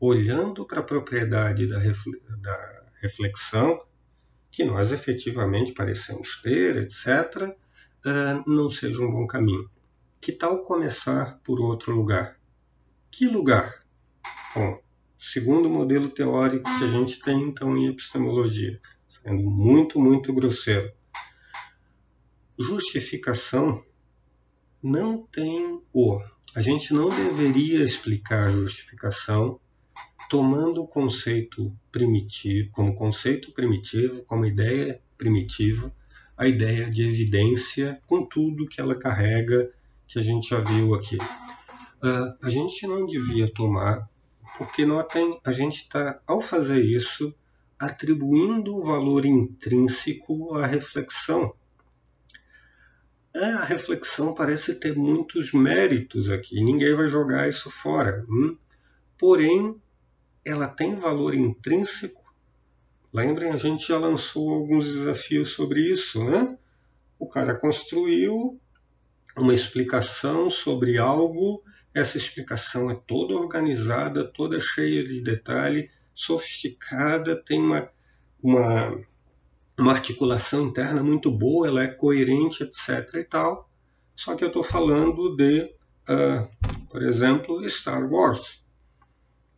olhando 0.00 0.66
para 0.66 0.80
a 0.80 0.82
propriedade 0.82 1.68
da 1.68 1.78
reflexão 3.00 3.80
que 4.54 4.62
nós 4.62 4.92
efetivamente 4.92 5.72
parecemos 5.72 6.40
ter, 6.40 6.76
etc., 6.76 7.56
uh, 8.06 8.48
não 8.48 8.70
seja 8.70 9.02
um 9.02 9.10
bom 9.10 9.26
caminho. 9.26 9.68
Que 10.20 10.30
tal 10.30 10.62
começar 10.62 11.40
por 11.42 11.60
outro 11.60 11.92
lugar? 11.92 12.38
Que 13.10 13.26
lugar? 13.26 13.84
Bom, 14.54 14.80
segundo 15.18 15.68
modelo 15.68 16.08
teórico 16.08 16.70
que 16.78 16.84
a 16.84 16.88
gente 16.88 17.20
tem 17.20 17.42
então 17.42 17.76
em 17.76 17.88
epistemologia, 17.88 18.80
sendo 19.08 19.42
muito, 19.50 19.98
muito 19.98 20.32
grosseiro, 20.32 20.92
justificação 22.56 23.84
não 24.80 25.26
tem 25.26 25.82
o. 25.92 26.20
A 26.54 26.60
gente 26.60 26.94
não 26.94 27.08
deveria 27.08 27.82
explicar 27.82 28.46
a 28.46 28.50
justificação 28.50 29.58
tomando 30.34 30.82
o 30.82 30.88
conceito 30.88 31.72
primitivo, 31.92 32.68
como 32.72 32.92
conceito 32.96 33.52
primitivo, 33.52 34.24
como 34.24 34.44
ideia 34.44 35.00
primitiva, 35.16 35.94
a 36.36 36.48
ideia 36.48 36.90
de 36.90 37.08
evidência 37.08 38.02
com 38.08 38.26
tudo 38.26 38.66
que 38.66 38.80
ela 38.80 38.96
carrega, 38.96 39.70
que 40.08 40.18
a 40.18 40.22
gente 40.22 40.48
já 40.48 40.58
viu 40.58 40.92
aqui. 40.92 41.16
Uh, 41.18 42.36
a 42.42 42.50
gente 42.50 42.84
não 42.84 43.06
devia 43.06 43.48
tomar, 43.48 44.10
porque 44.58 44.84
notem, 44.84 45.38
a 45.44 45.52
gente 45.52 45.82
está, 45.82 46.20
ao 46.26 46.40
fazer 46.40 46.84
isso, 46.84 47.32
atribuindo 47.78 48.74
o 48.74 48.82
valor 48.82 49.24
intrínseco 49.24 50.56
à 50.56 50.66
reflexão. 50.66 51.54
A 53.36 53.64
reflexão 53.66 54.34
parece 54.34 54.74
ter 54.80 54.96
muitos 54.96 55.52
méritos 55.52 56.28
aqui, 56.28 56.60
ninguém 56.60 56.92
vai 56.92 57.06
jogar 57.06 57.48
isso 57.48 57.70
fora. 57.70 58.26
Hum? 58.28 58.56
Porém, 59.16 59.80
ela 60.44 60.68
tem 60.68 60.96
valor 60.96 61.34
intrínseco. 61.34 62.22
Lembrem, 63.12 63.50
a 63.50 63.56
gente 63.56 63.86
já 63.86 63.98
lançou 63.98 64.52
alguns 64.52 64.86
desafios 64.86 65.50
sobre 65.50 65.80
isso, 65.80 66.22
né? 66.24 66.58
O 67.18 67.28
cara 67.28 67.54
construiu 67.54 68.60
uma 69.36 69.54
explicação 69.54 70.50
sobre 70.50 70.98
algo, 70.98 71.62
essa 71.94 72.18
explicação 72.18 72.90
é 72.90 72.94
toda 73.06 73.34
organizada, 73.34 74.24
toda 74.24 74.58
cheia 74.58 75.04
de 75.04 75.20
detalhe, 75.20 75.90
sofisticada, 76.12 77.36
tem 77.36 77.60
uma, 77.60 77.88
uma, 78.42 79.00
uma 79.78 79.92
articulação 79.92 80.66
interna 80.66 81.02
muito 81.02 81.30
boa, 81.30 81.68
ela 81.68 81.82
é 81.84 81.88
coerente, 81.88 82.62
etc. 82.62 83.14
e 83.14 83.24
tal. 83.24 83.70
Só 84.14 84.34
que 84.34 84.44
eu 84.44 84.48
estou 84.48 84.62
falando 84.62 85.36
de, 85.36 85.72
uh, 86.08 86.86
por 86.88 87.02
exemplo, 87.02 87.68
Star 87.68 88.08
Wars. 88.10 88.64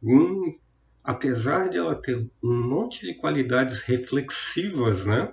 Hum, 0.02 0.58
apesar 1.06 1.70
de 1.70 1.78
ela 1.78 1.94
ter 1.94 2.28
um 2.42 2.52
monte 2.52 3.06
de 3.06 3.14
qualidades 3.14 3.80
reflexivas, 3.80 5.06
né? 5.06 5.32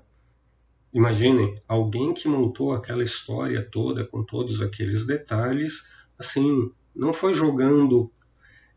Imaginem, 0.93 1.59
alguém 1.67 2.13
que 2.13 2.27
montou 2.27 2.73
aquela 2.73 3.03
história 3.03 3.67
toda 3.71 4.05
com 4.05 4.23
todos 4.23 4.61
aqueles 4.61 5.07
detalhes, 5.07 5.89
assim, 6.17 6.71
não 6.95 7.11
foi 7.11 7.33
jogando 7.33 8.11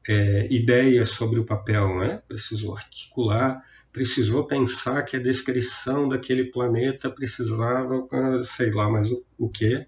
é, 0.09 0.49
ideias 0.51 1.11
sobre 1.11 1.39
o 1.39 1.45
papel, 1.45 1.99
né? 1.99 2.23
Precisou 2.27 2.75
articular, 2.75 3.63
precisou 3.93 4.47
pensar 4.47 5.03
que 5.03 5.17
a 5.17 5.23
descrição 5.23 6.09
daquele 6.09 6.45
planeta 6.45 7.11
precisava, 7.11 8.09
sei 8.45 8.71
lá, 8.71 8.89
mas 8.89 9.11
o, 9.11 9.23
o 9.37 9.51
que? 9.51 9.87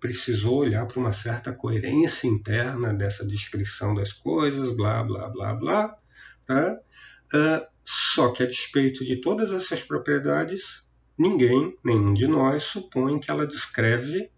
Precisou 0.00 0.58
olhar 0.58 0.86
para 0.86 0.98
uma 0.98 1.12
certa 1.12 1.52
coerência 1.52 2.26
interna 2.26 2.94
dessa 2.94 3.26
descrição 3.26 3.94
das 3.94 4.12
coisas, 4.12 4.74
blá, 4.74 5.02
blá, 5.02 5.28
blá, 5.28 5.54
blá. 5.54 5.98
Tá? 6.46 6.78
Uh, 7.34 7.66
só 7.84 8.30
que 8.30 8.42
a 8.42 8.46
despeito 8.46 9.04
de 9.04 9.16
todas 9.16 9.52
essas 9.52 9.82
propriedades, 9.82 10.88
ninguém, 11.16 11.76
nenhum 11.84 12.14
de 12.14 12.26
nós, 12.26 12.64
supõe 12.64 13.18
que 13.18 13.30
ela 13.30 13.46
descreve 13.46 14.30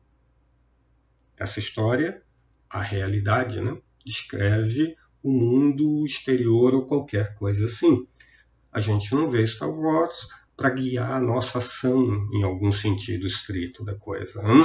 essa 1.37 1.59
história, 1.59 2.23
a 2.69 2.81
realidade, 2.81 3.61
né? 3.61 3.77
descreve 4.05 4.97
o 5.23 5.31
mundo 5.31 6.05
exterior 6.07 6.75
ou 6.75 6.87
qualquer 6.87 7.35
coisa 7.35 7.67
assim. 7.67 8.07
A 8.73 8.81
gente 8.81 9.15
não 9.15 9.29
vê 9.29 9.47
Star 9.47 9.71
Wars 9.71 10.29
para 10.57 10.71
guiar 10.71 11.13
a 11.13 11.21
nossa 11.21 11.59
ação 11.59 12.29
em 12.33 12.43
algum 12.43 12.71
sentido 12.71 13.27
estrito 13.27 13.85
da 13.85 13.95
coisa. 13.95 14.41
Hein? 14.43 14.63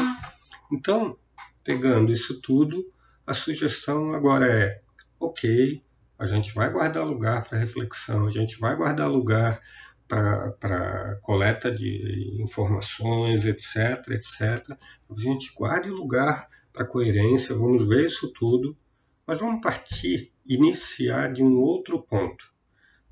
Então, 0.71 1.17
pegando 1.63 2.11
isso 2.11 2.41
tudo, 2.41 2.85
a 3.25 3.33
sugestão 3.33 4.13
agora 4.13 4.45
é: 4.45 4.81
ok, 5.19 5.81
a 6.17 6.25
gente 6.25 6.53
vai 6.53 6.71
guardar 6.71 7.05
lugar 7.05 7.47
para 7.47 7.57
reflexão, 7.57 8.25
a 8.25 8.31
gente 8.31 8.59
vai 8.59 8.75
guardar 8.75 9.09
lugar 9.09 9.61
para 10.07 11.17
coleta 11.23 11.71
de 11.71 12.37
informações, 12.39 13.45
etc, 13.45 14.11
etc. 14.11 14.77
A 15.09 15.19
gente 15.19 15.51
guarde 15.53 15.89
lugar 15.89 16.47
para 16.71 16.85
coerência, 16.85 17.55
vamos 17.55 17.87
ver 17.87 18.05
isso 18.05 18.31
tudo, 18.33 18.77
mas 19.25 19.39
vamos 19.39 19.61
partir, 19.61 20.31
iniciar 20.45 21.33
de 21.33 21.43
um 21.43 21.57
outro 21.57 22.01
ponto. 22.01 22.53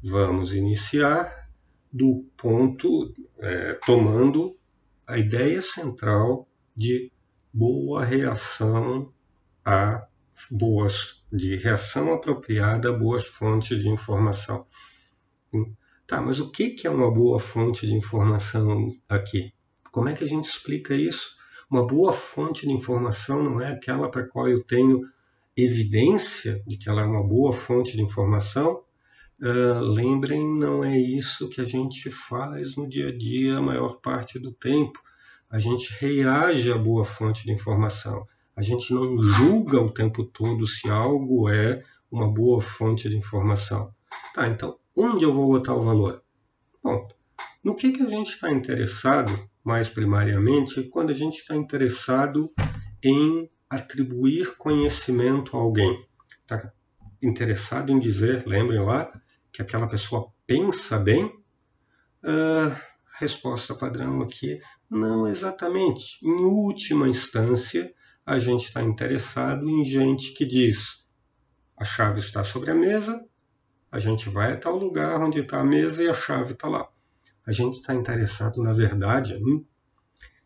Vamos 0.03 0.53
iniciar 0.53 1.31
do 1.91 2.25
ponto, 2.35 3.13
é, 3.39 3.73
tomando 3.85 4.57
a 5.07 5.17
ideia 5.17 5.61
central 5.61 6.47
de 6.75 7.11
boa 7.53 8.03
reação 8.03 9.13
a 9.63 10.07
boas, 10.49 11.23
de 11.31 11.55
reação 11.55 12.11
apropriada 12.11 12.89
a 12.89 12.97
boas 12.97 13.25
fontes 13.25 13.81
de 13.81 13.89
informação. 13.89 14.65
Tá, 16.07 16.21
mas 16.21 16.39
o 16.39 16.51
que 16.51 16.75
é 16.83 16.89
uma 16.89 17.09
boa 17.11 17.39
fonte 17.39 17.85
de 17.85 17.93
informação 17.93 18.93
aqui? 19.07 19.53
Como 19.91 20.09
é 20.09 20.15
que 20.15 20.23
a 20.23 20.27
gente 20.27 20.45
explica 20.45 20.95
isso? 20.95 21.37
Uma 21.69 21.85
boa 21.85 22.11
fonte 22.11 22.67
de 22.67 22.73
informação 22.73 23.41
não 23.43 23.61
é 23.61 23.71
aquela 23.71 24.09
para 24.09 24.27
qual 24.27 24.49
eu 24.49 24.63
tenho 24.63 25.01
evidência 25.55 26.61
de 26.65 26.77
que 26.77 26.89
ela 26.89 27.01
é 27.01 27.05
uma 27.05 27.23
boa 27.23 27.53
fonte 27.53 27.95
de 27.95 28.01
informação. 28.01 28.83
Uh, 29.39 29.79
lembrem, 29.79 30.43
não 30.57 30.83
é 30.83 30.97
isso 30.97 31.49
que 31.49 31.61
a 31.61 31.65
gente 31.65 32.09
faz 32.09 32.75
no 32.75 32.87
dia 32.87 33.09
a 33.09 33.17
dia 33.17 33.57
a 33.57 33.61
maior 33.61 33.99
parte 34.01 34.39
do 34.39 34.51
tempo. 34.51 34.99
A 35.53 35.59
gente 35.59 35.93
reage 35.99 36.71
à 36.71 36.77
boa 36.79 37.05
fonte 37.05 37.45
de 37.45 37.51
informação. 37.51 38.27
A 38.55 38.63
gente 38.63 38.91
não 38.91 39.21
julga 39.21 39.79
o 39.79 39.91
tempo 39.91 40.23
todo 40.23 40.65
se 40.65 40.89
algo 40.89 41.47
é 41.47 41.83
uma 42.11 42.27
boa 42.27 42.59
fonte 42.59 43.07
de 43.07 43.15
informação. 43.15 43.93
Tá, 44.33 44.47
então 44.47 44.79
onde 44.95 45.23
eu 45.23 45.31
vou 45.31 45.45
botar 45.45 45.75
o 45.75 45.83
valor? 45.83 46.23
Bom, 46.83 47.07
no 47.63 47.75
que, 47.75 47.91
que 47.91 48.01
a 48.01 48.09
gente 48.09 48.31
está 48.31 48.51
interessado, 48.51 49.31
mais 49.63 49.87
primariamente, 49.87 50.81
quando 50.85 51.11
a 51.11 51.15
gente 51.15 51.37
está 51.37 51.55
interessado 51.55 52.51
em 53.03 53.47
atribuir 53.69 54.57
conhecimento 54.57 55.55
a 55.55 55.59
alguém. 55.59 56.03
Está 56.41 56.73
interessado 57.21 57.91
em 57.91 57.99
dizer, 57.99 58.43
lembrem 58.47 58.81
lá, 58.81 59.11
que 59.51 59.61
aquela 59.61 59.87
pessoa 59.87 60.31
pensa 60.47 60.97
bem? 60.97 61.25
Uh, 62.23 62.75
resposta 63.13 63.75
padrão 63.75 64.21
aqui, 64.21 64.59
não 64.89 65.27
exatamente. 65.27 66.17
Em 66.23 66.45
última 66.45 67.07
instância, 67.07 67.93
a 68.25 68.39
gente 68.39 68.65
está 68.65 68.81
interessado 68.81 69.69
em 69.69 69.85
gente 69.85 70.33
que 70.33 70.45
diz 70.45 71.03
a 71.77 71.85
chave 71.85 72.19
está 72.19 72.43
sobre 72.43 72.71
a 72.71 72.75
mesa, 72.75 73.25
a 73.91 73.99
gente 73.99 74.29
vai 74.29 74.53
até 74.53 74.69
o 74.69 74.77
lugar 74.77 75.21
onde 75.21 75.39
está 75.39 75.59
a 75.59 75.65
mesa 75.65 76.03
e 76.03 76.09
a 76.09 76.13
chave 76.13 76.53
está 76.53 76.67
lá. 76.67 76.89
A 77.45 77.51
gente 77.51 77.79
está 77.79 77.93
interessado 77.93 78.61
na 78.61 78.73
verdade. 78.73 79.33
Hein? 79.33 79.67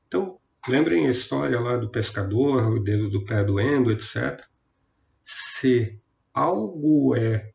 Então, 0.08 0.40
lembrem 0.68 1.06
a 1.08 1.12
história 1.12 1.60
lá 1.60 1.78
do 1.78 1.90
pescador, 1.90 2.72
o 2.72 2.80
dedo 2.80 3.10
do 3.10 3.24
pé 3.24 3.44
doendo, 3.44 3.92
etc. 3.92 4.44
Se 5.24 6.00
algo 6.34 7.16
é 7.16 7.54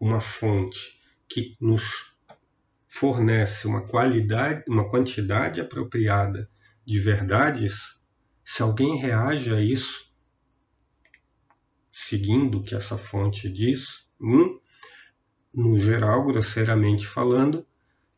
uma 0.00 0.20
fonte 0.20 1.00
que 1.28 1.56
nos 1.60 2.11
fornece 2.92 3.66
uma 3.66 3.80
qualidade, 3.80 4.64
uma 4.68 4.86
quantidade 4.86 5.62
apropriada 5.62 6.48
de 6.84 7.00
verdades, 7.00 7.98
se 8.44 8.62
alguém 8.62 8.98
reage 8.98 9.50
a 9.52 9.62
isso, 9.62 10.12
seguindo 11.90 12.58
o 12.58 12.62
que 12.62 12.74
essa 12.74 12.98
fonte 12.98 13.48
diz, 13.48 14.06
no 15.54 15.78
geral, 15.78 16.26
grosseiramente 16.26 17.06
falando, 17.06 17.66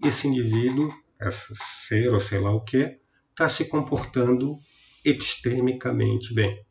esse 0.05 0.27
indivíduo, 0.27 0.93
esse 1.21 1.55
ser 1.87 2.13
ou 2.13 2.19
sei 2.19 2.41
lá 2.41 2.51
o 2.51 2.65
que, 2.65 2.99
está 3.31 3.49
se 3.49 3.67
comportando 3.67 4.59
epistemicamente 5.05 6.35
bem. 6.35 6.67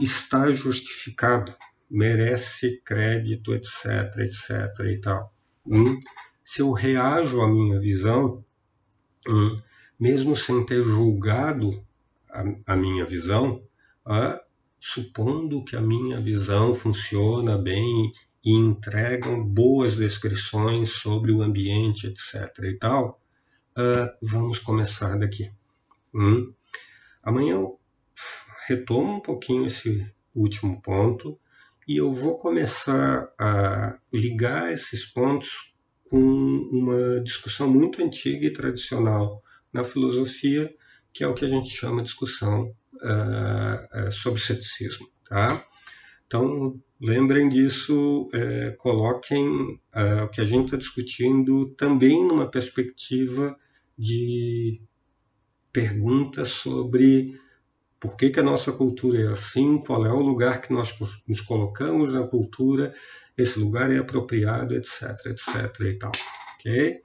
Está 0.00 0.50
justificado, 0.52 1.54
merece 1.90 2.80
crédito, 2.84 3.52
etc, 3.52 4.16
etc 4.20 4.78
e 4.92 5.00
tal. 5.00 5.34
Hum? 5.66 5.98
Se 6.44 6.60
eu 6.60 6.72
reajo 6.72 7.40
à 7.40 7.48
minha 7.48 7.80
visão, 7.80 8.44
hum, 9.26 9.56
mesmo 9.98 10.36
sem 10.36 10.64
ter 10.66 10.84
julgado 10.84 11.82
a, 12.30 12.74
a 12.74 12.76
minha 12.76 13.06
visão, 13.06 13.62
ah, 14.04 14.38
supondo 14.78 15.64
que 15.64 15.74
a 15.74 15.80
minha 15.80 16.20
visão 16.20 16.74
funciona 16.74 17.56
bem 17.56 18.12
e 18.44 18.52
entregam 18.52 19.42
boas 19.42 19.96
descrições 19.96 20.90
sobre 20.90 21.32
o 21.32 21.40
ambiente, 21.40 22.06
etc. 22.06 22.58
e 22.64 22.76
tal, 22.76 23.18
uh, 23.78 24.14
vamos 24.20 24.58
começar 24.58 25.18
daqui. 25.18 25.50
Hum? 26.14 26.52
Amanhã 27.22 27.54
eu 27.54 27.80
retomo 28.66 29.14
um 29.14 29.20
pouquinho 29.20 29.64
esse 29.64 30.06
último 30.34 30.82
ponto 30.82 31.40
e 31.88 31.96
eu 31.96 32.12
vou 32.12 32.36
começar 32.36 33.32
a 33.38 33.98
ligar 34.12 34.70
esses 34.70 35.06
pontos 35.06 35.73
com 36.14 36.68
uma 36.70 37.20
discussão 37.22 37.68
muito 37.68 38.00
antiga 38.00 38.46
e 38.46 38.52
tradicional 38.52 39.42
na 39.72 39.82
filosofia, 39.82 40.72
que 41.12 41.24
é 41.24 41.26
o 41.26 41.34
que 41.34 41.44
a 41.44 41.48
gente 41.48 41.68
chama 41.68 42.02
de 42.02 42.04
discussão 42.04 42.72
uh, 42.94 44.12
sobre 44.12 44.40
ceticismo. 44.40 45.08
Tá? 45.28 45.66
Então, 46.24 46.80
lembrem 47.00 47.48
disso, 47.48 48.30
é, 48.32 48.70
coloquem 48.78 49.76
o 50.22 50.28
que 50.28 50.40
a 50.40 50.44
gente 50.44 50.66
está 50.66 50.76
discutindo 50.76 51.70
também 51.70 52.24
numa 52.24 52.48
perspectiva 52.48 53.56
de 53.98 54.80
perguntas 55.72 56.48
sobre 56.50 57.40
por 58.04 58.18
que, 58.18 58.28
que, 58.28 58.38
a 58.38 58.42
nossa 58.42 58.70
cultura 58.70 59.18
é 59.18 59.28
assim, 59.28 59.78
qual 59.78 60.04
é 60.04 60.12
o 60.12 60.20
lugar 60.20 60.60
que 60.60 60.70
nós 60.74 60.94
nos 61.26 61.40
colocamos 61.40 62.12
na 62.12 62.22
cultura, 62.22 62.94
esse 63.34 63.58
lugar 63.58 63.90
é 63.90 63.96
apropriado, 63.96 64.74
etc, 64.74 65.12
etc 65.24 65.80
e 65.80 65.94
tal, 65.94 66.12
ok? 66.58 67.00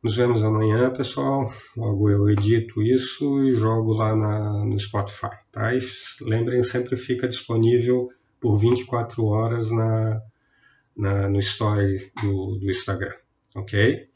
Nos 0.00 0.14
vemos 0.14 0.44
amanhã, 0.44 0.92
pessoal. 0.92 1.52
Logo 1.76 2.08
eu 2.08 2.30
edito 2.30 2.80
isso 2.80 3.42
e 3.42 3.50
jogo 3.50 3.94
lá 3.94 4.14
na, 4.14 4.64
no 4.64 4.78
Spotify, 4.78 5.36
tá? 5.50 5.74
E 5.74 5.80
lembrem, 6.20 6.62
sempre 6.62 6.94
fica 6.94 7.26
disponível 7.26 8.08
por 8.40 8.56
24 8.58 9.24
horas 9.24 9.72
na, 9.72 10.22
na, 10.96 11.28
no 11.28 11.40
story 11.40 12.12
do, 12.22 12.58
do 12.58 12.70
Instagram, 12.70 13.14
ok? 13.56 14.08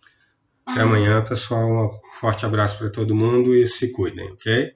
Até 0.65 0.83
amanhã, 0.83 1.25
pessoal. 1.25 2.01
Um 2.05 2.13
forte 2.13 2.47
abraço 2.47 2.79
para 2.79 2.91
todo 2.91 3.13
mundo 3.13 3.57
e 3.57 3.67
se 3.67 3.91
cuidem, 3.91 4.31
ok? 4.31 4.73